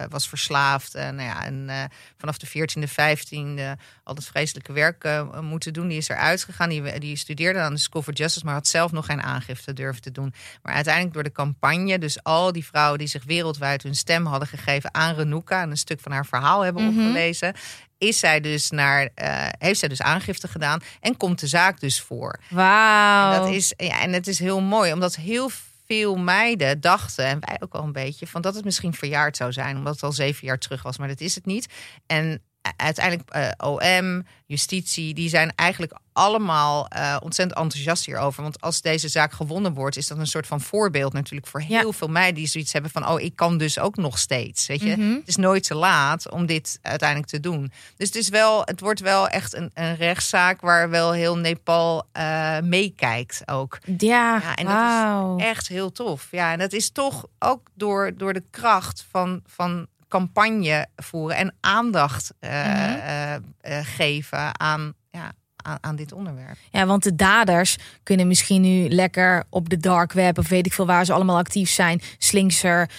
was 0.10 0.30
verslaafd 0.30 0.96
en, 0.96 1.16
nou 1.16 1.28
ja, 1.28 1.46
en 1.46 1.70
vanaf 2.18 2.38
de 2.38 2.48
14e, 2.48 2.90
15e 2.90 3.82
al 4.04 4.16
dat 4.16 4.26
vreselijke 4.26 4.74
werk 4.74 5.10
moeten 5.42 5.74
doen. 5.74 5.88
Die 5.88 5.98
is 5.98 6.10
eruit 6.10 6.44
gegaan. 6.44 6.70
Die, 6.70 7.00
die 7.00 7.16
studeerde 7.16 7.60
aan 7.60 7.74
de 7.74 7.80
School 7.80 8.02
for 8.02 8.14
Justice, 8.14 8.46
maar 8.46 8.54
had 8.54 8.68
zelf 8.68 8.92
nog 8.92 9.06
geen 9.06 9.22
aangifte 9.22 9.74
durven 9.74 10.02
te 10.02 10.12
doen. 10.12 10.34
Maar 10.62 10.74
uiteindelijk 10.74 11.14
door 11.14 11.24
de 11.24 11.32
campagne, 11.32 12.00
dus 12.00 12.24
al 12.24 12.52
die 12.52 12.66
vrouwen 12.66 13.00
die 13.00 13.08
zich 13.08 13.24
wereldwijd 13.24 13.84
hun 13.84 13.96
stem 13.96 14.26
hadden 14.26 14.48
gegeven 14.48 14.59
aan 14.92 15.16
Renuka 15.16 15.62
en 15.62 15.70
een 15.70 15.78
stuk 15.78 16.00
van 16.00 16.12
haar 16.12 16.26
verhaal 16.26 16.62
hebben 16.62 16.84
mm 16.84 16.90
opgelezen, 16.90 17.54
is 17.98 18.20
zij 18.20 18.40
dus 18.40 18.70
naar, 18.70 19.02
uh, 19.04 19.48
heeft 19.60 19.80
zij 19.80 19.90
dus 19.90 20.02
aangifte 20.02 20.48
gedaan 20.48 20.82
en 21.00 21.18
komt 21.18 21.40
de 21.40 21.48
zaak 21.48 21.80
dus 21.80 22.02
voor. 22.02 22.40
Wauw. 22.50 23.34
En 23.34 23.40
dat 23.40 23.50
is 23.50 23.74
ja, 23.78 24.02
en 24.02 24.14
het 24.14 24.28
is 24.28 24.40
heel 24.40 24.62
mooi, 24.62 24.94
omdat 24.94 25.16
heel 25.16 25.50
veel 25.86 26.16
meiden 26.16 26.82
dachten, 26.82 27.26
en 27.26 27.40
wij 27.40 27.58
ook 27.60 27.74
al 27.74 27.84
een 27.84 27.92
beetje, 27.92 28.28
van 28.28 28.42
dat 28.42 28.56
het 28.56 28.66
misschien 28.66 28.94
verjaard 28.94 29.38
zou 29.38 29.52
zijn, 29.52 29.78
omdat 29.78 29.94
het 29.94 30.04
al 30.04 30.12
zeven 30.12 30.48
jaar 30.48 30.58
terug 30.58 30.84
was, 30.84 30.98
maar 30.98 31.08
dat 31.08 31.20
is 31.20 31.36
het 31.36 31.46
niet. 31.46 31.68
En 32.06 32.42
uiteindelijk 32.76 33.36
uh, 33.36 33.48
eh, 33.48 34.00
OM, 34.02 34.26
justitie, 34.46 35.14
die 35.14 35.30
zijn 35.30 35.52
eigenlijk 35.56 35.94
allemaal 36.14 36.88
uh, 36.96 37.18
ontzettend 37.24 37.60
enthousiast 37.60 38.06
hierover. 38.06 38.42
Want 38.44 38.62
als 38.62 38.82
deze 38.82 39.08
zaak 39.08 39.32
gewonnen 39.32 39.74
wordt, 39.74 39.98
is 39.98 40.08
dat 40.08 40.18
een 40.18 40.28
soort 40.28 40.48
van 40.48 40.62
voorbeeld 40.62 41.14
natuurlijk 41.14 41.48
voor 41.48 41.62
heel 41.62 41.94
veel 41.94 42.08
meiden 42.08 42.36
die 42.36 42.48
zoiets 42.48 42.74
hebben 42.74 42.92
van: 42.92 43.08
oh, 43.08 43.22
ik 43.22 43.36
kan 43.36 43.58
dus 43.58 43.80
ook 43.80 43.96
nog 43.96 44.18
steeds. 44.18 44.68
Weet 44.68 44.82
je, 44.82 44.98
mhm. 44.98 45.14
het 45.14 45.28
is 45.28 45.36
nooit 45.36 45.64
te 45.64 45.76
laat 45.76 46.30
om 46.30 46.46
dit 46.46 46.80
uiteindelijk 46.82 47.30
te 47.30 47.40
doen. 47.40 47.72
Dus 47.98 48.08
het 48.08 48.16
is 48.16 48.30
wel, 48.30 48.62
het 48.66 48.80
wordt 48.80 49.00
wel 49.00 49.28
echt 49.28 49.54
een, 49.54 49.72
een 49.74 49.96
rechtszaak 49.96 50.62
waar 50.62 50.90
wel 50.90 51.12
heel 51.12 51.38
Nepal 51.38 52.08
uh, 52.18 52.60
meekijkt 52.60 53.42
ook. 53.46 53.78
Ja, 53.98 54.42
ja 54.42 54.56
en 54.56 54.66
dat 54.66 55.40
is 55.40 55.46
echt 55.46 55.68
heel 55.68 55.92
tof. 55.92 56.28
Ja, 56.32 56.52
en 56.52 56.60
dat 56.60 56.74
is 56.74 56.90
toch 56.90 57.26
ook 57.40 57.68
door, 57.74 58.12
door 58.18 58.34
de 58.34 58.44
kracht 58.52 59.06
van, 59.12 59.42
van 59.46 59.88
campagne 60.10 60.88
voeren 60.96 61.38
en 61.38 61.56
aandacht 61.60 62.34
uh, 62.40 62.50
uh, 62.52 63.38
geven 63.82 64.60
aan, 64.60 64.94
ja, 65.12 65.32
aan, 65.56 65.78
aan, 65.82 65.96
dit 65.96 66.12
onderwerp. 66.12 66.58
Ja, 66.72 66.86
want 66.86 67.04
de 67.04 67.16
daders 67.16 67.78
kunnen 68.04 68.28
misschien 68.28 68.62
nu 68.62 68.90
lekker 68.90 69.44
op 69.50 69.70
de 69.70 69.78
dark 69.78 70.14
web 70.14 70.38
of 70.38 70.50
weet 70.50 70.66
ik 70.66 70.74
veel 70.74 70.86
waar 70.86 71.06
ze 71.06 71.14
allemaal 71.14 71.38
actief 71.38 71.70
zijn, 71.70 72.02
slinkser 72.18 72.90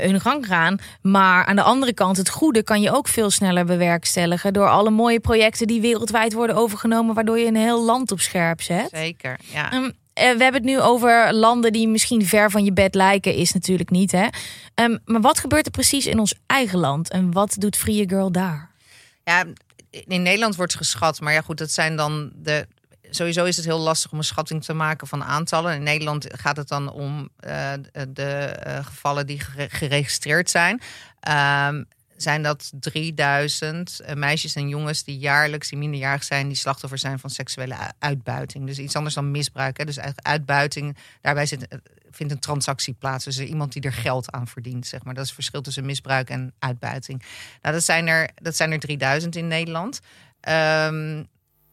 hun 0.00 0.20
gang 0.20 0.46
gaan. 0.46 0.78
Maar 1.02 1.44
aan 1.44 1.56
de 1.56 1.62
andere 1.62 1.94
kant, 1.94 2.16
het 2.16 2.28
goede 2.28 2.62
kan 2.62 2.80
je 2.80 2.92
ook 2.92 3.08
veel 3.08 3.30
sneller 3.30 3.64
bewerkstelligen 3.64 4.52
door 4.52 4.68
alle 4.68 4.90
mooie 4.90 5.20
projecten 5.20 5.66
die 5.66 5.80
wereldwijd 5.80 6.32
worden 6.32 6.56
overgenomen, 6.56 7.14
waardoor 7.14 7.38
je 7.38 7.46
een 7.46 7.56
heel 7.56 7.84
land 7.84 8.12
op 8.12 8.20
scherp 8.20 8.62
zet. 8.62 8.88
Zeker, 8.92 9.38
ja. 9.52 9.72
Um, 9.72 9.92
we 10.16 10.22
hebben 10.22 10.52
het 10.52 10.64
nu 10.64 10.80
over 10.80 11.34
landen 11.34 11.72
die 11.72 11.88
misschien 11.88 12.26
ver 12.26 12.50
van 12.50 12.64
je 12.64 12.72
bed 12.72 12.94
lijken, 12.94 13.34
is 13.34 13.52
natuurlijk 13.52 13.90
niet. 13.90 14.12
Hè? 14.12 14.26
Um, 14.74 14.98
maar 15.04 15.20
wat 15.20 15.38
gebeurt 15.38 15.66
er 15.66 15.72
precies 15.72 16.06
in 16.06 16.18
ons 16.18 16.34
eigen 16.46 16.78
land 16.78 17.10
en 17.10 17.32
wat 17.32 17.54
doet 17.58 17.76
Free 17.76 18.08
Girl 18.08 18.32
daar? 18.32 18.70
Ja, 19.24 19.44
in 19.90 20.22
Nederland 20.22 20.56
wordt 20.56 20.76
geschat, 20.76 21.20
maar 21.20 21.32
ja, 21.32 21.40
goed, 21.40 21.58
dat 21.58 21.70
zijn 21.70 21.96
dan 21.96 22.32
de. 22.34 22.66
Sowieso 23.10 23.44
is 23.44 23.56
het 23.56 23.64
heel 23.64 23.78
lastig 23.78 24.12
om 24.12 24.18
een 24.18 24.24
schatting 24.24 24.64
te 24.64 24.72
maken 24.72 25.06
van 25.06 25.24
aantallen. 25.24 25.74
In 25.74 25.82
Nederland 25.82 26.26
gaat 26.28 26.56
het 26.56 26.68
dan 26.68 26.92
om 26.92 27.28
uh, 27.46 27.72
de 28.08 28.56
uh, 28.66 28.84
gevallen 28.86 29.26
die 29.26 29.40
geregistreerd 29.56 30.50
zijn. 30.50 30.80
Um, 31.68 31.86
zijn 32.16 32.42
dat 32.42 32.72
3000 32.80 34.00
uh, 34.00 34.12
meisjes 34.14 34.54
en 34.54 34.68
jongens 34.68 35.04
die 35.04 35.18
jaarlijks, 35.18 35.68
die 35.68 35.78
minderjarig 35.78 36.24
zijn, 36.24 36.48
die 36.48 36.56
slachtoffer 36.56 36.98
zijn 36.98 37.18
van 37.18 37.30
seksuele 37.30 37.76
uitbuiting. 37.98 38.66
Dus 38.66 38.78
iets 38.78 38.96
anders 38.96 39.14
dan 39.14 39.30
misbruik. 39.30 39.76
Hè. 39.76 39.84
Dus 39.84 39.98
uitbuiting, 40.22 40.96
daarbij 41.20 41.46
zit, 41.46 41.68
eh, 41.68 41.78
vindt 42.10 42.32
een 42.32 42.38
transactie 42.38 42.94
plaats. 42.94 43.24
Dus 43.24 43.38
iemand 43.38 43.72
die 43.72 43.82
er 43.82 43.92
geld 43.92 44.30
aan 44.30 44.46
verdient, 44.46 44.86
zeg 44.86 45.04
maar. 45.04 45.14
Dat 45.14 45.22
is 45.22 45.28
het 45.28 45.38
verschil 45.38 45.60
tussen 45.60 45.84
misbruik 45.84 46.30
en 46.30 46.54
uitbuiting. 46.58 47.22
Nou, 47.62 47.74
dat 47.74 47.84
zijn 47.84 48.06
er, 48.06 48.30
dat 48.34 48.56
zijn 48.56 48.72
er 48.72 48.78
3000 48.78 49.36
in 49.36 49.48
Nederland. 49.48 50.00
Um, 50.48 51.26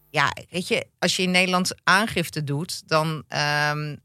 ja, 0.10 0.34
weet 0.50 0.68
je, 0.68 0.88
als 1.00 1.16
je 1.16 1.24
in 1.24 1.32
Nederland 1.32 1.76
aangifte 1.84 2.44
doet, 2.44 2.88
dan. 2.88 3.24
Um, 3.72 4.02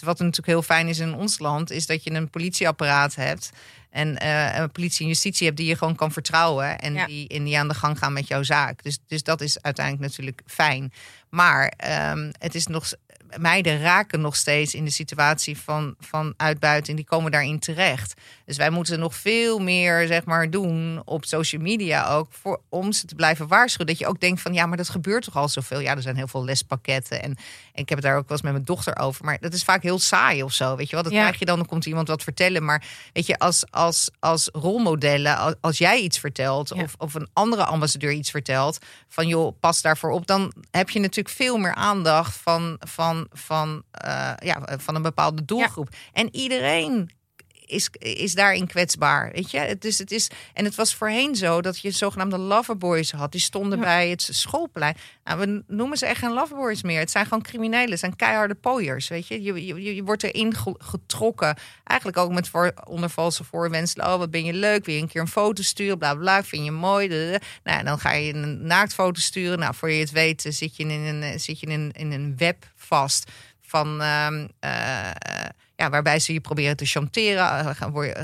wat 0.00 0.18
natuurlijk 0.18 0.46
heel 0.46 0.62
fijn 0.62 0.88
is 0.88 0.98
in 0.98 1.14
ons 1.14 1.38
land, 1.38 1.70
is 1.70 1.86
dat 1.86 2.04
je 2.04 2.10
een 2.10 2.30
politieapparaat 2.30 3.14
hebt 3.14 3.50
en 3.90 4.18
uh, 4.22 4.56
een 4.56 4.70
politie 4.70 5.00
en 5.00 5.06
justitie 5.06 5.46
hebt 5.46 5.58
die 5.58 5.68
je 5.68 5.76
gewoon 5.76 5.96
kan 5.96 6.12
vertrouwen. 6.12 6.78
En 6.78 7.06
die, 7.06 7.28
in 7.28 7.44
die 7.44 7.58
aan 7.58 7.68
de 7.68 7.74
gang 7.74 7.98
gaan 7.98 8.12
met 8.12 8.28
jouw 8.28 8.42
zaak. 8.42 8.82
Dus, 8.82 8.98
dus 9.06 9.22
dat 9.22 9.40
is 9.40 9.62
uiteindelijk 9.62 10.06
natuurlijk 10.06 10.42
fijn. 10.46 10.92
Maar 11.28 11.72
um, 12.12 12.30
het 12.38 12.54
is 12.54 12.66
nog 12.66 12.92
meiden 13.38 13.80
raken 13.80 14.20
nog 14.20 14.36
steeds 14.36 14.74
in 14.74 14.84
de 14.84 14.90
situatie 14.90 15.58
van, 15.58 15.94
van 16.00 16.34
uitbuiting. 16.36 16.96
Die 16.96 17.06
komen 17.06 17.30
daarin 17.30 17.58
terecht. 17.58 18.14
Dus 18.44 18.56
wij 18.56 18.70
moeten 18.70 18.98
nog 18.98 19.14
veel 19.14 19.58
meer 19.58 20.06
zeg 20.06 20.24
maar, 20.24 20.50
doen 20.50 21.02
op 21.04 21.24
social 21.24 21.62
media 21.62 22.08
ook. 22.08 22.28
Voor, 22.30 22.60
om 22.68 22.92
ze 22.92 23.06
te 23.06 23.14
blijven 23.14 23.48
waarschuwen. 23.48 23.86
Dat 23.86 23.98
je 23.98 24.06
ook 24.06 24.20
denkt 24.20 24.40
van 24.40 24.54
ja, 24.54 24.66
maar 24.66 24.76
dat 24.76 24.88
gebeurt 24.88 25.24
toch 25.24 25.36
al 25.36 25.48
zoveel. 25.48 25.80
Ja, 25.80 25.96
er 25.96 26.02
zijn 26.02 26.16
heel 26.16 26.28
veel 26.28 26.44
lespakketten. 26.44 27.22
En, 27.22 27.36
en 27.72 27.82
ik 27.82 27.88
heb 27.88 27.98
het 27.98 28.06
daar 28.06 28.16
ook 28.16 28.28
wel 28.28 28.36
eens 28.36 28.42
met 28.42 28.52
mijn 28.52 28.64
dochter 28.64 28.98
over. 28.98 29.24
Maar 29.24 29.38
dat 29.40 29.52
is 29.52 29.64
vaak 29.64 29.82
heel 29.82 29.98
saai 29.98 30.42
of 30.42 30.52
zo. 30.52 30.76
Weet 30.76 30.88
je 30.88 30.94
wel, 30.94 31.04
dat 31.04 31.12
krijg 31.12 31.38
je 31.38 31.44
dan. 31.44 31.56
Dan 31.56 31.66
komt 31.66 31.86
iemand 31.86 32.08
wat 32.08 32.22
vertellen. 32.22 32.64
Maar 32.64 32.84
weet 33.12 33.26
je, 33.26 33.38
als, 33.38 33.64
als, 33.70 34.10
als 34.18 34.48
rolmodellen, 34.52 35.36
als, 35.36 35.54
als 35.60 35.78
jij 35.78 36.00
iets 36.00 36.18
vertelt. 36.18 36.72
Of, 36.72 36.94
of 36.98 37.14
een 37.14 37.28
andere 37.32 37.64
ambassadeur 37.64 38.12
iets 38.12 38.30
vertelt. 38.30 38.78
Van 39.08 39.26
joh, 39.26 39.54
pas 39.60 39.82
daarvoor 39.82 40.10
op. 40.10 40.26
Dan 40.26 40.52
heb 40.70 40.90
je 40.90 41.00
natuurlijk 41.00 41.34
veel 41.36 41.56
meer 41.56 41.74
aandacht 41.74 42.36
van, 42.36 42.76
van, 42.78 43.19
van, 43.30 43.82
uh, 44.06 44.32
ja, 44.36 44.62
van 44.78 44.94
een 44.94 45.02
bepaalde 45.02 45.44
doelgroep. 45.44 45.88
En 46.12 46.34
iedereen 46.34 47.10
is, 47.70 47.88
is 47.98 48.34
daarin 48.34 48.66
kwetsbaar. 48.66 49.30
Weet 49.32 49.50
je? 49.50 49.76
Dus 49.78 49.98
het 49.98 50.10
is, 50.10 50.30
en 50.54 50.64
het 50.64 50.74
was 50.74 50.94
voorheen 50.94 51.36
zo 51.36 51.60
dat 51.60 51.80
je 51.80 51.90
zogenaamde 51.90 52.38
loverboys 52.38 53.12
had. 53.12 53.32
Die 53.32 53.40
stonden 53.40 53.80
bij 53.80 54.08
het 54.08 54.28
schoolplein. 54.30 54.96
Nou, 55.24 55.38
we 55.38 55.62
noemen 55.66 55.98
ze 55.98 56.06
echt 56.06 56.18
geen 56.18 56.32
loverboys 56.32 56.82
meer. 56.82 56.98
Het 56.98 57.10
zijn 57.10 57.24
gewoon 57.24 57.42
criminelen. 57.42 57.90
Het 57.90 57.98
zijn 57.98 58.16
keiharde 58.16 58.54
pooiers. 58.54 59.08
Weet 59.08 59.26
je? 59.26 59.42
Je, 59.42 59.66
je, 59.66 59.94
je 59.94 60.02
wordt 60.02 60.22
erin 60.22 60.54
getrokken. 60.78 61.56
Eigenlijk 61.84 62.18
ook 62.18 62.32
met 62.32 62.48
voor, 62.48 62.72
onder 62.84 63.10
valse 63.10 63.44
voorwensen. 63.44 64.04
Oh, 64.06 64.16
wat 64.16 64.30
ben 64.30 64.44
je 64.44 64.52
leuk. 64.52 64.84
Wil 64.84 64.94
je 64.94 65.00
een 65.00 65.08
keer 65.08 65.20
een 65.20 65.28
foto 65.28 65.62
sturen? 65.62 65.98
Bla 65.98 66.14
bla. 66.14 66.44
Vind 66.44 66.64
je 66.64 66.70
mooi? 66.70 67.08
Nou, 67.64 67.84
dan 67.84 67.98
ga 67.98 68.12
je 68.12 68.34
een 68.34 68.66
naaktfoto 68.66 69.20
sturen. 69.20 69.58
Nou, 69.58 69.74
voor 69.74 69.90
je 69.90 70.00
het 70.00 70.10
weet 70.10 70.46
zit 70.48 70.76
je 70.76 70.84
in 70.84 70.90
een, 70.90 71.40
zit 71.40 71.60
je 71.60 71.66
in, 71.66 71.92
in 71.92 72.12
een 72.12 72.36
web 72.36 72.70
vast 72.76 73.30
van. 73.60 74.00
Uh, 74.00 74.44
uh, 74.64 75.10
ja, 75.80 75.90
waarbij 75.90 76.18
ze 76.18 76.32
je 76.32 76.40
proberen 76.40 76.76
te 76.76 76.84
chanteren. 76.84 77.48
Eh, 77.48 77.70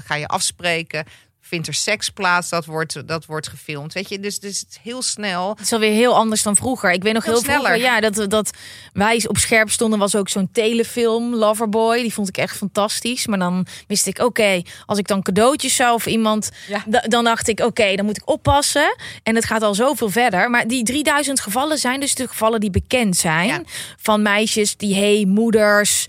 ga 0.05 0.15
je 0.15 0.27
afspreken 0.27 1.05
vindt 1.47 1.67
er 1.67 1.75
seks 1.75 2.11
plaats, 2.11 2.49
dat 2.49 2.65
wordt, 2.65 3.09
dat 3.09 3.27
wordt 3.27 3.49
gefilmd. 3.49 3.93
Weet 3.93 4.09
je, 4.09 4.21
dus, 4.21 4.41
dus 4.41 4.65
heel 4.83 5.03
snel. 5.03 5.49
Het 5.51 5.61
is 5.61 5.73
alweer 5.73 5.93
heel 5.93 6.15
anders 6.15 6.43
dan 6.43 6.57
vroeger. 6.57 6.93
Ik 6.93 7.03
weet 7.03 7.13
nog 7.13 7.25
heel, 7.25 7.33
heel 7.33 7.43
sneller. 7.43 7.67
Vroeger, 7.67 7.85
ja, 7.85 8.01
dat, 8.01 8.31
dat 8.31 8.51
wij 8.93 9.25
op 9.27 9.37
scherp 9.37 9.71
stonden, 9.71 9.99
was 9.99 10.17
ook 10.17 10.29
zo'n 10.29 10.49
telefilm, 10.53 11.35
Loverboy. 11.35 12.03
Die 12.03 12.13
vond 12.13 12.29
ik 12.29 12.37
echt 12.37 12.57
fantastisch. 12.57 13.27
Maar 13.27 13.39
dan 13.39 13.67
wist 13.87 14.07
ik, 14.07 14.19
oké, 14.19 14.63
als 14.87 14.99
ik 14.99 15.07
dan 15.07 15.23
cadeautjes 15.23 15.75
zou 15.75 15.95
of 15.95 16.07
iemand, 16.07 16.51
ja. 16.69 17.03
dan 17.03 17.25
dacht 17.25 17.49
ik, 17.49 17.61
oké, 17.61 17.95
dan 17.95 18.05
moet 18.05 18.17
ik 18.17 18.29
oppassen. 18.31 18.97
En 19.23 19.35
het 19.35 19.45
gaat 19.45 19.63
al 19.63 19.75
zoveel 19.75 20.11
verder. 20.11 20.51
Maar 20.51 20.67
die 20.67 20.85
3000 20.85 21.41
gevallen 21.41 21.79
zijn 21.79 22.01
dus 22.01 22.15
de 22.15 22.29
gevallen 22.29 22.61
die 22.61 22.71
bekend 22.71 23.17
zijn. 23.17 23.67
Van 23.97 24.23
meisjes 24.23 24.77
die, 24.77 24.95
hey, 24.95 25.25
moeders 25.29 26.07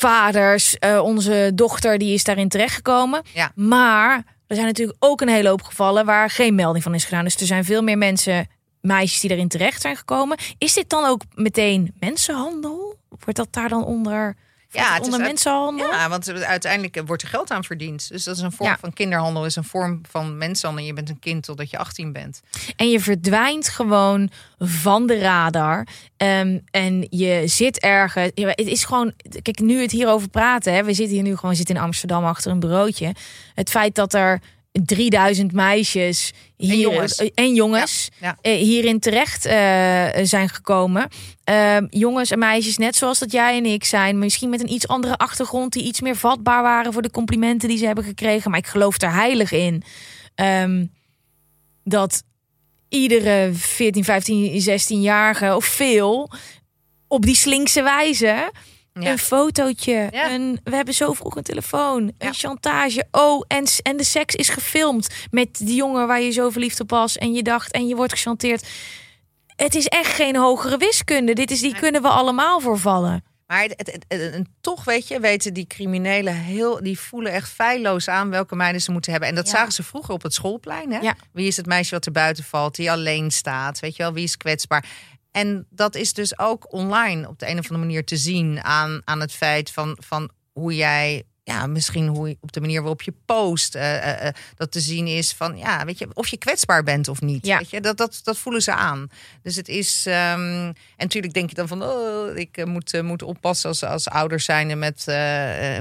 vaders. 0.00 0.76
Uh, 0.84 1.00
onze 1.02 1.52
dochter 1.54 1.98
die 1.98 2.14
is 2.14 2.24
daarin 2.24 2.48
terechtgekomen. 2.48 3.22
Ja. 3.34 3.52
Maar 3.54 4.14
er 4.46 4.54
zijn 4.54 4.66
natuurlijk 4.66 4.96
ook 5.00 5.20
een 5.20 5.28
hele 5.28 5.48
hoop 5.48 5.62
gevallen 5.62 6.04
waar 6.04 6.30
geen 6.30 6.54
melding 6.54 6.84
van 6.84 6.94
is 6.94 7.04
gedaan. 7.04 7.24
Dus 7.24 7.40
er 7.40 7.46
zijn 7.46 7.64
veel 7.64 7.82
meer 7.82 7.98
mensen, 7.98 8.48
meisjes 8.80 9.20
die 9.20 9.30
erin 9.30 9.48
terecht 9.48 9.80
zijn 9.80 9.96
gekomen. 9.96 10.38
Is 10.58 10.74
dit 10.74 10.90
dan 10.90 11.04
ook 11.04 11.22
meteen 11.34 11.94
mensenhandel? 12.00 12.98
Wordt 13.08 13.36
dat 13.36 13.48
daar 13.50 13.68
dan 13.68 13.84
onder? 13.84 14.36
Ja, 14.70 14.94
het 14.94 15.04
onder 15.04 15.20
mensenhandel? 15.20 15.90
Ja, 15.90 16.08
want 16.08 16.30
uiteindelijk 16.30 17.02
wordt 17.06 17.22
er 17.22 17.28
geld 17.28 17.50
aan 17.50 17.64
verdiend. 17.64 18.08
Dus 18.08 18.24
dat 18.24 18.36
is 18.36 18.42
een 18.42 18.52
vorm 18.52 18.76
van 18.80 18.92
kinderhandel, 18.92 19.44
is 19.44 19.56
een 19.56 19.64
vorm 19.64 20.00
van 20.10 20.38
mensenhandel. 20.38 20.86
Je 20.86 20.92
bent 20.92 21.08
een 21.08 21.18
kind 21.18 21.44
totdat 21.44 21.70
je 21.70 21.78
18 21.78 22.12
bent. 22.12 22.40
En 22.76 22.90
je 22.90 23.00
verdwijnt 23.00 23.68
gewoon 23.68 24.30
van 24.58 25.06
de 25.06 25.18
radar. 25.18 25.86
Ehm, 26.16 26.58
en 26.70 27.06
je 27.10 27.42
zit 27.46 27.78
ergens. 27.78 28.30
het 28.34 28.58
is 28.66 28.84
gewoon. 28.84 29.12
Kijk, 29.42 29.58
nu 29.58 29.80
het 29.80 29.90
hierover 29.90 30.28
praten. 30.28 30.74
Hè, 30.74 30.84
we 30.84 30.94
zitten 30.94 31.14
hier 31.14 31.24
nu 31.24 31.36
gewoon 31.36 31.56
zitten 31.56 31.74
in 31.74 31.80
Amsterdam 31.80 32.24
achter 32.24 32.50
een 32.50 32.60
bureautje. 32.60 33.14
Het 33.54 33.70
feit 33.70 33.94
dat 33.94 34.14
er 34.14 34.40
3000 34.72 35.52
meisjes 35.52 36.32
hier, 36.56 36.72
en 36.72 36.78
jongens, 36.78 37.30
en 37.34 37.54
jongens 37.54 38.08
ja, 38.20 38.26
ja. 38.26 38.50
Eh, 38.52 38.58
hierin 38.58 39.00
terecht 39.00 39.46
uh, 39.46 39.52
zijn 40.22 40.48
gekomen. 40.48 41.08
Uh, 41.50 41.76
jongens 41.88 42.30
en 42.30 42.38
meisjes, 42.38 42.78
net 42.78 42.96
zoals 42.96 43.18
dat 43.18 43.32
jij 43.32 43.56
en 43.56 43.66
ik 43.66 43.84
zijn, 43.84 44.18
misschien 44.18 44.50
met 44.50 44.60
een 44.60 44.72
iets 44.72 44.88
andere 44.88 45.16
achtergrond, 45.16 45.72
die 45.72 45.82
iets 45.82 46.00
meer 46.00 46.16
vatbaar 46.16 46.62
waren 46.62 46.92
voor 46.92 47.02
de 47.02 47.10
complimenten 47.10 47.68
die 47.68 47.78
ze 47.78 47.86
hebben 47.86 48.04
gekregen. 48.04 48.50
Maar 48.50 48.60
ik 48.60 48.66
geloof 48.66 49.00
er 49.00 49.12
heilig 49.12 49.52
in 49.52 49.82
um, 50.34 50.92
dat 51.84 52.22
iedere 52.88 53.50
14, 53.52 54.04
15, 54.04 54.62
16-jarige 54.80 55.54
of 55.56 55.64
veel 55.64 56.30
op 57.08 57.24
die 57.24 57.36
slinkse 57.36 57.82
wijze 57.82 58.50
een 59.06 59.18
fotootje. 59.18 60.08
Een, 60.10 60.60
we 60.64 60.76
hebben 60.76 60.94
zo 60.94 61.12
vroeg 61.12 61.36
een 61.36 61.42
telefoon. 61.42 62.12
Een 62.18 62.34
chantage. 62.34 63.06
Oh, 63.10 63.44
en, 63.48 63.64
en 63.82 63.96
de 63.96 64.04
seks 64.04 64.34
is 64.34 64.48
gefilmd 64.48 65.08
met 65.30 65.58
die 65.58 65.74
jongen 65.74 66.06
waar 66.06 66.20
je 66.20 66.30
zo 66.30 66.50
verliefd 66.50 66.80
op 66.80 66.90
was. 66.90 67.18
En 67.18 67.32
je 67.32 67.42
dacht, 67.42 67.72
en 67.72 67.86
je 67.86 67.96
wordt 67.96 68.12
gechanteerd. 68.12 68.68
Het 69.56 69.74
is 69.74 69.86
echt 69.86 70.12
geen 70.12 70.36
hogere 70.36 70.76
wiskunde. 70.76 71.32
Dit 71.32 71.50
is, 71.50 71.60
die 71.60 71.74
kunnen 71.74 72.02
we 72.02 72.08
allemaal 72.08 72.60
voorvallen. 72.60 73.24
Maar 73.50 73.62
het, 73.62 73.98
het, 74.08 74.46
toch, 74.60 74.84
weet 74.84 75.08
je, 75.08 75.20
weten 75.20 75.54
die 75.54 75.66
criminelen 75.66 76.34
heel, 76.34 76.82
die 76.82 76.98
voelen 76.98 77.32
echt 77.32 77.48
feilloos 77.48 78.08
aan 78.08 78.30
welke 78.30 78.56
meiden 78.56 78.80
ze 78.80 78.90
moeten 78.90 79.10
hebben. 79.10 79.28
En 79.28 79.34
dat 79.34 79.48
zagen 79.48 79.72
ze 79.72 79.82
vroeger 79.82 80.14
op 80.14 80.22
het 80.22 80.34
schoolplein. 80.34 80.92
Hè? 80.92 81.10
Wie 81.32 81.46
is 81.46 81.56
het 81.56 81.66
meisje 81.66 81.94
wat 81.94 82.06
er 82.06 82.12
buiten 82.12 82.44
valt, 82.44 82.74
die 82.74 82.90
alleen 82.90 83.30
staat? 83.30 83.80
Weet 83.80 83.96
je 83.96 84.02
wel, 84.02 84.12
wie 84.12 84.24
is 84.24 84.36
kwetsbaar? 84.36 84.84
En 85.30 85.66
dat 85.70 85.94
is 85.94 86.12
dus 86.12 86.38
ook 86.38 86.72
online 86.72 87.28
op 87.28 87.38
de 87.38 87.46
een 87.46 87.58
of 87.58 87.70
andere 87.70 87.86
manier 87.86 88.04
te 88.04 88.16
zien 88.16 88.60
aan, 88.62 89.02
aan 89.04 89.20
het 89.20 89.32
feit 89.32 89.70
van, 89.70 89.96
van 90.00 90.30
hoe 90.52 90.74
jij 90.74 91.22
ja, 91.50 91.66
misschien 91.66 92.06
hoe 92.06 92.28
je, 92.28 92.36
op 92.40 92.52
de 92.52 92.60
manier 92.60 92.80
waarop 92.80 93.02
je 93.02 93.12
post, 93.24 93.76
uh, 93.76 94.06
uh, 94.06 94.28
dat 94.56 94.72
te 94.72 94.80
zien 94.80 95.06
is 95.06 95.32
van, 95.32 95.56
ja, 95.56 95.84
weet 95.84 95.98
je, 95.98 96.08
of 96.14 96.26
je 96.26 96.36
kwetsbaar 96.36 96.82
bent 96.82 97.08
of 97.08 97.20
niet. 97.20 97.46
Ja. 97.46 97.58
Weet 97.58 97.70
je, 97.70 97.80
dat, 97.80 97.96
dat, 97.96 98.20
dat 98.24 98.38
voelen 98.38 98.62
ze 98.62 98.74
aan. 98.74 99.08
Dus 99.42 99.56
het 99.56 99.68
is, 99.68 100.04
um, 100.06 100.14
en 100.14 100.74
natuurlijk 100.96 101.34
denk 101.34 101.48
je 101.48 101.54
dan 101.54 101.68
van, 101.68 101.82
oh, 101.82 102.36
ik 102.36 102.66
moet, 102.66 103.02
moet 103.02 103.22
oppassen 103.22 103.68
als, 103.68 103.84
als 103.84 104.08
ouders 104.08 104.44
zijn 104.44 104.70
en 104.70 104.78
met, 104.78 105.06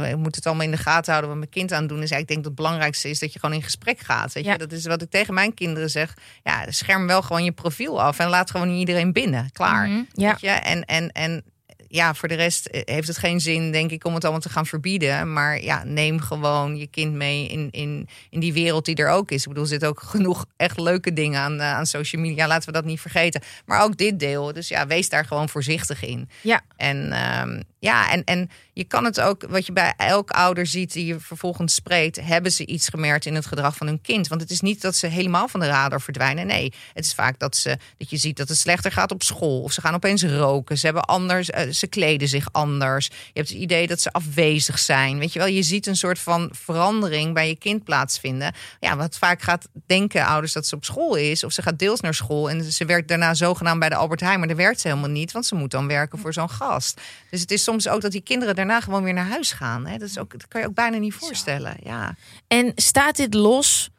ik 0.09 0.17
moet 0.17 0.35
het 0.35 0.45
allemaal 0.45 0.65
in 0.65 0.71
de 0.71 0.77
gaten 0.77 1.11
houden 1.11 1.29
wat 1.29 1.39
mijn 1.39 1.51
kind 1.51 1.71
aan 1.71 1.87
doen 1.87 2.01
is. 2.01 2.09
Ja, 2.09 2.17
ik 2.17 2.27
denk 2.27 2.39
dat 2.39 2.51
het 2.51 2.55
belangrijkste 2.55 3.09
is 3.09 3.19
dat 3.19 3.33
je 3.33 3.39
gewoon 3.39 3.55
in 3.55 3.63
gesprek 3.63 3.99
gaat. 3.99 4.33
Weet 4.33 4.45
je, 4.45 4.57
dat 4.57 4.71
is 4.71 4.85
wat 4.85 5.01
ik 5.01 5.09
tegen 5.09 5.33
mijn 5.33 5.53
kinderen 5.53 5.89
zeg. 5.89 6.17
Ja, 6.43 6.71
scherm 6.71 7.07
wel 7.07 7.21
gewoon 7.21 7.43
je 7.43 7.51
profiel 7.51 8.01
af 8.01 8.19
en 8.19 8.29
laat 8.29 8.51
gewoon 8.51 8.69
iedereen 8.69 9.13
binnen. 9.13 9.49
Klaar. 9.51 9.87
Mm 9.87 9.93
-hmm. 9.93 10.07
ja. 10.13 10.29
Weet 10.29 10.41
je? 10.41 10.49
En, 10.49 10.85
en, 10.85 11.11
en 11.11 11.43
ja, 11.89 12.13
voor 12.13 12.27
de 12.27 12.35
rest 12.35 12.65
eh, 12.65 12.81
heeft 12.85 13.07
het 13.07 13.17
geen 13.17 13.39
zin, 13.39 13.71
denk 13.71 13.91
ik, 13.91 14.05
om 14.05 14.13
het 14.13 14.23
allemaal 14.23 14.41
te 14.41 14.49
gaan 14.49 14.65
verbieden. 14.65 15.33
Maar 15.33 15.61
ja, 15.63 15.83
neem 15.83 16.19
gewoon 16.19 16.77
je 16.77 16.87
kind 16.87 17.13
mee 17.13 17.47
in, 17.47 17.67
in, 17.71 18.07
in 18.29 18.39
die 18.39 18.53
wereld 18.53 18.85
die 18.85 18.95
er 18.95 19.09
ook 19.09 19.31
is. 19.31 19.41
Ik 19.41 19.47
bedoel, 19.47 19.63
er 19.63 19.69
zitten 19.69 19.89
ook 19.89 19.99
genoeg 20.15 20.45
echt 20.57 20.79
leuke 20.79 21.13
dingen 21.13 21.39
aan, 21.39 21.55
uh, 21.55 21.73
aan 21.73 21.85
social 21.85 22.21
media. 22.21 22.47
Laten 22.47 22.67
we 22.67 22.73
dat 22.73 22.85
niet 22.85 23.01
vergeten. 23.01 23.41
Maar 23.65 23.83
ook 23.83 23.97
dit 23.97 24.19
deel. 24.19 24.53
Dus 24.53 24.67
ja, 24.67 24.87
wees 24.87 25.09
daar 25.09 25.25
gewoon 25.25 25.49
voorzichtig 25.49 26.03
in. 26.03 26.29
Ja. 26.41 26.61
En 26.75 27.13
um, 27.41 27.63
ja, 27.79 28.11
en, 28.11 28.23
en 28.23 28.49
je 28.73 28.83
kan 28.83 29.05
het 29.05 29.21
ook, 29.21 29.45
wat 29.49 29.65
je 29.65 29.73
bij 29.73 29.93
elk 29.97 30.31
ouder 30.31 30.65
ziet 30.65 30.93
die 30.93 31.05
je 31.05 31.19
vervolgens 31.19 31.73
spreekt, 31.73 32.21
hebben 32.21 32.51
ze 32.51 32.65
iets 32.65 32.87
gemerkt 32.87 33.25
in 33.25 33.35
het 33.35 33.45
gedrag 33.45 33.75
van 33.75 33.87
hun 33.87 34.01
kind. 34.01 34.27
Want 34.27 34.41
het 34.41 34.51
is 34.51 34.61
niet 34.61 34.81
dat 34.81 34.95
ze 34.95 35.07
helemaal 35.07 35.47
van 35.47 35.59
de 35.59 35.65
radar 35.65 36.01
verdwijnen. 36.01 36.47
Nee, 36.47 36.73
het 36.93 37.05
is 37.05 37.13
vaak 37.13 37.39
dat, 37.39 37.55
ze, 37.55 37.77
dat 37.97 38.09
je 38.09 38.17
ziet 38.17 38.37
dat 38.37 38.47
het 38.47 38.57
slechter 38.57 38.91
gaat 38.91 39.11
op 39.11 39.23
school. 39.23 39.61
Of 39.61 39.71
ze 39.71 39.81
gaan 39.81 39.93
opeens 39.93 40.23
roken. 40.23 40.77
Ze 40.77 40.85
hebben 40.85 41.03
anders, 41.03 41.49
uh, 41.49 41.71
ze 41.79 41.87
kleden 41.87 42.27
zich 42.27 42.47
anders. 42.51 43.05
Je 43.05 43.13
hebt 43.33 43.49
het 43.49 43.57
idee 43.57 43.87
dat 43.87 44.01
ze 44.01 44.11
afwezig 44.11 44.79
zijn. 44.79 45.19
Weet 45.19 45.33
je 45.33 45.39
wel, 45.39 45.47
je 45.47 45.63
ziet 45.63 45.87
een 45.87 45.95
soort 45.95 46.19
van 46.19 46.49
verandering 46.51 47.33
bij 47.33 47.47
je 47.47 47.55
kind 47.55 47.83
plaatsvinden. 47.83 48.53
Ja, 48.79 48.97
wat 48.97 49.17
vaak 49.17 49.41
gaat 49.41 49.67
denken 49.85 50.25
ouders 50.25 50.53
dat 50.53 50.67
ze 50.67 50.75
op 50.75 50.85
school 50.85 51.15
is. 51.15 51.43
Of 51.43 51.51
ze 51.51 51.61
gaat 51.61 51.79
deels 51.79 51.99
naar 51.99 52.13
school 52.13 52.49
en 52.49 52.63
ze 52.71 52.85
werkt 52.85 53.07
daarna 53.07 53.33
zogenaamd 53.33 53.79
bij 53.79 53.89
de 53.89 53.95
Albert 53.95 54.19
Heijn. 54.19 54.39
Maar 54.39 54.47
dat 54.47 54.57
werkt 54.57 54.79
ze 54.79 54.87
helemaal 54.87 55.09
niet, 55.09 55.31
want 55.31 55.45
ze 55.45 55.55
moet 55.55 55.71
dan 55.71 55.87
werken 55.87 56.19
voor 56.19 56.33
zo'n 56.33 56.49
gast. 56.49 57.01
Dus 57.29 57.41
het 57.41 57.51
is 57.51 57.63
soms 57.63 57.87
ook 57.87 58.01
dat 58.01 58.11
die 58.11 58.21
kinderen 58.21 58.55
daarna 58.55 58.79
gewoon 58.81 59.03
weer 59.03 59.13
naar 59.13 59.27
huis 59.27 59.51
gaan. 59.51 59.85
Hè? 59.85 59.97
Dat, 59.97 60.09
is 60.09 60.17
ook, 60.17 60.31
dat 60.31 60.47
kan 60.47 60.61
je 60.61 60.67
ook 60.67 60.73
bijna 60.73 60.97
niet 60.97 61.13
voorstellen. 61.13 61.75
Ja. 61.83 62.15
En 62.47 62.71
staat 62.75 63.15
dit 63.15 63.33
los 63.33 63.89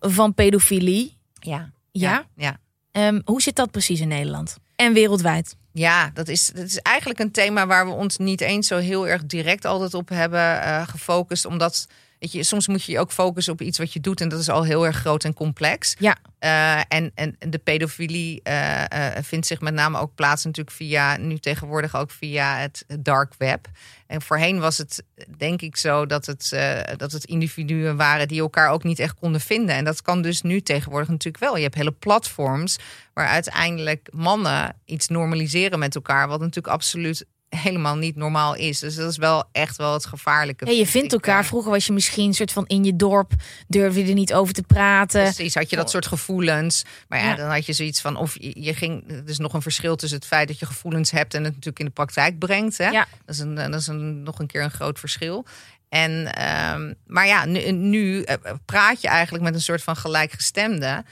van 0.00 0.34
pedofilie? 0.34 1.16
Ja. 1.32 1.70
Ja? 1.92 2.26
Ja. 2.36 2.58
Um, 2.92 3.22
hoe 3.24 3.42
zit 3.42 3.56
dat 3.56 3.70
precies 3.70 4.00
in 4.00 4.08
Nederland? 4.08 4.56
En 4.76 4.92
wereldwijd? 4.92 5.56
Ja, 5.78 6.10
dat 6.14 6.28
is, 6.28 6.46
dat 6.46 6.64
is 6.64 6.78
eigenlijk 6.78 7.18
een 7.18 7.30
thema 7.30 7.66
waar 7.66 7.86
we 7.86 7.92
ons 7.92 8.16
niet 8.16 8.40
eens 8.40 8.66
zo 8.66 8.76
heel 8.76 9.08
erg 9.08 9.26
direct 9.26 9.64
altijd 9.64 9.94
op 9.94 10.08
hebben 10.08 10.40
uh, 10.40 10.88
gefocust. 10.88 11.44
Omdat 11.44 11.86
Weet 12.18 12.32
je, 12.32 12.42
soms 12.42 12.68
moet 12.68 12.84
je 12.84 12.92
je 12.92 12.98
ook 12.98 13.12
focussen 13.12 13.52
op 13.52 13.60
iets 13.60 13.78
wat 13.78 13.92
je 13.92 14.00
doet. 14.00 14.20
En 14.20 14.28
dat 14.28 14.40
is 14.40 14.48
al 14.48 14.64
heel 14.64 14.86
erg 14.86 14.96
groot 14.96 15.24
en 15.24 15.34
complex. 15.34 15.94
Ja. 15.98 16.16
Uh, 16.40 16.78
en, 16.88 17.12
en 17.14 17.36
de 17.38 17.58
pedofilie 17.58 18.40
uh, 18.44 18.84
uh, 18.94 19.06
vindt 19.22 19.46
zich 19.46 19.60
met 19.60 19.74
name 19.74 19.98
ook 19.98 20.14
plaats 20.14 20.44
natuurlijk 20.44 20.76
via, 20.76 21.16
nu 21.16 21.38
tegenwoordig 21.38 21.96
ook 21.96 22.10
via 22.10 22.56
het 22.56 22.84
dark 23.00 23.32
web. 23.38 23.66
En 24.06 24.22
voorheen 24.22 24.60
was 24.60 24.78
het 24.78 25.02
denk 25.36 25.62
ik 25.62 25.76
zo 25.76 26.06
dat 26.06 26.26
het, 26.26 26.56
dat 26.96 27.12
het 27.12 27.24
individuen 27.24 27.96
waren 27.96 28.28
die 28.28 28.40
elkaar 28.40 28.70
ook 28.70 28.84
niet 28.84 28.98
echt 28.98 29.14
konden 29.14 29.40
vinden. 29.40 29.74
En 29.74 29.84
dat 29.84 30.02
kan 30.02 30.22
dus 30.22 30.42
nu 30.42 30.60
tegenwoordig 30.60 31.08
natuurlijk 31.08 31.44
wel. 31.44 31.56
Je 31.56 31.62
hebt 31.62 31.74
hele 31.74 31.92
platforms 31.92 32.78
waar 33.14 33.28
uiteindelijk 33.28 34.08
mannen 34.12 34.76
iets 34.84 35.08
normaliseren 35.08 35.78
met 35.78 35.94
elkaar. 35.94 36.28
Wat 36.28 36.40
natuurlijk 36.40 36.74
absoluut 36.74 37.26
helemaal 37.48 37.96
niet 37.96 38.16
normaal 38.16 38.54
is. 38.54 38.78
Dus 38.78 38.94
dat 38.94 39.10
is 39.10 39.16
wel 39.16 39.44
echt 39.52 39.76
wel 39.76 39.92
het 39.92 40.06
gevaarlijke. 40.06 40.64
Hey, 40.64 40.74
je 40.74 40.80
vind 40.80 40.90
vindt 40.98 41.12
elkaar. 41.12 41.40
eh. 41.40 41.46
Vroeger 41.46 41.70
was 41.70 41.86
je 41.86 41.92
misschien 41.92 42.26
een 42.26 42.34
soort 42.34 42.52
van 42.52 42.66
in 42.66 42.84
je 42.84 42.96
dorp. 42.96 43.32
Durfde 43.68 44.00
je 44.02 44.08
er 44.08 44.14
niet 44.14 44.34
over 44.34 44.54
te 44.54 44.62
praten. 44.62 45.22
Precies, 45.22 45.54
had 45.54 45.70
je 45.70 45.76
dat 45.76 45.90
soort 45.90 46.06
gevoelens. 46.06 46.84
Maar 47.08 47.18
ja, 47.18 47.24
Ja. 47.28 47.34
dan 47.34 47.50
had 47.50 47.66
je 47.66 47.72
zoiets 47.72 48.00
van, 48.00 48.16
of 48.16 48.36
je, 48.40 48.60
je 48.62 48.74
ging, 48.74 49.10
er 49.10 49.22
is 49.26 49.38
nog 49.38 49.52
een 49.52 49.62
verschil 49.62 49.96
tussen 49.96 50.18
het 50.18 50.26
feit 50.28 50.48
dat 50.48 50.58
je 50.58 50.66
gevoelens 50.66 51.10
hebt 51.10 51.34
en 51.34 51.40
het 51.44 51.50
natuurlijk 51.52 51.78
in 51.78 51.84
de 51.86 51.90
praktijk 51.92 52.38
brengt. 52.38 52.78
Hè? 52.78 52.88
Ja. 52.88 53.06
Dat 53.24 53.34
is, 53.34 53.40
een, 53.40 53.54
dat 53.54 53.74
is 53.74 53.86
een, 53.86 54.22
nog 54.22 54.38
een 54.38 54.46
keer 54.46 54.62
een 54.62 54.70
groot 54.70 54.98
verschil. 54.98 55.44
En, 55.88 56.34
ehm, 56.34 56.92
maar 57.06 57.26
ja, 57.26 57.44
nu, 57.44 57.70
nu 57.70 58.22
eh, 58.22 58.34
praat 58.64 59.00
je 59.00 59.08
eigenlijk 59.08 59.44
met 59.44 59.54
een 59.54 59.60
soort 59.60 59.82
van 59.82 59.96
gelijkgestemde. 59.96 61.04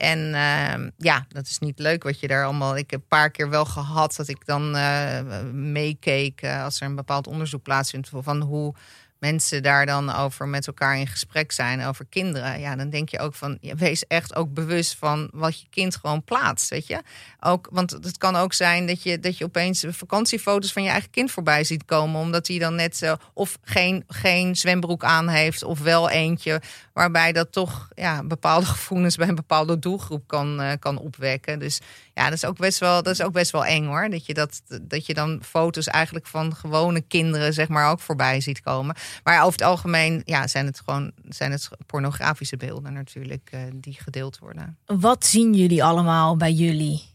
En 0.00 0.34
ehm, 0.34 0.90
ja, 0.96 1.26
dat 1.28 1.46
is 1.46 1.58
niet 1.58 1.78
leuk 1.78 2.02
wat 2.02 2.20
je 2.20 2.28
daar 2.28 2.44
allemaal. 2.44 2.76
Ik 2.76 2.90
heb 2.90 3.00
een 3.00 3.06
paar 3.06 3.30
keer 3.30 3.50
wel 3.50 3.64
gehad 3.64 4.16
dat 4.16 4.28
ik 4.28 4.46
dan 4.46 4.76
eh, 4.76 5.42
meekeek 5.52 6.42
eh, 6.42 6.64
als 6.64 6.80
er 6.80 6.86
een 6.86 6.94
bepaald 6.94 7.26
onderzoek 7.26 7.62
plaatsvindt 7.62 8.10
van 8.12 8.40
hoe 8.40 8.74
mensen 9.20 9.62
daar 9.62 9.86
dan 9.86 10.14
over 10.14 10.48
met 10.48 10.66
elkaar 10.66 10.98
in 10.98 11.06
gesprek 11.06 11.52
zijn 11.52 11.84
over 11.84 12.06
kinderen. 12.08 12.60
Ja, 12.60 12.76
dan 12.76 12.90
denk 12.90 13.08
je 13.08 13.18
ook 13.18 13.34
van, 13.34 13.58
ja, 13.60 13.74
wees 13.74 14.06
echt 14.06 14.34
ook 14.34 14.54
bewust 14.54 14.96
van 14.96 15.30
wat 15.32 15.60
je 15.60 15.66
kind 15.70 15.96
gewoon 15.96 16.24
plaatst, 16.24 16.70
weet 16.70 16.86
je. 16.86 17.02
Ook, 17.40 17.68
want 17.70 17.90
het 17.90 18.18
kan 18.18 18.36
ook 18.36 18.52
zijn 18.52 18.86
dat 18.86 19.02
je, 19.02 19.20
dat 19.20 19.38
je 19.38 19.44
opeens 19.44 19.84
vakantiefoto's 19.88 20.72
van 20.72 20.82
je 20.82 20.90
eigen 20.90 21.10
kind 21.10 21.30
voorbij 21.30 21.64
ziet 21.64 21.84
komen, 21.84 22.20
omdat 22.20 22.46
hij 22.46 22.58
dan 22.58 22.74
net 22.74 23.14
of 23.34 23.58
geen, 23.62 24.04
geen 24.08 24.56
zwembroek 24.56 25.04
aan 25.04 25.28
heeft, 25.28 25.62
of 25.62 25.80
wel 25.80 26.10
eentje, 26.10 26.60
waarbij 26.92 27.32
dat 27.32 27.52
toch 27.52 27.88
ja, 27.94 28.22
bepaalde 28.24 28.66
gevoelens 28.76 29.16
bij 29.16 29.28
een 29.28 29.34
bepaalde 29.34 29.78
doelgroep 29.78 30.26
kan, 30.26 30.60
eh, 30.60 30.72
kan 30.78 30.98
opwekken. 30.98 31.58
Dus 31.58 31.80
ja, 32.14 32.24
dat 32.24 32.32
is 32.32 32.44
ook 32.44 32.56
best 32.56 32.78
wel, 32.78 33.02
dat 33.02 33.12
is 33.12 33.22
ook 33.22 33.32
best 33.32 33.50
wel 33.50 33.64
eng 33.64 33.86
hoor. 33.86 34.10
Dat 34.10 34.26
je, 34.26 34.34
dat, 34.34 34.62
dat 34.82 35.06
je 35.06 35.14
dan 35.14 35.40
foto's 35.42 35.86
eigenlijk 35.86 36.26
van 36.26 36.56
gewone 36.56 37.00
kinderen, 37.00 37.52
zeg 37.52 37.68
maar, 37.68 37.90
ook 37.90 38.00
voorbij 38.00 38.40
ziet 38.40 38.60
komen. 38.60 38.94
Maar 39.24 39.38
over 39.40 39.52
het 39.52 39.62
algemeen 39.62 40.22
ja, 40.24 40.46
zijn 40.46 40.66
het 40.66 40.80
gewoon 40.84 41.12
zijn 41.28 41.52
het 41.52 41.68
pornografische 41.86 42.56
beelden 42.56 42.92
natuurlijk 42.92 43.48
eh, 43.52 43.60
die 43.74 43.96
gedeeld 44.00 44.38
worden. 44.38 44.78
Wat 44.86 45.26
zien 45.26 45.54
jullie 45.54 45.84
allemaal 45.84 46.36
bij 46.36 46.52
jullie? 46.52 47.09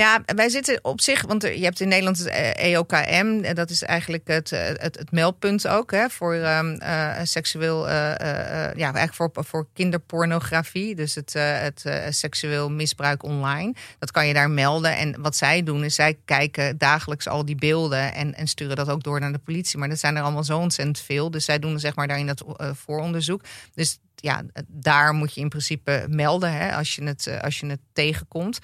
Ja, 0.00 0.22
wij 0.34 0.48
zitten 0.48 0.78
op 0.82 1.00
zich, 1.00 1.22
want 1.26 1.42
je 1.42 1.62
hebt 1.62 1.80
in 1.80 1.88
Nederland 1.88 2.18
het 2.18 2.26
eh, 2.26 2.72
EOKM, 2.72 3.40
eh, 3.42 3.54
dat 3.54 3.70
is 3.70 3.82
eigenlijk 3.82 4.28
het, 4.28 4.52
eh, 4.52 4.60
het, 4.66 4.98
het 4.98 5.10
meldpunt 5.10 5.68
ook 5.68 5.90
hè, 5.90 6.08
voor 6.08 6.34
ehm, 6.34 6.74
eh, 6.74 7.18
seksueel, 7.22 7.88
ja, 7.88 8.74
eigenlijk 8.74 9.14
voor, 9.14 9.30
voor 9.34 9.66
kinderpornografie, 9.72 10.94
dus 10.94 11.14
het, 11.14 11.32
het 11.32 11.84
seksueel 12.08 12.70
misbruik 12.70 13.22
online. 13.22 13.74
Dat 13.98 14.10
kan 14.10 14.26
je 14.26 14.34
daar 14.34 14.50
melden. 14.50 14.96
En 14.96 15.22
wat 15.22 15.36
zij 15.36 15.62
doen, 15.62 15.84
is 15.84 15.94
zij 15.94 16.18
kijken 16.24 16.78
dagelijks 16.78 17.28
al 17.28 17.44
die 17.44 17.56
beelden 17.56 18.14
en, 18.14 18.34
en 18.34 18.46
sturen 18.46 18.76
dat 18.76 18.88
ook 18.88 19.02
door 19.02 19.20
naar 19.20 19.32
de 19.32 19.38
politie. 19.38 19.78
Maar 19.78 19.88
dat 19.88 19.98
zijn 19.98 20.16
er 20.16 20.22
allemaal 20.22 20.44
zo 20.44 20.58
ontzettend 20.58 21.00
veel. 21.00 21.30
Dus 21.30 21.44
zij 21.44 21.58
doen 21.58 21.78
zeg 21.78 21.94
maar 21.94 22.08
daarin 22.08 22.26
dat 22.26 22.44
vooronderzoek. 22.74 23.42
Dus 23.74 23.98
ja, 24.14 24.42
daar 24.68 25.12
moet 25.12 25.34
je 25.34 25.40
in 25.40 25.48
principe 25.48 26.06
melden 26.08 26.52
hè, 26.52 26.74
als, 26.76 26.94
je 26.94 27.04
het, 27.04 27.40
als 27.42 27.60
je 27.60 27.66
het 27.66 27.80
tegenkomt. 27.92 28.58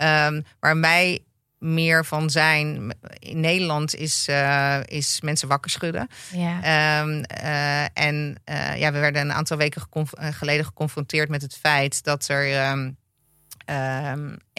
Ehm, 0.00 0.40
waar 0.60 0.80
wij 0.80 1.24
meer 1.58 2.04
van 2.04 2.30
zijn 2.30 2.94
in 3.18 3.40
Nederland 3.40 3.94
is, 3.94 4.26
eh, 4.28 4.80
is 4.84 5.20
mensen 5.20 5.48
wakker 5.48 5.70
schudden. 5.70 6.08
Ja. 6.32 6.62
Ehm, 6.62 7.22
eh, 7.22 8.04
en 8.06 8.40
eh, 8.44 8.76
ja, 8.76 8.92
we 8.92 8.98
werden 8.98 9.22
een 9.22 9.32
aantal 9.32 9.56
weken 9.56 9.80
geconf- 9.80 10.12
geleden 10.18 10.64
geconfronteerd 10.64 11.28
met 11.28 11.42
het 11.42 11.56
feit 11.56 12.04
dat 12.04 12.28
er 12.28 12.52
ehm, 12.54 12.90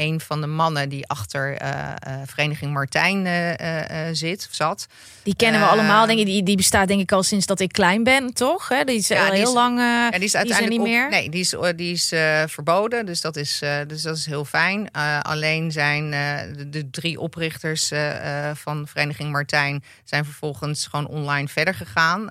een 0.02 0.20
van 0.20 0.41
de 0.41 0.47
mannen 0.47 0.89
die 0.89 1.08
achter 1.08 1.58
eh, 1.58 1.70
eh, 1.80 2.14
Vereniging 2.26 2.74
Martijn 2.74 3.26
eh, 3.26 4.08
zit, 4.12 4.47
of 4.49 4.56
zat. 4.56 4.88
Die 5.24 5.36
kennen 5.36 5.62
we 5.62 5.68
allemaal. 5.68 6.06
Denk 6.06 6.20
ik, 6.20 6.26
die, 6.26 6.43
die 6.43 6.56
bestaat 6.58 6.88
denk 6.88 7.02
ik 7.02 7.12
al 7.12 7.24
sinds 7.24 7.45
dat 7.45 7.60
ik 7.60 7.72
klein 7.72 8.04
ben, 8.04 8.34
toch? 8.34 8.68
Hè? 8.68 8.84
Die 8.84 8.95
is 8.97 9.08
Ja, 9.08 9.24
al 9.24 9.30
die 9.30 9.39
heel 9.39 9.47
is- 9.47 9.54
lang. 9.54 9.80
Ja, 9.80 10.10
die 10.10 10.20
is 10.24 10.36
uiteindelijk 10.36 10.78
niet 10.78 10.88
op- 10.88 10.93
meer. 10.93 11.10
Nee, 11.10 11.30
die 11.30 11.39
is, 11.39 11.56
die 11.76 11.91
is 11.93 12.08
verboden. 12.52 13.06
Dus 13.06 13.22
dat 13.22 13.36
is, 13.36 13.62
dus 13.88 14.02
dat 14.02 14.18
is 14.18 14.26
heel 14.26 14.45
fijn. 14.45 14.91
Alleen 15.22 15.72
zijn 15.72 16.12
de, 16.58 16.70
de 16.70 16.89
drie 16.89 17.20
oprichters 17.20 17.91
van 18.54 18.88
Vereniging 18.88 19.32
Martijn 19.32 19.84
zijn 20.04 20.26
vervolgens 20.26 20.88
gewoon 20.88 21.08
online 21.08 21.47
verder 21.47 21.74
gegaan. 21.74 22.30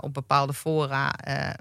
op 0.00 0.14
bepaalde 0.14 0.52
fora 0.54 1.12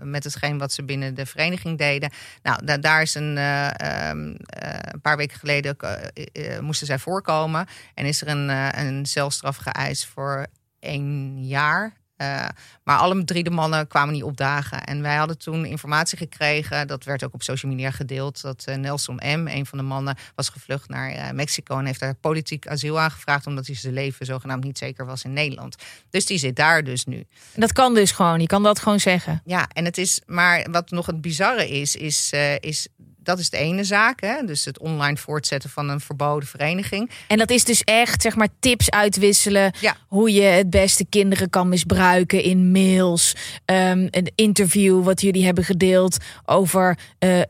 met 0.03 0.23
hetgeen 0.23 0.57
wat 0.57 0.73
ze 0.73 0.83
binnen 0.83 1.15
de 1.15 1.25
vereniging 1.25 1.77
deden. 1.77 2.11
Nou, 2.43 2.65
da- 2.65 2.77
daar 2.77 3.01
is 3.01 3.15
een, 3.15 3.37
eh, 3.37 3.67
ehm, 4.09 4.33
eh, 4.45 4.69
een 4.91 5.01
paar 5.01 5.17
weken 5.17 5.37
geleden 5.39 5.49
eh, 5.59 6.55
eh, 6.55 6.59
moesten 6.61 6.87
zij 6.87 6.99
voorkomen. 6.99 7.67
En 7.93 8.05
is 8.05 8.21
er 8.21 8.27
een, 8.27 8.49
eh, 8.49 8.85
een 8.85 9.05
celstraf 9.05 9.57
geëist 9.57 10.05
voor 10.05 10.45
één 10.79 11.37
jaar. 11.45 12.01
Eh, 12.21 12.47
maar 12.83 12.97
alle 12.97 13.23
drie 13.23 13.43
de 13.43 13.49
mannen 13.49 13.87
kwamen 13.87 14.13
niet 14.13 14.23
opdagen. 14.23 14.83
En 14.83 15.01
wij 15.01 15.15
hadden 15.15 15.37
toen 15.37 15.65
informatie 15.65 16.17
gekregen, 16.17 16.87
dat 16.87 17.03
werd 17.03 17.23
ook 17.23 17.33
op 17.33 17.43
social 17.43 17.71
media 17.71 17.91
gedeeld, 17.91 18.41
dat 18.41 18.63
eh, 18.65 18.75
Nelson 18.75 19.15
M., 19.15 19.47
een 19.47 19.65
van 19.65 19.77
de 19.77 19.83
mannen, 19.83 20.15
was 20.35 20.49
gevlucht 20.49 20.89
naar 20.89 21.11
eh, 21.11 21.31
Mexico 21.31 21.77
en 21.77 21.85
heeft 21.85 21.99
daar 21.99 22.15
politiek 22.15 22.67
asiel 22.67 22.99
aangevraagd, 22.99 23.47
omdat 23.47 23.65
hij 23.65 23.75
zijn 23.75 23.93
leven 23.93 24.25
zogenaamd 24.25 24.63
niet 24.63 24.77
zeker 24.77 25.05
was 25.05 25.23
in 25.23 25.33
Nederland. 25.33 25.75
Dus 26.09 26.25
die 26.25 26.37
zit 26.37 26.55
daar 26.55 26.83
dus 26.83 27.05
nu. 27.05 27.25
Dat 27.55 27.71
kan 27.71 27.93
dus 27.93 28.11
gewoon. 28.11 28.39
Je 28.39 28.47
kan 28.47 28.63
dat 28.63 28.79
gewoon 28.79 28.99
zeggen. 28.99 29.41
Ja, 29.45 29.67
en 29.73 29.85
het 29.85 29.97
is, 29.97 30.21
maar 30.25 30.67
wat 30.71 30.89
nog 30.89 31.05
het 31.05 31.21
bizarre 31.21 31.69
is, 31.69 31.95
is, 31.95 32.29
eh, 32.31 32.55
is 32.59 32.87
dat 33.23 33.39
is 33.39 33.49
de 33.49 33.57
ene 33.57 33.83
zaak, 33.83 34.21
hè? 34.21 34.45
dus 34.45 34.65
het 34.65 34.79
online 34.79 35.17
voortzetten 35.17 35.69
van 35.69 35.89
een 35.89 35.99
verboden 35.99 36.47
vereniging. 36.49 37.09
En 37.27 37.37
dat 37.37 37.49
is 37.49 37.63
dus 37.63 37.83
echt, 37.83 38.21
zeg 38.21 38.35
maar, 38.35 38.47
tips 38.59 38.89
uitwisselen. 38.89 39.73
Ja. 39.79 39.95
Hoe 40.07 40.31
je 40.33 40.41
het 40.41 40.69
beste 40.69 41.05
kinderen 41.09 41.49
kan 41.49 41.69
misbruiken 41.69 42.43
in 42.43 42.71
mails. 42.71 43.35
Ehm, 43.65 44.07
een 44.11 44.31
interview 44.35 45.03
wat 45.03 45.21
jullie 45.21 45.45
hebben 45.45 45.63
gedeeld 45.63 46.17
over. 46.45 46.97
eh, 47.19 47.39
eh, 47.39 47.45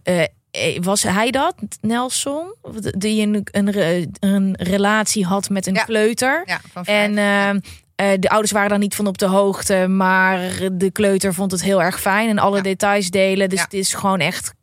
eh, 0.51 0.77
was 0.81 1.03
hij 1.03 1.31
dat, 1.31 1.55
Nelson? 1.81 2.55
Die 2.97 3.21
een, 3.27 3.47
een, 3.51 3.71
re- 3.71 4.05
een 4.19 4.55
relatie 4.59 5.25
had 5.25 5.49
met 5.49 5.67
een 5.67 5.73
Ja. 5.73 5.83
kleuter. 5.83 6.41
Ja, 6.45 6.61
van 6.71 6.85
vijf. 6.85 6.97
En 7.09 7.17
ehm, 7.17 7.59
eh, 7.95 8.19
de 8.19 8.29
ouders 8.29 8.51
waren 8.51 8.69
daar 8.69 8.77
niet 8.77 8.95
van 8.95 9.07
op 9.07 9.17
de 9.17 9.25
hoogte. 9.25 9.87
Maar 9.87 10.39
de 10.71 10.91
kleuter 10.91 11.33
vond 11.33 11.51
het 11.51 11.63
heel 11.63 11.81
erg 11.83 12.01
fijn. 12.01 12.29
En 12.29 12.39
alle 12.39 12.55
Ja. 12.57 12.61
details 12.63 13.09
delen. 13.09 13.49
Dus 13.49 13.57
Ja. 13.57 13.63
het 13.63 13.73
is 13.73 13.93
gewoon 13.93 14.19
echt 14.19 14.53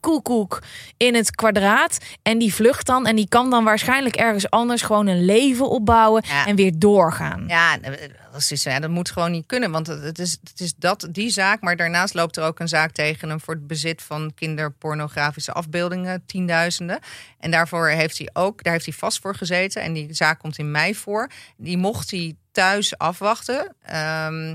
koekoek 0.00 0.62
in 0.96 1.14
het 1.14 1.30
kwadraat. 1.30 1.98
En 2.22 2.38
die 2.38 2.54
vlucht 2.54 2.86
dan. 2.86 3.06
En 3.06 3.16
die 3.16 3.28
kan 3.28 3.50
dan 3.50 3.64
waarschijnlijk 3.64 4.16
ergens 4.16 4.50
anders 4.50 4.82
gewoon 4.82 5.06
een 5.06 5.24
leven 5.24 5.70
opbouwen. 5.70 6.22
Ja. 6.26 6.46
En 6.46 6.56
weer 6.56 6.72
doorgaan. 6.78 7.44
Ja, 7.46 7.78
dat, 7.78 8.50
is, 8.50 8.62
ja, 8.62 8.80
dat 8.80 8.90
moet 8.90 9.10
gewoon 9.10 9.30
niet 9.30 9.46
kunnen. 9.46 9.70
Want 9.70 9.86
het 9.86 10.02
het 10.02 10.18
is, 10.18 10.38
het 10.50 10.60
is 10.60 10.74
dat, 10.76 11.08
die 11.10 11.30
zaak. 11.30 11.60
Maar 11.60 11.76
daarnaast 11.76 12.14
loopt 12.14 12.36
er 12.36 12.44
ook 12.44 12.60
een 12.60 12.68
zaak 12.68 12.92
tegen 12.92 13.28
hem 13.28 13.40
voor 13.40 13.54
het 13.54 13.66
bezit 13.66 14.02
van 14.02 14.32
kinderpornografische 14.34 15.52
afbeeldingen. 15.52 16.22
Tienduizenden. 16.26 16.98
En 17.38 17.50
daarvoor 17.50 17.88
heeft 17.88 18.18
hij 18.18 18.30
ook, 18.32 18.62
daar 18.62 18.72
heeft 18.72 18.84
hij 18.84 18.94
vast 18.94 19.20
voor 19.20 19.34
gezeten. 19.34 19.82
En 19.82 19.92
die 19.92 20.14
zaak 20.14 20.38
komt 20.38 20.58
in 20.58 20.70
mei 20.70 20.94
voor. 20.94 21.30
Die 21.56 21.76
mocht 21.76 22.10
hij 22.10 22.36
thuis 22.52 22.98
afwachten. 22.98 23.74
Ehm, 23.82 24.54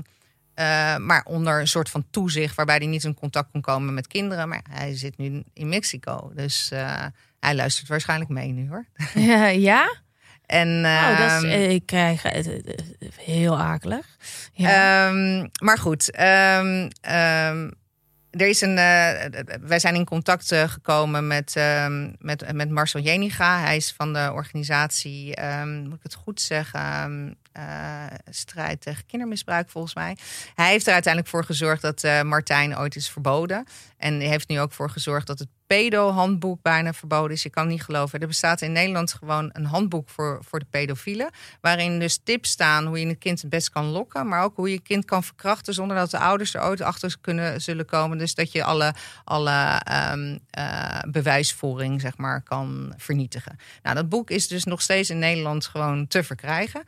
eh, 0.54 0.96
maar 0.96 1.24
onder 1.24 1.60
een 1.60 1.68
soort 1.68 1.90
van 1.90 2.04
toezicht 2.10 2.54
waarbij 2.54 2.76
hij 2.76 2.86
niet 2.86 3.04
in 3.04 3.14
contact 3.14 3.50
kon 3.50 3.60
komen 3.60 3.94
met 3.94 4.06
kinderen. 4.06 4.48
Maar 4.48 4.64
hij 4.70 4.96
zit 4.96 5.18
nu 5.18 5.42
in 5.52 5.68
Mexico. 5.68 6.32
Dus 6.34 6.70
eh, 6.70 7.04
hij 7.40 7.54
luistert 7.54 7.88
waarschijnlijk 7.88 8.30
mee 8.30 8.52
nu 8.52 8.68
hoor. 8.68 8.86
ja? 9.70 10.02
En, 10.46 10.84
Oh, 10.84 11.18
dat 11.18 11.26
is, 11.26 11.32
ehm, 11.32 11.44
eh, 11.44 11.70
ik 11.70 11.86
krijg 11.86 12.22
het 12.22 12.48
heel 13.16 13.58
akelig. 13.58 14.06
Ja. 14.52 15.08
Ehm, 15.08 15.46
maar 15.62 15.78
goed, 15.78 16.10
ehm, 16.10 16.90
er 18.30 18.48
is 18.48 18.60
een, 18.60 18.78
eh, 18.78 19.44
wij 19.60 19.78
zijn 19.78 19.94
in 19.94 20.04
contact 20.04 20.54
gekomen 20.54 21.26
met, 21.26 21.54
met, 22.18 22.52
met 22.52 22.70
Marcel 22.70 23.00
Jeniga. 23.00 23.60
Hij 23.60 23.76
is 23.76 23.92
van 23.96 24.12
de 24.12 24.30
organisatie, 24.32 25.40
moet 25.64 25.96
ik 25.96 26.02
het 26.02 26.14
goed 26.14 26.40
zeggen, 26.40 27.36
eh, 27.54 28.04
strijd 28.30 28.80
tegen 28.80 29.06
kindermisbruik 29.06 29.70
volgens 29.70 29.94
mij. 29.94 30.16
Hij 30.54 30.70
heeft 30.70 30.86
er 30.86 30.92
uiteindelijk 30.92 31.32
voor 31.32 31.44
gezorgd 31.44 31.82
dat 31.82 32.04
eh, 32.04 32.22
Martijn 32.22 32.78
ooit 32.78 32.96
is 32.96 33.10
verboden. 33.10 33.64
En 33.96 34.20
heeft 34.20 34.48
nu 34.48 34.60
ook 34.60 34.72
voor 34.72 34.90
gezorgd 34.90 35.26
dat 35.26 35.38
het 35.38 35.48
pedo-handboek 35.66 36.62
bijna 36.62 36.92
verboden 36.92 37.36
is. 37.36 37.42
Je 37.42 37.50
kan 37.50 37.66
niet 37.66 37.82
geloven. 37.82 38.20
Er 38.20 38.26
bestaat 38.26 38.60
in 38.60 38.72
Nederland 38.72 39.12
gewoon 39.12 39.50
een 39.52 39.64
handboek 39.64 40.08
voor, 40.08 40.38
voor 40.42 40.58
de 40.58 40.66
pedofielen. 40.70 41.30
Waarin 41.60 41.98
dus 41.98 42.20
tips 42.24 42.50
staan 42.50 42.86
hoe 42.86 43.00
je 43.00 43.06
een 43.06 43.18
kind 43.18 43.40
het 43.40 43.50
best 43.50 43.70
kan 43.70 43.84
lokken. 43.84 44.28
Maar 44.28 44.42
ook 44.42 44.56
hoe 44.56 44.70
je 44.70 44.80
kind 44.80 45.04
kan 45.04 45.24
verkrachten 45.24 45.74
zonder 45.74 45.96
dat 45.96 46.10
de 46.10 46.18
ouders 46.18 46.54
er 46.54 46.62
ooit 46.62 46.80
achter 46.80 47.16
kunnen 47.20 47.60
zullen 47.60 47.86
komen. 47.86 48.18
Dus 48.18 48.34
dat 48.34 48.52
je 48.52 48.64
alle, 48.64 48.94
alle 49.24 49.80
ehm, 49.84 50.38
eh, 50.50 50.98
bewijsvoering 51.08 52.00
zeg 52.00 52.16
maar, 52.16 52.42
kan 52.42 52.94
vernietigen. 52.96 53.58
Nou, 53.82 53.96
dat 53.96 54.08
boek 54.08 54.30
is 54.30 54.48
dus 54.48 54.64
nog 54.64 54.82
steeds 54.82 55.10
in 55.10 55.18
Nederland 55.18 55.66
gewoon 55.66 56.06
te 56.06 56.22
verkrijgen. 56.22 56.82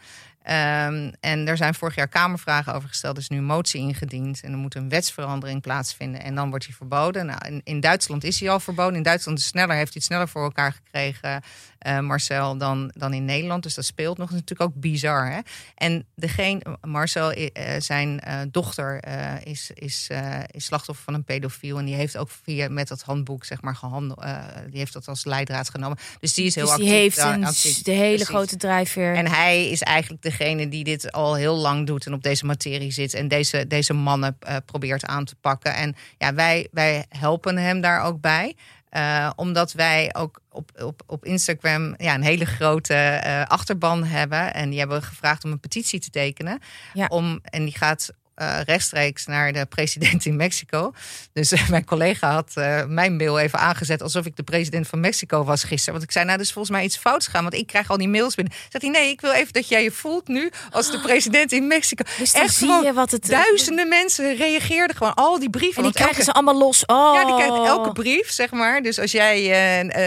Ehm, 0.46 1.12
en 1.20 1.48
er 1.48 1.56
zijn 1.56 1.74
vorig 1.74 1.94
jaar 1.94 2.08
Kamervragen 2.08 2.74
over 2.74 2.88
gesteld. 2.88 3.16
Er 3.16 3.22
is 3.22 3.28
nu 3.28 3.36
een 3.36 3.44
motie 3.44 3.80
ingediend. 3.80 4.40
En 4.42 4.52
er 4.52 4.58
moet 4.58 4.74
een 4.74 4.88
wetsverandering 4.88 5.62
plaatsvinden. 5.62 6.22
En 6.22 6.34
dan 6.34 6.48
wordt 6.50 6.64
hij 6.64 6.74
verboden. 6.74 7.26
Nou, 7.26 7.38
in, 7.46 7.60
in 7.64 7.80
Duitsland 7.80 8.24
is 8.24 8.40
hij 8.40 8.50
al 8.50 8.60
verboden. 8.60 8.96
In 8.96 9.02
Duitsland 9.02 9.38
is 9.38 9.46
sneller, 9.46 9.76
heeft 9.76 9.92
hij 9.92 9.94
het 9.94 10.04
sneller 10.04 10.28
voor 10.28 10.42
elkaar 10.42 10.72
gekregen. 10.72 11.42
Eh, 11.86 11.98
Marcel, 11.98 12.56
dan, 12.56 12.90
dan 12.94 13.12
in 13.12 13.24
Nederland. 13.24 13.62
Dus 13.62 13.74
dat 13.74 13.84
speelt 13.84 14.18
nog 14.18 14.30
natuurlijk 14.30 14.60
ook 14.60 14.74
bizar. 14.74 15.30
Hè? 15.30 15.38
En 15.74 16.06
degene, 16.14 16.60
Marcel, 16.82 17.32
eh, 17.32 17.80
zijn 17.80 18.20
eh, 18.20 18.38
dochter 18.50 19.04
is, 19.46 19.70
is, 19.74 20.10
is 20.50 20.64
slachtoffer 20.64 21.04
van 21.04 21.14
een 21.14 21.24
pedofiel. 21.24 21.78
En 21.78 21.84
die 21.84 21.94
heeft 21.94 22.16
ook 22.16 22.30
via 22.42 22.68
met 22.68 22.88
dat 22.88 23.02
handboek, 23.02 23.44
zeg 23.44 23.62
maar, 23.62 23.76
gehandeld. 23.76 24.22
die 24.70 24.78
heeft 24.78 24.92
dat 24.92 25.08
als 25.08 25.24
leidraad 25.24 25.70
genomen. 25.70 25.98
Dus 26.20 26.34
die 26.34 26.44
is 26.44 26.54
heel 26.54 26.66
dus 26.66 26.76
die 26.76 26.84
actief. 26.84 27.00
heeft 27.00 27.18
een, 27.18 27.44
actief. 27.44 27.82
de 27.82 27.90
hele 27.90 28.08
Precies. 28.08 28.28
grote 28.28 28.56
drijfveer. 28.56 29.14
En 29.14 29.26
hij 29.26 29.68
is 29.68 29.82
eigenlijk 29.82 30.22
degene 30.22 30.68
die 30.68 30.84
dit 30.84 31.12
al 31.12 31.34
heel 31.34 31.56
lang 31.56 31.86
doet 31.86 32.06
en 32.06 32.12
op 32.12 32.22
deze 32.22 32.44
materie 32.44 32.90
zit 32.90 33.14
en 33.14 33.28
deze, 33.28 33.66
deze 33.66 33.92
mannen 33.92 34.38
probeert 34.64 35.04
aan 35.04 35.24
te 35.24 35.34
pakken. 35.40 35.74
En 35.74 35.96
ja, 36.18 36.34
wij, 36.34 36.68
wij 36.70 37.04
helpen 37.08 37.56
hem 37.56 37.80
daar 37.80 38.02
ook 38.02 38.20
bij. 38.20 38.54
Eh, 38.96 39.30
omdat 39.36 39.72
wij 39.72 40.14
ook 40.14 40.40
op, 40.50 40.70
op, 40.82 41.02
op 41.06 41.24
Instagram 41.24 41.94
ja, 41.96 42.14
een 42.14 42.22
hele 42.22 42.44
grote 42.44 42.94
eh, 42.94 43.42
achterban 43.42 44.04
hebben. 44.04 44.54
En 44.54 44.70
die 44.70 44.78
hebben 44.78 45.02
gevraagd 45.02 45.44
om 45.44 45.50
een 45.50 45.60
petitie 45.60 46.00
te 46.00 46.10
tekenen. 46.10 46.58
Ja. 46.92 47.06
Om, 47.06 47.40
en 47.42 47.64
die 47.64 47.76
gaat 47.76 48.12
eh, 48.36 48.58
rechtstreeks 48.64 49.26
naar 49.26 49.52
de 49.52 49.64
president 49.66 50.24
in 50.24 50.36
Mexico. 50.36 50.92
Dus 51.32 51.52
eh, 51.52 51.68
mijn 51.68 51.84
collega 51.84 52.32
had 52.32 52.50
eh, 52.54 52.84
mijn 52.84 53.16
mail 53.16 53.38
even 53.38 53.58
aangezet 53.58 54.02
alsof 54.02 54.26
ik 54.26 54.36
de 54.36 54.42
president 54.42 54.88
van 54.88 55.00
Mexico 55.00 55.44
was 55.44 55.64
gisteren. 55.64 55.92
Want 55.92 56.04
ik 56.04 56.12
zei, 56.12 56.24
nou, 56.24 56.40
is 56.40 56.52
volgens 56.52 56.76
mij 56.76 56.84
iets 56.84 56.96
fouts 56.96 57.26
gaan. 57.26 57.42
Want 57.42 57.54
ik 57.54 57.66
krijg 57.66 57.90
al 57.90 57.96
die 57.96 58.08
mails 58.08 58.34
binnen. 58.34 58.54
Zegt 58.68 58.84
hij, 58.84 58.90
nee, 58.92 59.10
ik 59.10 59.20
wil 59.20 59.32
even 59.32 59.52
dat 59.52 59.68
jij 59.68 59.82
je 59.82 59.90
voelt 59.90 60.28
nu 60.28 60.50
als 60.70 60.90
de 60.90 61.00
president 61.00 61.52
in 61.52 61.66
Mexico. 61.66 62.04
dus 62.18 62.32
Echt 62.32 62.54
zie 62.54 62.66
gewoon 62.68 62.84
je 62.84 62.92
wat 62.92 63.10
het... 63.10 63.26
Duizenden 63.26 63.88
mensen 63.88 64.36
reageerden 64.36 64.96
gewoon 64.96 65.14
al 65.14 65.38
die 65.38 65.50
brieven. 65.50 65.76
En 65.76 65.82
die 65.82 65.92
krijgen 65.92 66.14
elke- 66.16 66.24
ze 66.30 66.32
allemaal 66.32 66.58
los. 66.58 66.84
Oh. 66.86 67.14
ja, 67.14 67.24
die 67.24 67.34
krijgt 67.34 67.66
elke 67.66 67.92
brief, 67.92 68.30
zeg 68.30 68.50
maar. 68.50 68.82
Dus 68.82 68.98
als 68.98 69.10
jij 69.12 69.34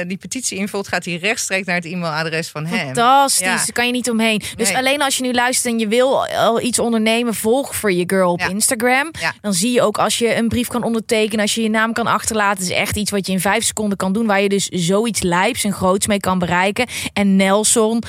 die 0.07 0.17
petitie 0.17 0.57
invult, 0.57 0.87
gaat 0.87 1.03
die 1.03 1.17
rechtstreeks 1.19 1.65
naar 1.65 1.75
het 1.75 1.85
e-mailadres 1.85 2.47
van 2.47 2.65
hem. 2.65 2.85
Fantastisch, 2.85 3.45
Ja. 3.45 3.55
daar 3.55 3.71
kan 3.71 3.85
je 3.85 3.91
niet 3.91 4.09
omheen. 4.09 4.41
Dus 4.55 4.67
Nee. 4.67 4.77
alleen 4.77 5.01
als 5.01 5.17
je 5.17 5.23
nu 5.23 5.33
luistert 5.33 5.73
en 5.73 5.79
je 5.79 5.87
wil 5.87 6.27
al 6.27 6.61
iets 6.61 6.79
ondernemen, 6.79 7.33
volg 7.35 7.75
voor 7.75 7.91
je 7.91 8.03
girl 8.07 8.17
op 8.27 8.39
Ja. 8.39 8.47
Instagram. 8.47 9.09
Ja. 9.19 9.33
Dan 9.41 9.53
zie 9.53 9.71
je 9.71 9.81
ook 9.81 9.97
als 9.97 10.17
je 10.17 10.35
een 10.35 10.47
brief 10.47 10.67
kan 10.67 10.83
ondertekenen, 10.83 11.41
als 11.41 11.55
je 11.55 11.61
je 11.61 11.69
naam 11.69 11.93
kan 11.93 12.07
achterlaten. 12.07 12.63
is 12.63 12.69
echt 12.69 12.95
iets 12.97 13.11
wat 13.11 13.25
je 13.27 13.31
in 13.31 13.39
vijf 13.39 13.63
seconden 13.63 13.97
kan 13.97 14.13
doen, 14.13 14.25
waar 14.25 14.41
je 14.41 14.49
dus 14.49 14.67
zoiets 14.67 15.21
lijps 15.21 15.63
en 15.63 15.73
groots 15.73 16.07
mee 16.07 16.19
kan 16.19 16.39
bereiken. 16.39 16.87
En 17.13 17.35
Nelson, 17.35 18.03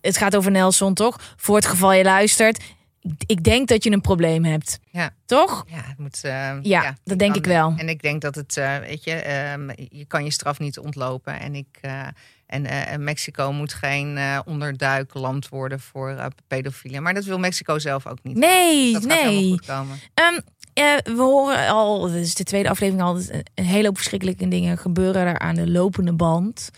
het 0.00 0.16
gaat 0.16 0.36
over 0.36 0.50
Nelson 0.50 0.94
toch? 0.94 1.34
Voor 1.36 1.56
het 1.56 1.66
geval 1.66 1.92
je 1.92 2.04
luistert. 2.04 2.62
Ik- 3.26 3.44
denk 3.44 3.68
dat 3.68 3.84
je 3.84 3.90
een 3.90 4.00
probleem 4.00 4.44
hebt. 4.44 4.78
Ja. 4.90 5.10
Toch? 5.26 5.64
Ja, 5.68 5.76
het 5.84 5.98
moet, 5.98 6.24
eh, 6.24 6.52
Ja, 6.62 6.96
dat 7.04 7.18
denk 7.18 7.32
kan- 7.32 7.40
ik 7.42 7.46
wel. 7.48 7.74
En 7.76 7.88
ik 7.88 8.02
denk 8.02 8.20
dat 8.22 8.34
het, 8.34 8.56
eh, 8.56 8.78
weet 8.78 9.04
je, 9.04 9.12
ehm, 9.12 9.70
je 9.90 10.04
kan 10.06 10.24
je 10.24 10.30
straf 10.32 10.58
niet 10.58 10.78
ontlopen. 10.78 11.40
En, 11.40 11.54
ik, 11.54 11.66
eh, 11.80 12.06
en 12.50 12.66
eh, 12.66 12.92
en 12.92 13.04
Mexico 13.04 13.52
moet 13.52 13.72
geen 13.72 14.16
eh, 14.16 14.38
onderduikland 14.44 15.48
worden 15.48 15.80
voor 15.80 16.10
eh, 16.10 16.26
pedofielen. 16.46 17.02
Maar 17.02 17.14
dat 17.14 17.24
wil 17.24 17.38
Mexico 17.38 17.78
zelf 17.78 18.06
ook 18.06 18.18
niet. 18.22 18.36
Nee, 18.36 18.92
dat 18.92 19.02
gaat 19.02 19.12
helemaal 19.12 19.32
nee. 19.40 19.50
goed 19.50 19.66
komen. 19.66 19.98
Ehm, 20.14 20.40
eh, 20.74 21.14
we 21.16 21.22
horen 21.22 21.68
al, 21.68 22.00
dit 22.00 22.24
is 22.24 22.34
de 22.34 22.44
tweede 22.44 22.68
aflevering 22.68 23.04
al, 23.08 23.16
een- 23.16 23.44
een 23.54 23.64
hele 23.64 23.86
hoop 23.86 23.96
verschrikkelijke 23.96 24.48
dingen 24.48 24.78
gebeuren 24.78 25.26
er 25.26 25.38
aan 25.38 25.54
de 25.54 25.70
lopende 25.70 26.12
band 26.12 26.70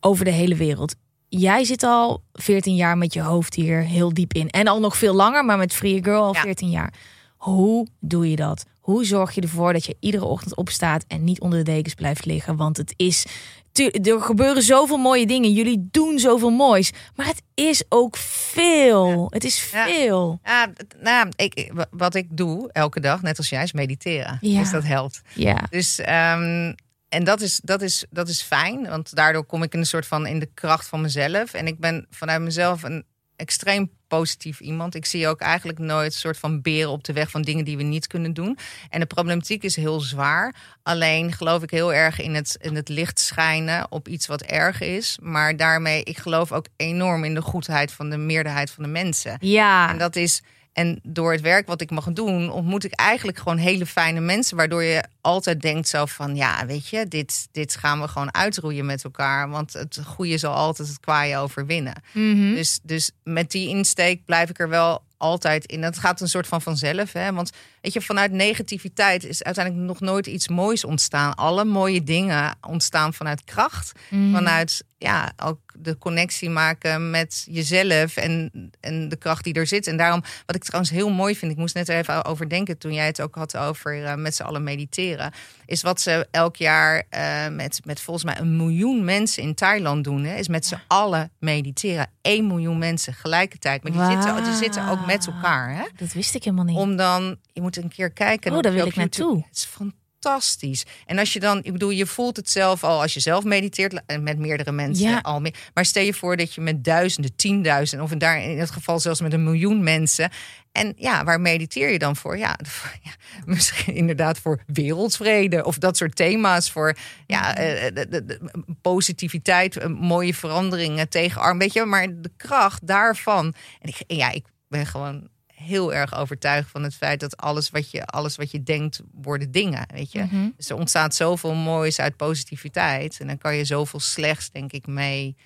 over 0.00 0.24
de 0.24 0.30
hele 0.30 0.54
wereld. 0.56 0.94
Jij 1.28 1.64
zit 1.64 1.82
al 1.82 2.22
14 2.32 2.74
jaar 2.74 2.98
met 2.98 3.12
je 3.12 3.20
hoofd 3.22 3.54
hier 3.54 3.82
heel 3.82 4.14
diep 4.14 4.32
in. 4.32 4.50
En 4.50 4.66
al 4.66 4.80
nog 4.80 4.96
veel 4.96 5.14
langer, 5.14 5.44
maar 5.44 5.58
met 5.58 5.72
Free 5.74 6.02
Girl 6.04 6.22
al 6.22 6.34
Ja. 6.34 6.40
14 6.40 6.70
jaar. 6.70 6.92
Hoe 7.36 7.86
doe 8.00 8.30
je 8.30 8.36
dat? 8.36 8.64
Hoe 8.80 9.04
zorg 9.04 9.34
je 9.34 9.40
ervoor 9.40 9.72
dat 9.72 9.84
je 9.84 9.96
iedere 10.00 10.24
ochtend 10.24 10.56
opstaat 10.56 11.04
en 11.08 11.24
niet 11.24 11.40
onder 11.40 11.58
de 11.64 11.70
dekens 11.72 11.94
blijft 11.94 12.24
liggen? 12.24 12.56
Want 12.56 12.76
het 12.76 12.94
is. 12.96 13.26
Er 13.72 14.20
gebeuren 14.20 14.62
zoveel 14.62 14.96
mooie 14.96 15.26
dingen. 15.26 15.52
Jullie 15.52 15.88
doen 15.90 16.18
zoveel 16.18 16.50
moois. 16.50 16.92
Maar 17.14 17.26
het 17.26 17.42
is 17.54 17.84
ook 17.88 18.16
veel. 18.16 19.26
Het 19.30 19.44
is 19.44 19.58
veel. 19.58 20.40
Ja, 20.44 20.72
nou, 21.00 21.28
ik, 21.36 21.72
wat 21.90 22.14
ik 22.14 22.26
doe 22.30 22.72
elke 22.72 23.00
dag, 23.00 23.22
net 23.22 23.38
als 23.38 23.48
jij, 23.48 23.62
is 23.62 23.72
mediteren. 23.72 24.38
Ja. 24.40 24.60
Dus 24.60 24.70
dat 24.70 24.84
helpt. 24.84 25.22
Ja. 25.34 25.66
Dus, 25.70 25.98
ehm, 25.98 26.72
en 27.08 27.24
dat 27.24 27.40
is, 27.40 27.60
dat, 27.64 27.82
is, 27.82 28.06
dat 28.10 28.28
is 28.28 28.42
fijn, 28.42 28.88
want 28.88 29.14
daardoor 29.14 29.44
kom 29.44 29.62
ik 29.62 29.72
in 29.72 29.78
een 29.78 29.86
soort 29.86 30.06
van 30.06 30.26
in 30.26 30.38
de 30.38 30.50
kracht 30.54 30.86
van 30.86 31.00
mezelf. 31.00 31.54
En 31.54 31.66
ik 31.66 31.78
ben 31.78 32.06
vanuit 32.10 32.40
mezelf 32.40 32.82
een 32.82 33.04
extreem 33.36 33.90
positief 34.18 34.60
iemand. 34.60 34.94
Ik 34.94 35.06
zie 35.06 35.28
ook 35.28 35.40
eigenlijk 35.40 35.78
nooit 35.78 36.12
een 36.12 36.18
soort 36.18 36.38
van 36.38 36.60
beren 36.62 36.90
op 36.90 37.04
de 37.04 37.12
weg 37.12 37.30
van 37.30 37.42
dingen 37.42 37.64
die 37.64 37.76
we 37.76 37.82
niet 37.82 38.06
kunnen 38.06 38.32
doen. 38.32 38.58
En 38.90 39.00
de 39.00 39.06
problematiek 39.06 39.62
is 39.62 39.76
heel 39.76 40.00
zwaar. 40.00 40.54
Alleen 40.82 41.32
geloof 41.32 41.62
ik 41.62 41.70
heel 41.70 41.94
erg 41.94 42.20
in 42.20 42.34
het, 42.34 42.56
in 42.60 42.74
het 42.74 42.88
licht 42.88 43.18
schijnen 43.18 43.86
op 43.90 44.08
iets 44.08 44.26
wat 44.26 44.42
erg 44.42 44.80
is. 44.80 45.18
Maar 45.22 45.56
daarmee, 45.56 46.02
ik 46.02 46.18
geloof 46.18 46.52
ook 46.52 46.66
enorm 46.76 47.24
in 47.24 47.34
de 47.34 47.42
goedheid 47.42 47.92
van 47.92 48.10
de 48.10 48.16
meerderheid 48.16 48.70
van 48.70 48.82
de 48.82 48.88
mensen. 48.88 49.36
Ja. 49.40 49.90
En 49.90 49.98
dat 49.98 50.16
is. 50.16 50.42
En 50.72 51.00
door 51.02 51.32
het 51.32 51.40
werk 51.40 51.66
wat 51.66 51.80
ik 51.80 51.90
mag 51.90 52.12
doen, 52.12 52.50
ontmoet 52.50 52.84
ik 52.84 52.92
eigenlijk 52.92 53.38
gewoon 53.38 53.56
hele 53.56 53.86
fijne 53.86 54.20
mensen. 54.20 54.56
Waardoor 54.56 54.82
je 54.82 55.04
altijd 55.20 55.60
denkt 55.60 55.88
zo 55.88 56.06
van, 56.06 56.36
ja, 56.36 56.66
weet 56.66 56.88
je, 56.88 57.08
dit, 57.08 57.48
dit 57.50 57.76
gaan 57.76 58.00
we 58.00 58.08
gewoon 58.08 58.34
uitroeien 58.34 58.86
met 58.86 59.04
elkaar. 59.04 59.48
Want 59.48 59.72
het 59.72 60.00
goede 60.04 60.38
zal 60.38 60.54
altijd 60.54 60.88
het 60.88 61.00
kwaaie 61.00 61.36
overwinnen. 61.36 62.02
Mhm. 62.12 62.54
Dus, 62.54 62.78
dus 62.82 63.10
met 63.22 63.50
die 63.50 63.68
insteek 63.68 64.24
blijf 64.24 64.50
ik 64.50 64.58
er 64.58 64.68
wel 64.68 65.02
altijd 65.16 65.64
in. 65.64 65.80
Dat 65.80 65.98
gaat 65.98 66.20
een 66.20 66.28
soort 66.28 66.46
van 66.46 66.62
vanzelf. 66.62 67.12
Hè? 67.12 67.32
Want 67.32 67.50
weet 67.82 67.92
je, 67.92 68.00
vanuit 68.00 68.32
negativiteit 68.32 69.24
is 69.24 69.42
uiteindelijk 69.42 69.86
nog 69.86 70.00
nooit 70.00 70.26
iets 70.26 70.48
moois 70.48 70.84
ontstaan. 70.84 71.34
Alle 71.34 71.64
mooie 71.64 72.02
dingen 72.02 72.56
ontstaan 72.60 73.14
vanuit 73.14 73.44
kracht. 73.44 73.92
Mhm. 74.10 74.32
Vanuit 74.32 74.84
ja, 75.02 75.32
ook 75.36 75.58
de 75.74 75.98
connectie 75.98 76.50
maken 76.50 77.10
met 77.10 77.46
jezelf 77.50 78.16
en, 78.16 78.50
en 78.80 79.08
de 79.08 79.16
kracht 79.16 79.44
die 79.44 79.54
er 79.54 79.66
zit. 79.66 79.86
En 79.86 79.96
daarom, 79.96 80.22
wat 80.46 80.56
ik 80.56 80.64
trouwens 80.64 80.92
heel 80.92 81.10
mooi 81.10 81.36
vind, 81.36 81.52
ik 81.52 81.58
moest 81.58 81.74
net 81.74 81.88
even 81.88 82.24
over 82.24 82.48
denken 82.48 82.78
toen 82.78 82.92
jij 82.92 83.06
het 83.06 83.20
ook 83.20 83.34
had 83.34 83.56
over 83.56 84.04
eh, 84.04 84.14
met 84.14 84.34
z'n 84.34 84.42
allen 84.42 84.62
mediteren. 84.62 85.32
Is 85.66 85.82
wat 85.82 86.00
ze 86.00 86.26
elk 86.30 86.56
jaar 86.56 87.02
eh, 87.08 87.48
met, 87.48 87.80
met 87.84 88.00
volgens 88.00 88.24
mij 88.24 88.38
een 88.38 88.56
miljoen 88.56 89.04
mensen 89.04 89.42
in 89.42 89.54
Thailand 89.54 90.04
doen. 90.04 90.24
Hè, 90.24 90.36
is 90.36 90.48
met 90.48 90.66
z'n 90.66 90.80
allen 90.86 91.30
mediteren. 91.38 92.10
1 92.22 92.46
miljoen 92.46 92.78
mensen 92.78 93.14
gelijkertijd. 93.14 93.82
Maar 93.82 93.92
die, 93.92 94.16
zitten, 94.16 94.44
die 94.44 94.54
zitten 94.54 94.88
ook 94.88 95.06
met 95.06 95.26
elkaar. 95.26 95.74
Hè? 95.76 95.84
Dat 95.96 96.12
wist 96.12 96.34
ik 96.34 96.44
helemaal 96.44 96.64
niet. 96.64 96.76
Om 96.76 96.96
dan, 96.96 97.36
je 97.52 97.60
moet 97.60 97.76
een 97.76 97.88
keer 97.88 98.10
kijken. 98.10 98.52
Oh, 98.52 98.60
daar 98.60 98.72
wil 98.72 98.86
ik 98.86 98.96
naartoe. 98.96 99.36
Het 99.48 99.56
is 99.56 99.64
fantastisch. 99.64 100.84
En 101.06 101.18
als 101.18 101.32
je 101.32 101.40
dan, 101.40 101.58
ik 101.62 101.72
bedoel, 101.72 101.90
je 101.90 102.06
voelt 102.06 102.36
het 102.36 102.50
zelf 102.50 102.84
al 102.84 103.00
als 103.02 103.14
je 103.14 103.20
zelf 103.20 103.44
mediteert 103.44 104.02
met 104.20 104.38
meerdere 104.38 104.72
mensen 104.72 105.08
Ja. 105.08 105.18
al 105.18 105.40
meer. 105.40 105.54
Maar 105.74 105.84
stel 105.84 106.02
je 106.02 106.14
voor 106.14 106.36
dat 106.36 106.54
je 106.54 106.60
met 106.60 106.84
duizenden, 106.84 107.36
tienduizenden, 107.36 108.06
of 108.06 108.12
in, 108.12 108.18
daar, 108.18 108.42
in 108.42 108.58
het 108.58 108.70
geval 108.70 109.00
zelfs 109.00 109.20
met 109.20 109.32
een 109.32 109.44
miljoen 109.44 109.82
mensen. 109.82 110.30
En 110.72 110.92
ja, 110.96 111.24
waar 111.24 111.40
mediteer 111.40 111.90
je 111.90 111.98
dan 111.98 112.16
voor? 112.16 112.38
Ja, 112.38 112.58
ja 113.02 113.10
misschien 113.44 113.94
inderdaad 113.94 114.38
voor 114.38 114.62
wereldvrede 114.66 115.64
of 115.64 115.78
dat 115.78 115.96
soort 115.96 116.16
thema's. 116.16 116.70
Voor 116.70 116.96
ja, 117.26 117.56
eh, 117.56 117.94
de, 117.94 118.08
de- 118.08 118.24
de- 118.24 118.40
positiviteit, 118.82 119.76
eh, 119.76 119.88
mooie 119.88 120.34
veranderingen 120.34 121.08
tegenarm. 121.08 121.58
Weet 121.58 121.72
je, 121.72 121.84
maar 121.84 122.06
de 122.20 122.30
kracht 122.36 122.86
daarvan. 122.86 123.54
En 123.80 123.88
ik, 123.88 124.02
ja, 124.06 124.30
ik 124.30 124.44
ben 124.68 124.86
gewoon 124.86 125.28
heel 125.62 125.94
erg 125.94 126.14
overtuigd 126.14 126.70
van 126.70 126.82
het 126.82 126.94
feit 126.94 127.20
dat 127.20 127.36
alles 127.36 127.70
wat 127.70 127.90
je, 127.90 128.06
alles 128.06 128.36
wat 128.36 128.50
je 128.50 128.62
denkt, 128.62 129.00
worden 129.12 129.50
dingen. 129.50 129.86
Weet 129.92 130.12
je? 130.12 130.22
Mhm. 130.22 130.48
Dus 130.56 130.68
er 130.70 130.76
ontstaat 130.76 131.14
zoveel 131.14 131.54
moois 131.54 131.98
uit 132.00 132.16
positiviteit. 132.16 133.20
En 133.20 133.26
dan 133.26 133.38
kan 133.38 133.56
je 133.56 133.64
zoveel 133.64 134.00
slechts, 134.00 134.50
denk 134.50 134.72
ik, 134.72 134.86
mee 134.86 135.36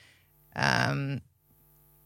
ehm, 0.52 1.18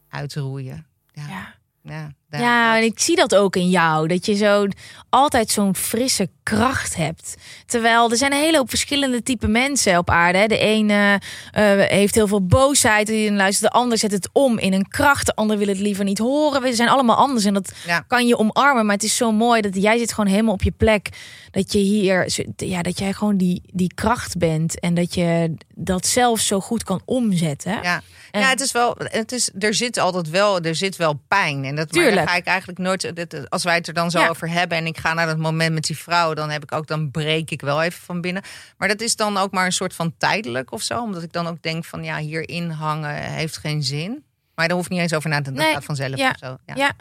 uitroeien. 0.09 0.85
Ja, 1.13 1.27
Ja. 1.27 1.55
ja, 1.81 2.11
daar- 2.31 2.41
Ja, 2.41 2.77
en 2.77 2.83
ik 2.83 2.99
zie 2.99 3.15
dat 3.15 3.35
ook 3.35 3.55
in 3.55 3.69
jou. 3.69 4.07
Dat 4.07 4.25
je 4.25 4.35
zo 4.35 4.67
altijd 5.09 5.49
zo'n 5.49 5.75
frisse 5.75 6.29
kracht 6.43 6.95
hebt. 6.95 7.35
Terwijl 7.65 8.11
er 8.11 8.17
zijn 8.17 8.31
een 8.31 8.39
hele 8.39 8.57
hoop 8.57 8.69
verschillende 8.69 9.23
type 9.23 9.47
mensen 9.47 9.97
op 9.97 10.09
aarde. 10.09 10.37
hè. 10.37 10.47
De 10.47 10.57
ene 10.57 11.21
eh, 11.51 11.63
heeft 11.77 12.15
heel 12.15 12.27
veel 12.27 12.45
boosheid. 12.45 13.07
Die 13.07 13.31
luistert. 13.31 13.71
De 13.71 13.79
ander 13.79 13.97
zet 13.97 14.11
het 14.11 14.29
om 14.33 14.57
in 14.59 14.73
een 14.73 14.87
kracht. 14.87 15.25
De 15.25 15.35
ander 15.35 15.57
wil 15.57 15.67
het 15.67 15.79
liever 15.79 16.03
niet 16.03 16.17
horen. 16.17 16.61
We 16.61 16.73
zijn 16.75 16.89
allemaal 16.89 17.15
anders. 17.15 17.45
En 17.45 17.53
dat 17.53 17.71
Ja. 17.85 17.99
kan 18.07 18.27
je 18.27 18.37
omarmen. 18.37 18.85
Maar 18.85 18.95
het 18.95 19.03
is 19.03 19.15
zo 19.15 19.31
mooi 19.31 19.61
dat 19.61 19.75
jij 19.75 19.97
zit 19.97 20.13
gewoon 20.13 20.29
helemaal 20.31 20.53
op 20.53 20.63
je 20.63 20.71
plek. 20.71 21.09
Dat 21.51 21.71
je 21.73 21.79
hier, 21.79 22.29
ja, 22.55 22.81
dat 22.81 22.99
jij 22.99 23.13
gewoon 23.13 23.37
die, 23.37 23.61
die 23.65 23.93
kracht 23.93 24.37
bent. 24.37 24.79
En 24.79 24.93
dat 24.93 25.13
je 25.15 25.53
dat 25.75 26.05
zelf 26.05 26.39
zo 26.39 26.59
goed 26.59 26.83
kan 26.83 27.01
omzetten. 27.05 27.79
Ja. 27.81 28.01
En- 28.31 28.41
ja, 28.41 28.49
het 28.49 28.59
is 28.61 28.71
wel, 28.71 28.95
het 28.97 29.31
is, 29.31 29.49
er 29.59 29.73
zit 29.73 29.97
altijd 29.97 30.29
wel, 30.29 30.59
er 30.59 30.75
zit 30.75 30.95
wel 30.95 31.19
pijn. 31.27 31.63
En 31.65 31.75
dat 31.75 31.91
Tuurlijk. 31.91 32.20
Daar 32.25 32.33
ga 32.33 32.39
ik 32.39 32.45
eigenlijk 32.45 32.79
nooit, 32.79 33.15
dit- 33.15 33.49
als 33.49 33.63
wij 33.63 33.75
het 33.75 33.87
er 33.87 33.93
dan 33.93 34.11
zo 34.11 34.19
Ja. 34.19 34.27
over 34.29 34.49
hebben 34.49 34.77
en 34.77 34.85
ik 34.85 34.97
ga 34.97 35.13
naar 35.13 35.25
dat 35.25 35.37
moment 35.37 35.73
met 35.73 35.83
die 35.83 35.97
vrouw, 35.97 36.33
dan 36.33 36.49
heb 36.49 36.63
ik 36.63 36.71
ook, 36.71 36.87
dan 36.87 37.11
breek 37.11 37.51
ik 37.51 37.61
wel 37.61 37.81
even 37.81 38.01
van 38.01 38.21
binnen. 38.21 38.43
Maar 38.77 38.87
dat 38.87 39.01
is 39.01 39.15
dan 39.15 39.37
ook 39.37 39.51
maar 39.51 39.65
een 39.65 39.71
soort 39.71 39.95
van 39.95 40.13
tijdelijk 40.17 40.71
of 40.71 40.81
zo, 40.81 41.01
omdat 41.01 41.23
ik 41.23 41.31
dan 41.33 41.47
ook 41.47 41.61
denk 41.61 41.85
van 41.85 42.03
ja, 42.03 42.17
hierin 42.17 42.69
hangen 42.69 43.15
heeft 43.15 43.57
geen 43.57 43.83
zin. 43.83 44.23
Maar 44.55 44.67
daar 44.67 44.77
hoeft 44.77 44.89
niet 44.89 44.99
eens 44.99 45.13
over 45.13 45.29
na 45.29 45.37
te 45.37 45.43
denken. 45.43 45.63
Dat 45.63 45.73
gaat 45.73 45.83
vanzelf 45.83 46.17
ja, 46.17 46.29
of 46.29 46.37
zo. 46.37 46.57
Ja. 46.65 46.75
Ja. 46.75 46.91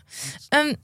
Ehm, 0.49 0.75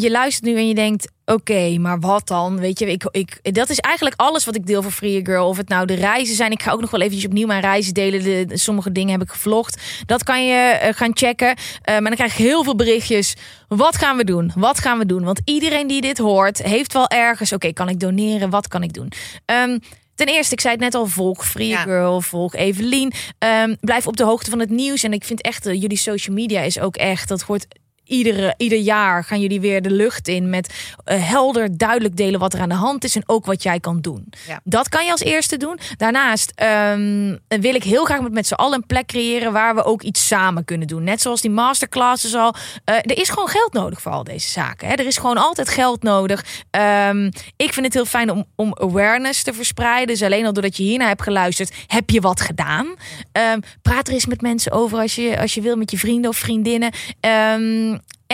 je 0.00 0.10
luistert 0.10 0.44
nu 0.44 0.56
en 0.56 0.68
je 0.68 0.74
denkt, 0.74 1.12
oké, 1.24 1.78
maar 1.78 2.00
wat 2.00 2.28
dan? 2.28 2.58
Weet 2.58 2.78
je, 2.78 2.90
ik, 2.90 3.08
ik, 3.10 3.54
dat 3.54 3.70
is 3.70 3.78
eigenlijk 3.78 4.20
alles 4.20 4.44
wat 4.44 4.54
ik 4.54 4.66
deel 4.66 4.82
voor 4.82 4.90
Free 4.90 5.24
Girl. 5.24 5.48
Of 5.48 5.56
het 5.56 5.68
nou 5.68 5.86
de 5.86 5.94
reizen 5.94 6.36
zijn. 6.36 6.50
Ik 6.50 6.62
ga 6.62 6.72
ook 6.72 6.80
nog 6.80 6.90
wel 6.90 7.00
eventjes 7.00 7.26
opnieuw 7.26 7.46
mijn 7.46 7.60
reizen 7.60 7.94
delen. 7.94 8.22
De, 8.22 8.58
sommige 8.58 8.92
dingen 8.92 9.12
heb 9.12 9.22
ik 9.22 9.30
gevlogd. 9.30 9.82
Dat 10.06 10.22
kan 10.24 10.46
je 10.46 10.54
eh, 10.54 10.94
gaan 10.94 11.16
checken. 11.16 11.48
Uh, 11.48 11.54
maar 11.84 12.02
dan 12.02 12.14
krijg 12.14 12.32
ik 12.32 12.44
heel 12.44 12.64
veel 12.64 12.76
berichtjes. 12.76 13.34
Wat 13.68 13.96
gaan 13.96 14.16
we 14.16 14.24
doen? 14.24 14.52
Wat 14.54 14.78
gaan 14.78 14.98
we 14.98 15.06
doen? 15.06 15.24
Want 15.24 15.40
iedereen 15.44 15.86
die 15.86 16.00
dit 16.00 16.18
hoort, 16.18 16.62
heeft 16.62 16.92
wel 16.92 17.08
ergens... 17.08 17.52
Oké, 17.52 17.72
kan 17.72 17.88
ik 17.88 18.00
doneren? 18.00 18.50
Wat 18.50 18.68
kan 18.68 18.82
ik 18.82 18.92
doen? 18.92 19.12
Um, 19.46 19.80
Ten 20.14 20.26
eerste, 20.26 20.54
ik 20.54 20.60
zei 20.60 20.74
het 20.74 20.82
net 20.82 20.94
al, 20.94 21.06
volg 21.06 21.46
Free 21.46 21.76
Girl, 21.76 22.20
volg 22.20 22.54
Evelien. 22.54 23.12
Um, 23.38 23.76
blijf 23.80 24.06
op 24.06 24.16
de 24.16 24.24
hoogte 24.24 24.50
van 24.50 24.58
het 24.58 24.70
nieuws. 24.70 25.02
En 25.02 25.12
ik 25.12 25.24
vind 25.24 25.40
echt, 25.40 25.66
uh, 25.66 25.80
jullie 25.80 25.96
social 25.96 26.36
media 26.36 26.60
is 26.60 26.80
ook 26.80 26.96
echt, 26.96 27.28
dat 27.28 27.42
hoort 27.42 27.66
iedere, 28.04 28.54
ieder 28.56 28.78
jaar 28.78 29.24
gaan 29.24 29.40
jullie 29.40 29.60
weer 29.60 29.82
de 29.82 29.90
lucht 29.90 30.28
in 30.28 30.50
met 30.50 30.74
uh, 31.06 31.28
helder, 31.28 31.78
duidelijk 31.78 32.16
delen 32.16 32.40
wat 32.40 32.54
er 32.54 32.60
aan 32.60 32.68
de 32.68 32.74
hand 32.74 33.04
is 33.04 33.16
en 33.16 33.22
ook 33.26 33.46
wat 33.46 33.62
jij 33.62 33.80
kan 33.80 34.00
doen. 34.00 34.32
Ja. 34.46 34.60
Dat 34.64 34.88
kan 34.88 35.04
je 35.04 35.10
als 35.10 35.20
eerste 35.20 35.56
doen. 35.56 35.78
Daarnaast 35.96 36.52
um, 36.92 37.38
wil 37.48 37.74
ik 37.74 37.84
heel 37.84 38.04
graag 38.04 38.20
met, 38.20 38.32
met 38.32 38.46
z'n 38.46 38.54
allen 38.54 38.74
een 38.74 38.86
plek 38.86 39.06
creëren 39.06 39.52
waar 39.52 39.74
we 39.74 39.84
ook 39.84 40.02
iets 40.02 40.26
samen 40.26 40.64
kunnen 40.64 40.86
doen. 40.86 41.04
Net 41.04 41.20
zoals 41.20 41.40
die 41.40 41.50
masterclasses 41.50 42.34
al. 42.34 42.54
Uh, 42.90 42.96
er 42.96 43.18
is 43.18 43.28
gewoon 43.28 43.48
geld 43.48 43.72
nodig 43.72 44.02
voor 44.02 44.12
al 44.12 44.24
deze 44.24 44.48
zaken. 44.48 44.88
Hè. 44.88 44.94
Er 44.94 45.06
is 45.06 45.16
gewoon 45.16 45.38
altijd 45.38 45.68
geld 45.68 46.02
nodig. 46.02 46.44
Um, 47.08 47.30
ik 47.56 47.72
vind 47.72 47.86
het 47.86 47.94
heel 47.94 48.04
fijn 48.04 48.30
om, 48.30 48.44
om 48.56 48.74
awareness 48.80 49.42
te 49.42 49.52
verspreiden. 49.52 50.06
Dus 50.06 50.22
alleen 50.22 50.46
al 50.46 50.52
doordat 50.52 50.76
je 50.76 50.82
hiernaar 50.82 51.08
hebt 51.08 51.22
geluisterd, 51.22 51.74
heb 51.86 52.10
je 52.10 52.20
wat 52.20 52.40
gedaan. 52.40 52.86
Um, 53.52 53.60
praat 53.82 54.08
er 54.08 54.14
eens 54.14 54.26
met 54.26 54.40
mensen 54.40 54.72
over 54.72 54.98
als 54.98 55.14
je, 55.14 55.40
als 55.40 55.54
je 55.54 55.60
wil 55.60 55.76
met 55.76 55.90
je 55.90 55.98
vrienden 55.98 56.30
of 56.30 56.36
vriendinnen. 56.36 56.92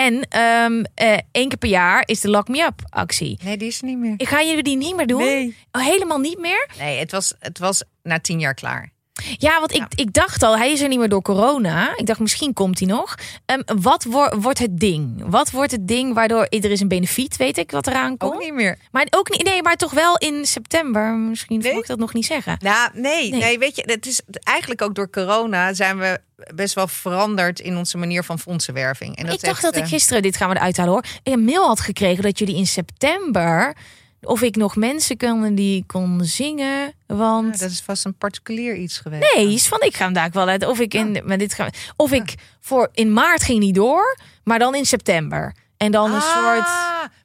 En 0.00 0.14
um, 0.14 0.84
uh, 1.02 1.18
één 1.30 1.48
keer 1.48 1.58
per 1.58 1.68
jaar 1.68 2.02
is 2.06 2.20
de 2.20 2.28
Lock 2.28 2.48
Me 2.48 2.62
Up 2.62 2.82
actie. 2.88 3.38
Nee, 3.44 3.56
die 3.56 3.68
is 3.68 3.78
er 3.78 3.86
niet 3.86 3.98
meer. 3.98 4.14
Ik 4.16 4.28
ga 4.28 4.42
jullie 4.42 4.62
die 4.62 4.76
niet 4.76 4.96
meer 4.96 5.06
doen? 5.06 5.24
Nee. 5.24 5.56
Oh, 5.72 5.82
helemaal 5.82 6.18
niet 6.18 6.38
meer? 6.38 6.68
Nee, 6.78 6.98
het 6.98 7.10
was, 7.10 7.34
het 7.38 7.58
was 7.58 7.82
na 8.02 8.18
tien 8.18 8.40
jaar 8.40 8.54
klaar. 8.54 8.92
Ja, 9.38 9.58
want 9.58 9.74
ik, 9.74 9.84
ik 9.94 10.12
dacht 10.12 10.42
al, 10.42 10.56
hij 10.56 10.72
is 10.72 10.80
er 10.80 10.88
niet 10.88 10.98
meer 10.98 11.08
door 11.08 11.22
corona. 11.22 11.96
Ik 11.96 12.06
dacht, 12.06 12.20
misschien 12.20 12.52
komt 12.52 12.78
hij 12.78 12.88
nog. 12.88 13.14
Um, 13.46 13.80
wat 13.82 14.04
wo 14.04 14.28
wordt 14.38 14.58
het 14.58 14.78
ding? 14.78 15.22
Wat 15.26 15.50
wordt 15.50 15.70
het 15.70 15.88
ding 15.88 16.14
waardoor 16.14 16.46
er 16.50 16.70
is 16.70 16.80
een 16.80 16.88
benefiet, 16.88 17.36
weet 17.36 17.58
ik, 17.58 17.70
wat 17.70 17.86
eraan 17.86 18.16
komt? 18.16 18.34
Ook 18.34 18.40
niet 18.40 18.54
meer. 18.54 18.78
Maar 18.90 19.06
ook 19.10 19.30
niet, 19.30 19.44
nee, 19.44 19.62
maar 19.62 19.76
toch 19.76 19.92
wel 19.92 20.18
in 20.18 20.46
september. 20.46 21.14
Misschien 21.14 21.58
nee? 21.58 21.72
mag 21.72 21.82
ik 21.82 21.88
dat 21.88 21.98
nog 21.98 22.12
niet 22.12 22.26
zeggen. 22.26 22.56
Nou, 22.60 22.90
nee, 22.94 23.30
nee, 23.30 23.40
nee, 23.40 23.58
weet 23.58 23.76
je, 23.76 23.82
het 23.86 24.06
is 24.06 24.20
eigenlijk 24.42 24.82
ook 24.82 24.94
door 24.94 25.10
corona 25.10 25.74
zijn 25.74 25.98
we 25.98 26.20
best 26.54 26.74
wel 26.74 26.88
veranderd 26.88 27.60
in 27.60 27.76
onze 27.76 27.98
manier 27.98 28.24
van 28.24 28.38
fondsenwerving. 28.38 29.16
En 29.16 29.26
dat 29.26 29.34
ik 29.34 29.40
dacht 29.40 29.62
dat 29.62 29.76
ik 29.76 29.86
gisteren, 29.86 30.22
dit 30.22 30.36
gaan 30.36 30.48
we 30.48 30.56
eruit 30.56 30.76
halen 30.76 30.92
hoor, 30.92 31.04
een 31.22 31.44
mail 31.44 31.66
had 31.66 31.80
gekregen 31.80 32.22
dat 32.22 32.38
jullie 32.38 32.56
in 32.56 32.66
september 32.66 33.76
of 34.22 34.42
ik 34.42 34.56
nog 34.56 34.76
mensen 34.76 35.16
kon 35.16 35.54
die 35.54 35.84
kon 35.86 36.20
zingen. 36.24 36.92
Want 37.06 37.52
ja, 37.52 37.60
dat 37.60 37.70
is 37.70 37.80
vast 37.80 38.04
een 38.04 38.14
particulier 38.14 38.76
iets 38.76 38.98
geweest. 38.98 39.34
Nee, 39.34 39.52
is 39.52 39.68
van 39.68 39.80
ik 39.80 39.96
ga 39.96 40.04
hem 40.04 40.12
daar 40.12 40.30
wel 40.30 40.48
uit. 40.48 40.66
Of 40.66 40.80
ik 40.80 40.94
in, 40.94 41.14
ja. 41.14 41.22
maar 41.24 41.38
dit 41.38 41.54
gaan, 41.54 41.70
of 41.96 42.12
ik 42.12 42.34
voor 42.60 42.88
in 42.92 43.12
maart 43.12 43.42
ging 43.42 43.58
niet 43.58 43.74
door, 43.74 44.18
maar 44.44 44.58
dan 44.58 44.74
in 44.74 44.86
september. 44.86 45.54
En 45.76 45.92
dan 45.92 46.12
een 46.12 46.20
ah, 46.20 46.34
soort 46.34 46.68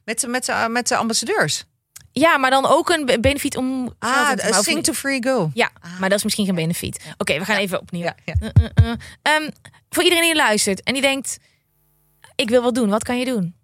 met 0.04 0.20
de, 0.20 0.28
met 0.28 0.44
de, 0.44 0.66
met 0.70 0.88
de 0.88 0.96
ambassadeurs. 0.96 1.64
Ja, 2.12 2.38
maar 2.38 2.50
dan 2.50 2.66
ook 2.66 2.90
een 2.90 3.04
benefiet 3.20 3.56
om. 3.56 3.94
Ah, 3.98 4.30
te 4.30 4.48
maar, 4.50 4.62
sing 4.62 4.84
to 4.84 4.92
free 4.92 5.22
go. 5.22 5.50
Ja, 5.54 5.70
ah. 5.80 5.98
maar 5.98 6.08
dat 6.08 6.18
is 6.18 6.24
misschien 6.24 6.46
geen 6.46 6.54
benefiet. 6.54 6.96
Oké, 6.96 7.14
okay, 7.18 7.38
we 7.38 7.44
gaan 7.44 7.56
even 7.56 7.80
opnieuw. 7.80 8.02
Uh, 8.04 8.34
uh, 8.42 8.48
uh. 8.82 8.90
Um, 9.36 9.50
voor 9.90 10.02
iedereen 10.02 10.24
die 10.24 10.34
luistert 10.34 10.82
en 10.82 10.92
die 10.92 11.02
denkt: 11.02 11.38
ik 12.34 12.48
wil 12.48 12.62
wat 12.62 12.74
doen. 12.74 12.88
Wat 12.88 13.04
kan 13.04 13.18
je 13.18 13.24
doen? 13.24 13.54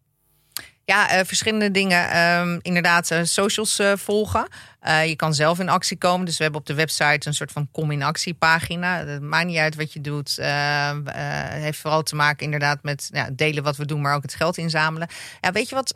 Ja, 0.93 1.19
uh, 1.19 1.25
verschillende 1.25 1.71
dingen. 1.71 2.21
Um, 2.41 2.59
inderdaad, 2.63 3.11
uh, 3.11 3.21
socials 3.23 3.81
uh, 3.81 3.93
volgen. 3.97 4.47
je 5.07 5.17
kan 5.17 5.35
zelf 5.35 5.59
in 5.59 5.69
actie 5.69 5.97
komen. 5.97 6.27
Dus 6.27 6.37
we 6.37 6.43
hebben 6.43 6.61
op 6.61 6.67
de 6.67 6.75
website 6.75 7.27
een 7.27 7.35
soort 7.35 7.53
van 7.53 7.69
kom 7.71 7.91
in 7.91 8.03
actie 8.03 8.35
pagina. 8.35 9.07
Het 9.07 9.23
maakt 9.23 9.47
niet 9.47 9.57
uit 9.57 9.75
wat 9.75 9.93
je 9.93 10.01
doet. 10.01 10.37
Het 10.37 11.63
heeft 11.63 11.79
vooral 11.79 12.03
te 12.03 12.15
maken 12.15 12.45
inderdaad 12.45 12.83
met 12.83 13.09
ja, 13.13 13.29
delen 13.33 13.63
wat 13.63 13.77
we 13.77 13.87
doen, 13.87 14.01
maar 14.01 14.15
ook 14.15 14.23
het 14.23 14.35
geld 14.35 14.57
inzamelen. 14.57 15.09
Ja, 15.41 15.53
weet 15.53 15.69
je 15.69 15.75
wat? 15.75 15.95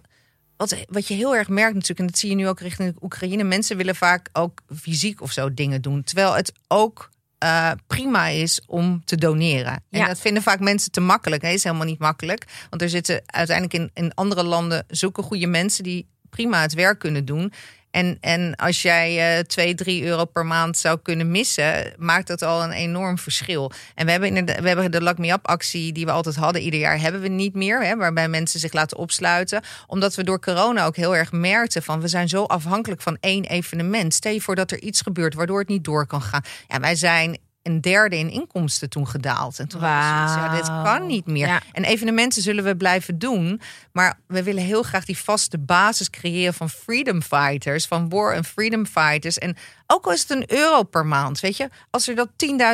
Wat, 0.56 0.76
wat 0.88 1.08
je 1.08 1.14
heel 1.14 1.36
erg 1.36 1.48
merkt 1.48 1.74
natuurlijk, 1.74 2.00
en 2.00 2.06
dat 2.06 2.18
zie 2.18 2.30
je 2.30 2.36
nu 2.36 2.48
ook 2.48 2.60
richting 2.60 2.96
Oekraïne. 3.02 3.44
Mensen 3.44 3.76
willen 3.76 3.96
vaak 3.96 4.28
ook 4.32 4.60
fysiek 4.80 5.20
of 5.20 5.32
zo 5.32 5.54
dingen 5.54 5.82
doen. 5.82 6.04
Terwijl 6.04 6.34
het 6.34 6.52
ook 6.68 7.10
uh, 7.44 7.70
prima 7.86 8.26
is 8.26 8.60
om 8.66 9.04
te 9.04 9.16
doneren. 9.16 9.84
En 9.90 10.06
dat 10.06 10.20
vinden 10.20 10.42
vaak 10.42 10.60
mensen 10.60 10.90
te 10.90 11.00
makkelijk. 11.00 11.42
Nee, 11.42 11.54
is 11.54 11.64
helemaal 11.64 11.86
niet 11.86 11.98
makkelijk. 11.98 12.44
Want 12.70 12.82
er 12.82 12.88
zitten 12.88 13.22
uiteindelijk 13.26 13.82
in, 13.94 14.04
in 14.04 14.14
andere 14.14 14.42
landen 14.42 14.84
zulke 14.88 15.22
goede 15.22 15.46
mensen 15.46 15.84
die 15.84 16.06
prima 16.30 16.60
het 16.60 16.74
werk 16.74 16.98
kunnen 16.98 17.24
doen. 17.24 17.52
En, 17.96 18.18
en 18.20 18.54
als 18.56 18.82
jij 18.82 19.38
uh, 19.38 19.42
2, 19.42 19.74
3 19.74 20.04
euro 20.04 20.24
per 20.24 20.46
maand 20.46 20.76
zou 20.78 20.98
kunnen 21.02 21.30
missen, 21.30 21.94
maakt 21.98 22.26
dat 22.26 22.42
al 22.42 22.62
een 22.62 22.72
enorm 22.72 23.18
verschil. 23.18 23.72
En 23.94 24.04
we 24.04 24.10
hebben, 24.10 24.28
inderdaad, 24.28 24.60
we 24.60 24.66
hebben 24.68 24.90
de 24.90 25.02
Lock 25.02 25.18
Me 25.18 25.32
Up 25.32 25.46
actie 25.46 25.92
die 25.92 26.04
we 26.04 26.10
altijd 26.10 26.36
hadden, 26.36 26.62
ieder 26.62 26.80
jaar 26.80 27.00
hebben 27.00 27.20
we 27.20 27.28
niet 27.28 27.54
meer. 27.54 27.84
Hè, 27.84 27.96
waarbij 27.96 28.28
mensen 28.28 28.60
zich 28.60 28.72
laten 28.72 28.96
opsluiten. 28.96 29.62
Omdat 29.86 30.14
we 30.14 30.24
door 30.24 30.40
corona 30.40 30.84
ook 30.84 30.96
heel 30.96 31.16
erg 31.16 31.32
merkten 31.32 31.82
van 31.82 32.00
we 32.00 32.08
zijn 32.08 32.28
zo 32.28 32.44
afhankelijk 32.44 33.00
van 33.00 33.16
één 33.20 33.44
evenement. 33.44 34.14
Stel 34.14 34.32
je 34.32 34.40
voor 34.40 34.54
dat 34.54 34.70
er 34.70 34.80
iets 34.80 35.00
gebeurt 35.00 35.34
waardoor 35.34 35.58
het 35.58 35.68
niet 35.68 35.84
door 35.84 36.06
kan 36.06 36.22
gaan. 36.22 36.42
Ja, 36.68 36.80
wij 36.80 36.94
zijn 36.94 37.38
een 37.66 37.80
derde 37.80 38.18
in 38.18 38.30
inkomsten 38.30 38.90
toen 38.90 39.08
gedaald. 39.08 39.58
En 39.58 39.68
toen 39.68 39.80
wow. 39.80 39.90
ja, 39.90 40.56
dit 40.56 40.66
kan 40.66 41.06
niet 41.06 41.26
meer. 41.26 41.46
Ja. 41.46 41.60
En 41.72 41.84
evenementen 41.84 42.42
zullen 42.42 42.64
we 42.64 42.76
blijven 42.76 43.18
doen. 43.18 43.60
Maar 43.92 44.18
we 44.26 44.42
willen 44.42 44.62
heel 44.62 44.82
graag 44.82 45.04
die 45.04 45.18
vaste 45.18 45.58
basis 45.58 46.10
creëren 46.10 46.54
van 46.54 46.70
freedom 46.70 47.22
fighters. 47.22 47.86
Van 47.86 48.08
war 48.08 48.34
en 48.34 48.44
freedom 48.44 48.86
fighters. 48.86 49.38
En 49.38 49.56
ook 49.86 50.06
al 50.06 50.12
is 50.12 50.20
het 50.20 50.30
een 50.30 50.52
euro 50.52 50.82
per 50.82 51.06
maand. 51.06 51.40
Weet 51.40 51.56
je, 51.56 51.68
als 51.90 52.08
er 52.08 52.14
dat 52.14 52.28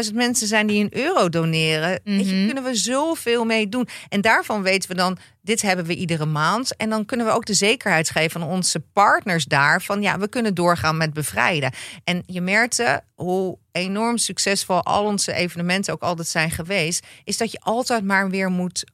10.000 0.09 0.15
mensen 0.15 0.47
zijn 0.47 0.67
die 0.67 0.85
een 0.85 0.97
euro 0.97 1.29
doneren. 1.29 1.91
Mm 1.91 1.99
-hmm. 2.05 2.17
weet 2.17 2.29
je, 2.29 2.45
kunnen 2.45 2.65
we 2.65 2.75
zoveel 2.75 3.45
mee 3.45 3.69
doen. 3.69 3.89
En 4.09 4.21
daarvan 4.21 4.63
weten 4.63 4.89
we 4.89 4.95
dan, 4.95 5.19
dit 5.41 5.63
hebben 5.63 5.85
we 5.85 5.95
iedere 5.95 6.27
maand. 6.27 6.77
En 6.77 6.91
dan 6.91 7.05
kunnen 7.05 7.27
we 7.27 7.33
ook 7.33 7.47
de 7.47 7.55
zekerheid 7.55 8.11
geven 8.11 8.43
aan 8.43 8.49
onze 8.49 8.81
partners 8.81 9.45
daar. 9.45 9.83
Van 9.83 10.03
ja, 10.03 10.19
we 10.19 10.29
kunnen 10.29 10.55
doorgaan 10.55 10.97
met 10.97 11.13
bevrijden. 11.13 11.73
En 12.05 12.23
je 12.27 12.41
merkte 12.41 13.03
hoe 13.15 13.59
enorm 13.73 14.19
succesvol 14.19 14.83
al 14.83 15.05
onze 15.05 15.33
evenementen 15.33 15.93
ook 15.93 16.03
altijd 16.03 16.29
zijn 16.29 16.51
geweest. 16.51 17.07
Is 17.25 17.37
dat 17.37 17.53
je 17.53 17.61
altijd 17.61 18.05
maar 18.05 18.31
weer 18.31 18.51
moet 18.51 18.85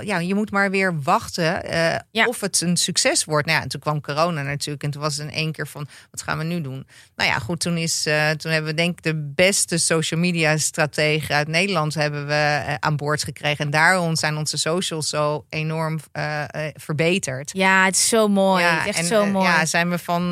ja, 0.00 0.18
je 0.18 0.34
moet 0.34 0.50
maar 0.50 0.70
weer 0.70 1.02
wachten 1.02 1.70
uh, 1.70 1.94
ja. 2.10 2.26
of 2.26 2.40
het 2.40 2.60
een 2.60 2.76
succes 2.76 3.24
wordt. 3.24 3.46
Nou 3.46 3.58
ja, 3.58 3.64
en 3.64 3.68
toen 3.68 3.80
kwam 3.80 4.00
corona 4.00 4.42
natuurlijk 4.42 4.82
en 4.82 4.90
toen 4.90 5.02
was 5.02 5.16
het 5.16 5.26
in 5.26 5.34
één 5.34 5.52
keer 5.52 5.66
van 5.66 5.88
wat 6.10 6.22
gaan 6.22 6.38
we 6.38 6.44
nu 6.44 6.60
doen? 6.60 6.86
Nou 7.16 7.30
ja, 7.30 7.38
goed, 7.38 7.60
toen 7.60 7.76
is 7.76 8.06
uh, 8.06 8.30
toen 8.30 8.52
hebben 8.52 8.70
we 8.70 8.76
denk 8.76 8.98
ik 8.98 9.02
de 9.02 9.32
beste 9.34 9.78
social 9.78 10.20
media 10.20 10.56
strategen 10.56 11.34
uit 11.34 11.48
Nederland 11.48 11.94
hebben 11.94 12.26
we 12.26 12.62
uh, 12.66 12.74
aan 12.74 12.96
boord 12.96 13.24
gekregen 13.24 13.64
en 13.64 13.70
daarom 13.70 14.16
zijn 14.16 14.36
onze 14.36 14.56
socials 14.56 15.08
zo 15.08 15.44
enorm 15.48 16.00
verbeterd. 16.74 17.50
Ja, 17.52 17.84
het 17.84 17.94
is 17.94 18.08
zo 18.08 18.28
mooi, 18.28 18.62
ja, 18.62 18.86
echt 18.86 18.98
en, 18.98 19.04
zo 19.04 19.26
mooi. 19.26 19.46
Ja, 19.46 19.66
zijn 19.66 19.90
we 19.90 19.98
van 19.98 20.22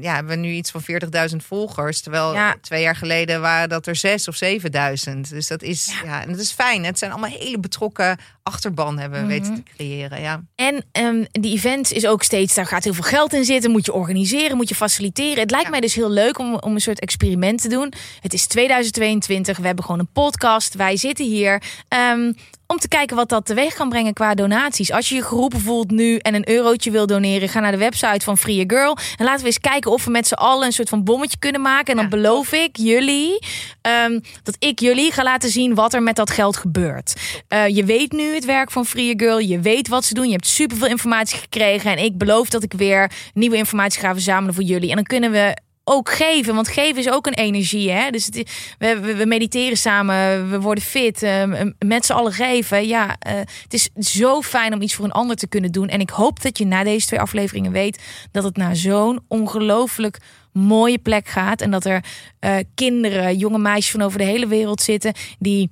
ja, 0.00 0.14
hebben 0.14 0.34
we 0.40 0.46
nu 0.46 0.50
iets 0.50 0.70
van 0.70 0.82
40.000 1.30 1.36
volgers, 1.36 2.00
terwijl 2.00 2.34
ja. 2.34 2.56
twee 2.60 2.82
jaar 2.82 2.96
geleden 2.96 3.40
waren 3.40 3.68
dat 3.68 3.86
er 3.86 3.96
zes 3.96 4.28
of 4.28 4.38
7.000. 4.44 5.20
Dus 5.28 5.46
dat 5.46 5.62
is 5.62 5.94
ja, 6.04 6.22
en 6.22 6.30
dat 6.30 6.40
is 6.40 6.52
fijn. 6.52 6.84
Het 6.84 6.98
zijn 6.98 7.10
allemaal 7.10 7.30
hele 7.30 7.58
betrokken 7.58 8.18
achterban 8.42 8.98
hebben 9.10 9.28
we 9.28 9.40
weten 9.40 9.54
te 9.54 9.62
creëren. 9.76 10.20
Ja. 10.20 10.42
En 10.54 10.84
um, 10.92 11.26
die 11.32 11.52
event 11.52 11.92
is 11.92 12.06
ook 12.06 12.22
steeds, 12.22 12.54
daar 12.54 12.66
gaat 12.66 12.84
heel 12.84 12.94
veel 12.94 13.02
geld 13.02 13.32
in 13.32 13.44
zitten. 13.44 13.70
Moet 13.70 13.86
je 13.86 13.92
organiseren, 13.92 14.56
moet 14.56 14.68
je 14.68 14.74
faciliteren. 14.74 15.38
Het 15.38 15.50
lijkt 15.50 15.64
ja. 15.64 15.70
mij 15.70 15.80
dus 15.80 15.94
heel 15.94 16.10
leuk 16.10 16.38
om, 16.38 16.54
om 16.54 16.74
een 16.74 16.80
soort 16.80 17.00
experiment 17.00 17.62
te 17.62 17.68
doen. 17.68 17.92
Het 18.20 18.32
is 18.32 18.46
2022, 18.46 19.56
we 19.56 19.66
hebben 19.66 19.84
gewoon 19.84 20.00
een 20.00 20.12
podcast. 20.12 20.74
Wij 20.74 20.96
zitten 20.96 21.24
hier. 21.24 21.62
Um, 22.12 22.34
om 22.66 22.78
te 22.78 22.88
kijken 22.88 23.16
wat 23.16 23.28
dat 23.28 23.46
teweeg 23.46 23.74
kan 23.74 23.88
brengen 23.88 24.12
qua 24.12 24.34
donaties. 24.34 24.92
Als 24.92 25.08
je 25.08 25.14
je 25.14 25.22
geroepen 25.22 25.60
voelt 25.60 25.90
nu 25.90 26.16
en 26.16 26.34
een 26.34 26.48
eurotje 26.48 26.90
wil 26.90 27.06
doneren, 27.06 27.48
ga 27.48 27.60
naar 27.60 27.72
de 27.72 27.78
website 27.78 28.24
van 28.24 28.38
Free 28.38 28.60
a 28.60 28.64
Girl. 28.66 28.96
En 29.16 29.24
laten 29.24 29.40
we 29.40 29.46
eens 29.46 29.60
kijken 29.60 29.90
of 29.90 30.04
we 30.04 30.10
met 30.10 30.26
z'n 30.26 30.34
allen 30.34 30.66
een 30.66 30.72
soort 30.72 30.88
van 30.88 31.04
bommetje 31.04 31.38
kunnen 31.38 31.60
maken. 31.60 31.86
En 31.86 31.94
dan 31.94 32.04
ja, 32.04 32.10
beloof 32.10 32.52
ik 32.52 32.76
jullie 32.76 33.38
um, 34.04 34.20
dat 34.42 34.56
ik 34.58 34.80
jullie 34.80 35.12
ga 35.12 35.22
laten 35.22 35.50
zien 35.50 35.74
wat 35.74 35.94
er 35.94 36.02
met 36.02 36.16
dat 36.16 36.30
geld 36.30 36.56
gebeurt. 36.56 37.14
Uh, 37.48 37.68
je 37.68 37.84
weet 37.84 38.12
nu 38.12 38.34
het 38.34 38.44
werk 38.44 38.70
van 38.70 38.86
Free 38.86 39.14
a 39.14 39.18
Girl. 39.18 39.38
Je 39.38 39.60
weet 39.60 39.88
wat 39.88 40.04
ze 40.04 40.14
doen. 40.14 40.26
Je 40.26 40.32
hebt 40.32 40.46
superveel 40.46 40.88
informatie 40.88 41.38
gekregen. 41.38 41.90
En 41.90 42.04
ik 42.04 42.18
beloof 42.18 42.48
dat 42.48 42.62
ik 42.62 42.72
weer 42.72 43.10
nieuwe 43.34 43.56
informatie 43.56 44.00
ga 44.00 44.12
verzamelen 44.12 44.54
voor 44.54 44.64
jullie. 44.64 44.88
En 44.88 44.94
dan 44.94 45.04
kunnen 45.04 45.30
we 45.30 45.56
ook 45.88 46.10
geven. 46.10 46.54
Want 46.54 46.68
geven 46.68 46.96
is 46.96 47.10
ook 47.10 47.26
een 47.26 47.34
energie. 47.34 47.90
Hè? 47.90 48.10
Dus 48.10 48.24
het, 48.24 48.50
we, 48.78 49.14
we, 49.16 49.26
mediteren 49.26 49.76
samen, 49.76 50.50
we 50.50 50.60
worden 50.60 50.84
fit, 50.84 51.22
uh, 51.22 51.42
met 51.78 52.06
z'n 52.06 52.12
allen 52.12 52.32
geven. 52.32 52.86
Ja, 52.86 53.06
uh, 53.06 53.34
het 53.62 53.72
is 53.72 53.88
zo 53.98 54.42
fijn 54.42 54.74
om 54.74 54.82
iets 54.82 54.94
voor 54.94 55.04
een 55.04 55.12
ander 55.12 55.36
te 55.36 55.48
kunnen 55.48 55.72
doen. 55.72 55.88
En 55.88 56.00
ik 56.00 56.10
hoop 56.10 56.42
dat 56.42 56.58
je 56.58 56.66
na 56.66 56.84
deze 56.84 57.06
twee 57.06 57.20
afleveringen 57.20 57.72
weet 57.72 58.02
dat 58.32 58.44
het 58.44 58.56
naar 58.56 58.76
zo'n 58.76 59.20
ongelooflijk 59.28 60.18
mooie 60.52 60.98
plek 60.98 61.28
gaat. 61.28 61.60
En 61.60 61.70
dat 61.70 61.84
er 61.84 62.04
uh, 62.40 62.56
kinderen, 62.74 63.36
jonge 63.36 63.58
meisjes 63.58 63.90
van 63.90 64.02
over 64.02 64.18
de 64.18 64.24
hele 64.24 64.46
wereld 64.46 64.82
zitten 64.82 65.14
die 65.38 65.70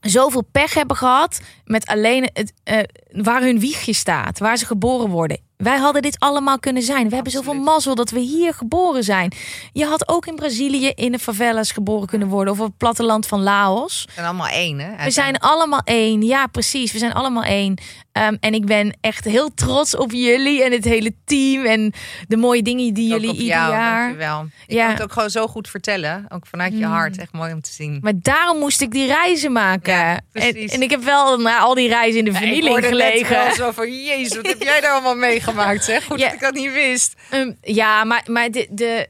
zoveel 0.00 0.44
pech 0.52 0.74
hebben 0.74 0.96
gehad 0.96 1.40
met 1.64 1.86
alleen 1.86 2.30
het, 2.32 2.52
uh, 2.64 2.78
waar 3.24 3.42
hun 3.42 3.60
wiegje 3.60 3.92
staat, 3.92 4.38
waar 4.38 4.56
ze 4.56 4.66
geboren 4.66 5.08
worden. 5.08 5.45
Wij 5.56 5.78
hadden 5.78 6.02
dit 6.02 6.18
allemaal 6.18 6.58
kunnen 6.58 6.82
zijn. 6.82 7.08
We 7.08 7.14
hebben 7.14 7.32
zoveel 7.32 7.54
mazzel 7.54 7.94
dat 7.94 8.10
we 8.10 8.20
hier 8.20 8.54
geboren 8.54 9.04
zijn. 9.04 9.32
Je 9.72 9.84
had 9.84 10.08
ook 10.08 10.26
in 10.26 10.34
Brazilië 10.34 10.88
in 10.88 11.12
de 11.12 11.18
favelas 11.18 11.72
geboren 11.72 12.06
kunnen 12.06 12.28
worden. 12.28 12.52
Of 12.52 12.60
op 12.60 12.66
het 12.66 12.76
platteland 12.76 13.26
van 13.26 13.42
Laos. 13.42 14.04
We 14.06 14.12
zijn 14.12 14.26
allemaal 14.26 14.48
één, 14.48 14.78
hè? 14.78 15.04
We 15.04 15.10
zijn 15.10 15.38
allemaal 15.38 15.80
één. 15.84 16.22
Ja, 16.22 16.46
precies. 16.46 16.92
We 16.92 16.98
zijn 16.98 17.12
allemaal 17.12 17.42
één. 17.42 17.74
Um, 18.12 18.36
en 18.40 18.54
ik 18.54 18.66
ben 18.66 18.96
echt 19.00 19.24
heel 19.24 19.54
trots 19.54 19.96
op 19.96 20.12
jullie 20.12 20.64
en 20.64 20.72
het 20.72 20.84
hele 20.84 21.12
team. 21.24 21.64
En 21.64 21.92
de 22.28 22.36
mooie 22.36 22.62
dingen 22.62 22.94
die 22.94 23.08
jullie 23.08 23.32
ieder 23.32 23.46
jou, 23.46 23.72
jaar... 23.72 24.00
Dankjewel. 24.00 24.46
Je 24.66 24.74
ja. 24.74 24.82
kan 24.82 24.92
het 24.92 25.02
ook 25.02 25.12
gewoon 25.12 25.30
zo 25.30 25.46
goed 25.46 25.68
vertellen. 25.68 26.26
Ook 26.28 26.46
vanuit 26.46 26.72
je 26.72 26.84
mm. 26.84 26.92
hart. 26.92 27.18
Echt 27.18 27.32
mooi 27.32 27.52
om 27.52 27.60
te 27.60 27.72
zien. 27.72 27.98
Maar 28.00 28.12
daarom 28.16 28.58
moest 28.58 28.80
ik 28.80 28.90
die 28.90 29.06
reizen 29.06 29.52
maken. 29.52 29.94
Ja, 29.94 30.20
en, 30.32 30.54
en, 30.54 30.82
ik 30.82 30.90
heb 30.90 31.02
wel 31.02 31.38
na 31.38 31.58
al 31.58 31.74
die 31.74 31.88
reizen 31.88 32.18
in 32.18 32.24
de 32.24 32.34
familie 32.34 32.70
ja, 32.70 32.80
gelegen. 32.80 33.46
Ik 33.46 33.52
zo 33.52 33.70
van, 33.70 34.04
jezus, 34.04 34.36
wat 34.36 34.46
heb 34.46 34.62
jij 34.62 34.80
daar 34.80 34.92
allemaal 34.92 35.16
mee? 35.16 35.40
Gemaakt, 35.48 35.84
zeg. 35.84 36.04
Goed 36.04 36.18
dat 36.18 36.32
ik 36.32 36.40
dat 36.40 36.54
niet 36.54 36.72
wist. 36.72 37.14
Ehm, 37.30 37.52
ja, 37.60 38.04
maar, 38.04 38.22
maar 38.30 38.50
de, 38.50 38.66
de, 38.70 39.08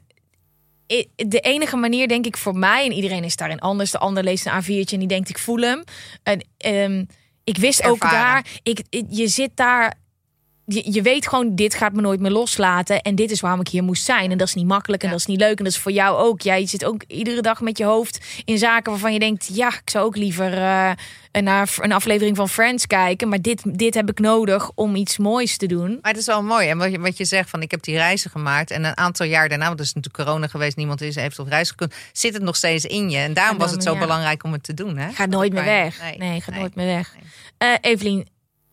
de 1.17 1.41
enige 1.41 1.77
manier, 1.77 2.09
denk 2.09 2.27
ik, 2.27 2.37
voor 2.37 2.57
mij... 2.57 2.85
en 2.85 2.93
iedereen 2.93 3.25
is 3.25 3.37
daarin 3.37 3.61
anders. 3.61 3.91
De 3.91 3.99
ander 3.99 4.25
leest 4.25 4.47
een 4.47 4.63
A4'tje 4.63 4.93
en 4.93 4.99
die 4.99 5.09
denkt, 5.09 5.29
ik 5.29 5.39
voel 5.39 5.61
hem. 5.61 5.85
En, 6.23 6.47
um, 6.67 7.07
ik 7.45 7.57
wist 7.57 7.85
ook 7.85 8.01
daar... 8.01 8.47
Ik, 8.63 8.81
je 9.09 9.29
zit 9.29 9.51
daar 9.55 9.95
je, 10.67 10.93
je, 10.93 11.03
weet 11.03 11.29
gewoon, 11.29 11.55
dit 11.55 11.75
gaat 11.75 11.93
me 11.93 12.01
nooit 12.01 12.21
meer 12.21 12.31
loslaten. 12.31 13.03
En 13.03 13.15
dit 13.15 13.31
is 13.31 13.41
waarom 13.41 13.61
ik 13.61 13.69
hier 13.69 13.83
moest 13.83 14.05
zijn. 14.05 14.31
En 14.31 14.39
dat 14.39 14.49
is 14.49 14.55
niet 14.55 14.67
makkelijk 14.67 15.03
en 15.03 15.11
dat 15.11 15.19
is 15.19 15.27
niet 15.27 15.41
leuk. 15.41 15.59
En 15.59 15.65
dat 15.65 15.73
is 15.73 15.79
voor 15.79 15.93
jou 15.93 16.17
ook. 16.17 16.41
Jij 16.41 16.67
zit 16.67 16.85
ook 16.85 17.03
iedere 17.07 17.43
dag 17.43 17.61
met 17.61 17.79
je 17.79 17.85
hoofd 17.85 18.25
in 18.45 18.59
zaken 18.59 18.91
waarvan 18.91 19.13
je 19.13 19.19
denkt... 19.19 19.49
ja, 19.53 19.69
ik 19.69 19.91
zou 19.91 20.05
ook 20.05 20.17
liever 20.17 20.53
uh, 20.53 20.91
naar 21.33 21.77
een 21.81 21.93
aflevering 21.93 22.37
van 22.37 22.49
Friends 22.49 22.87
kijken. 22.87 23.29
Maar 23.29 23.41
dit, 23.41 23.79
dit 23.79 23.95
heb 23.95 24.11
ik 24.11 24.19
nodig 24.19 24.71
om 24.75 24.95
iets 24.95 25.19
moois 25.19 25.57
te 25.57 25.67
doen. 25.67 25.99
Maar 26.03 26.11
het 26.11 26.21
is 26.21 26.27
wel 26.27 26.43
mooi. 26.43 26.69
En 26.69 26.79
wat 26.79 26.91
je, 26.91 27.01
wat 27.01 27.17
je 27.17 27.25
zegt, 27.25 27.51
van 27.51 27.63
ik 27.63 27.71
heb 27.71 27.83
die 27.83 27.97
reizen 27.97 28.31
gemaakt. 28.31 28.71
En 28.71 28.85
een 28.85 28.97
aantal 28.97 29.27
jaar 29.27 29.49
daarna, 29.49 29.67
want 29.67 29.79
er 29.79 29.85
is 29.85 29.93
natuurlijk 29.93 30.25
corona 30.25 30.47
geweest... 30.47 30.77
niemand 30.77 31.01
is, 31.01 31.15
heeft 31.15 31.39
op 31.39 31.49
reis 31.49 31.71
gekund, 31.71 31.95
zit 32.13 32.35
het 32.35 32.43
nog 32.43 32.57
steeds 32.57 32.85
in 32.85 33.11
je. 33.11 33.19
En 33.19 33.35
daarom 33.35 33.59
was 33.59 33.71
het 33.71 33.83
zo 33.83 33.97
belangrijk 33.97 34.45
om 34.45 34.53
het 34.53 34.63
te 34.63 34.75
doen. 34.75 34.97
Hè? 34.97 35.13
Gaat 35.13 35.29
nooit 35.29 35.53
meer 35.53 35.65
weg. 35.65 36.01
Nee, 36.19 36.41
gaat 36.41 36.55
nooit 36.55 36.75
meer 36.75 36.87
weg. 36.87 37.15
Uh, 37.63 37.75
Evelien, 37.81 38.27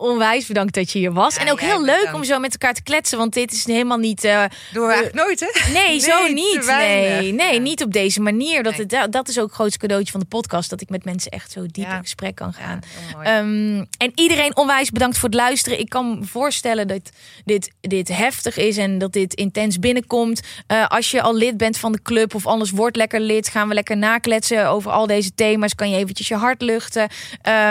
onwijs 0.04 0.46
bedankt 0.46 0.74
dat 0.74 0.92
je 0.92 0.98
hier 0.98 1.12
was. 1.12 1.36
en 1.36 1.50
ook 1.50 1.60
heel 1.60 1.84
leuk 1.84 2.10
om 2.14 2.24
zo 2.24 2.38
met 2.38 2.52
elkaar 2.52 2.74
te 2.74 2.82
kletsen. 2.82 3.18
Want 3.18 3.34
dit 3.34 3.52
is 3.52 3.66
helemaal 3.66 3.98
niet... 3.98 4.24
Uh, 4.24 4.44
Doen 4.72 4.86
we 4.86 4.92
eigenlijk 4.92 5.26
nooit, 5.26 5.40
hè? 5.40 5.72
Nee, 5.72 5.98
zo 5.98 6.26
niet. 6.26 6.66
Nee, 6.66 7.32
nee 7.32 7.60
niet 7.60 7.82
op 7.82 7.92
deze 7.92 8.20
manier. 8.20 8.62
Dat, 8.62 8.74
het, 8.74 9.06
dat 9.10 9.28
is 9.28 9.38
ook 9.38 9.46
het 9.46 9.54
grootste 9.54 9.78
cadeautje 9.78 10.12
van 10.12 10.20
de 10.20 10.26
podcast. 10.26 10.70
Dat 10.70 10.80
ik 10.80 10.88
met 10.88 11.04
mensen 11.04 11.30
echt 11.30 11.52
zo 11.52 11.66
diep 11.66 11.88
in 11.88 12.00
gesprek 12.00 12.34
kan 12.34 12.52
gaan. 12.52 12.80
Um, 13.18 13.86
en 13.98 14.12
iedereen 14.14 14.56
onwijs 14.56 14.90
bedankt 14.90 15.18
voor 15.18 15.28
het 15.28 15.38
luisteren. 15.38 15.78
Ik 15.78 15.88
kan 15.88 16.18
me 16.18 16.24
voorstellen 16.24 16.88
dat 16.88 17.10
dit, 17.44 17.70
dit 17.80 18.08
heftig 18.08 18.56
is. 18.56 18.76
En 18.76 18.98
dat 18.98 19.12
dit 19.12 19.34
intens 19.34 19.78
binnenkomt. 19.78 20.40
Uh, 20.68 20.86
als 20.86 21.10
je 21.10 21.22
al 21.22 21.34
lid 21.34 21.56
bent 21.56 21.78
van 21.78 21.92
de 21.92 22.02
club. 22.02 22.34
Of 22.34 22.46
anders 22.46 22.70
wordt 22.70 22.96
lekker 22.96 23.20
lid. 23.20 23.48
Gaan 23.48 23.68
we 23.68 23.74
lekker 23.74 23.96
nakletsen 23.96 24.68
over 24.68 24.90
al 24.90 25.06
deze 25.06 25.34
thema's. 25.34 25.74
Kan 25.74 25.90
je 25.90 25.96
eventjes 25.96 26.28
je 26.28 26.34
hart 26.34 26.62
luchten. 26.62 27.02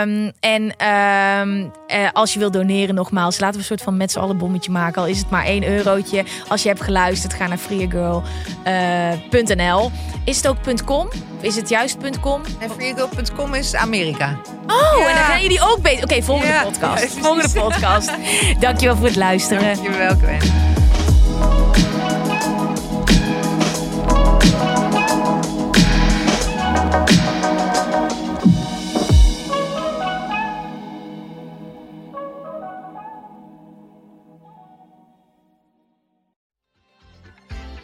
Um, 0.02 0.32
en 0.40 0.88
um, 0.88 1.72
uh, 1.88 2.08
als 2.12 2.23
je 2.32 2.38
wilt 2.38 2.52
doneren, 2.52 2.94
nogmaals, 2.94 3.38
laten 3.38 3.54
we 3.54 3.60
een 3.60 3.64
soort 3.64 3.82
van 3.82 3.96
met 3.96 4.12
z'n 4.12 4.18
allen 4.18 4.36
bommetje 4.36 4.70
maken. 4.70 5.02
Al 5.02 5.08
is 5.08 5.18
het 5.18 5.30
maar 5.30 5.44
1 5.44 5.68
eurotje. 5.68 6.24
Als 6.48 6.62
je 6.62 6.68
hebt 6.68 6.80
geluisterd, 6.80 7.34
ga 7.34 7.46
naar 7.46 7.58
freegirl.nl. 7.58 9.90
is 10.24 10.36
het 10.36 10.48
ook 10.48 10.56
.com? 10.84 11.08
Is 11.40 11.56
het 11.56 11.68
juist 11.68 11.96
.com? 12.20 12.42
En 12.58 12.70
freegirl.com 12.70 13.54
is 13.54 13.74
Amerika. 13.74 14.38
Oh, 14.66 15.08
en 15.08 15.14
dan 15.14 15.24
gaan 15.24 15.42
jullie 15.42 15.62
ook 15.62 15.82
beter. 15.82 16.04
Oké, 16.04 16.22
volgende 16.22 16.60
podcast. 16.62 17.18
volgende 17.18 17.60
podcast. 17.60 18.10
Dankjewel 18.60 18.96
voor 18.96 19.06
het 19.06 19.16
luisteren. 19.16 19.74
Dankjewel, 19.74 20.16
Gwen. 20.16 20.63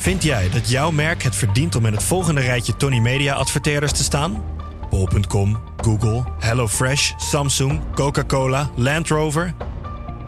Vind 0.00 0.22
jij 0.22 0.50
dat 0.50 0.70
jouw 0.70 0.90
merk 0.90 1.22
het 1.22 1.36
verdient 1.36 1.74
om 1.74 1.86
in 1.86 1.92
het 1.92 2.02
volgende 2.02 2.40
rijtje 2.40 2.76
Tony 2.76 2.98
Media 2.98 3.34
adverteerders 3.34 3.92
te 3.92 4.02
staan? 4.02 4.44
Bol.com, 4.90 5.58
Google, 5.76 6.24
HelloFresh, 6.38 7.12
Samsung, 7.16 7.80
Coca-Cola, 7.94 8.70
Land 8.76 9.08
Rover? 9.08 9.54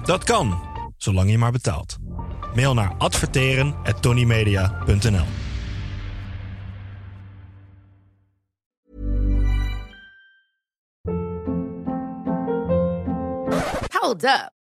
Dat 0.04 0.24
kan, 0.24 0.62
zolang 0.96 1.30
je 1.30 1.38
maar 1.38 1.52
betaalt. 1.52 1.96
Mail 2.54 2.74
naar 2.74 2.94
adverteren@tonymedia.nl. 2.98 5.26
Hold 13.90 14.24
up. 14.24 14.61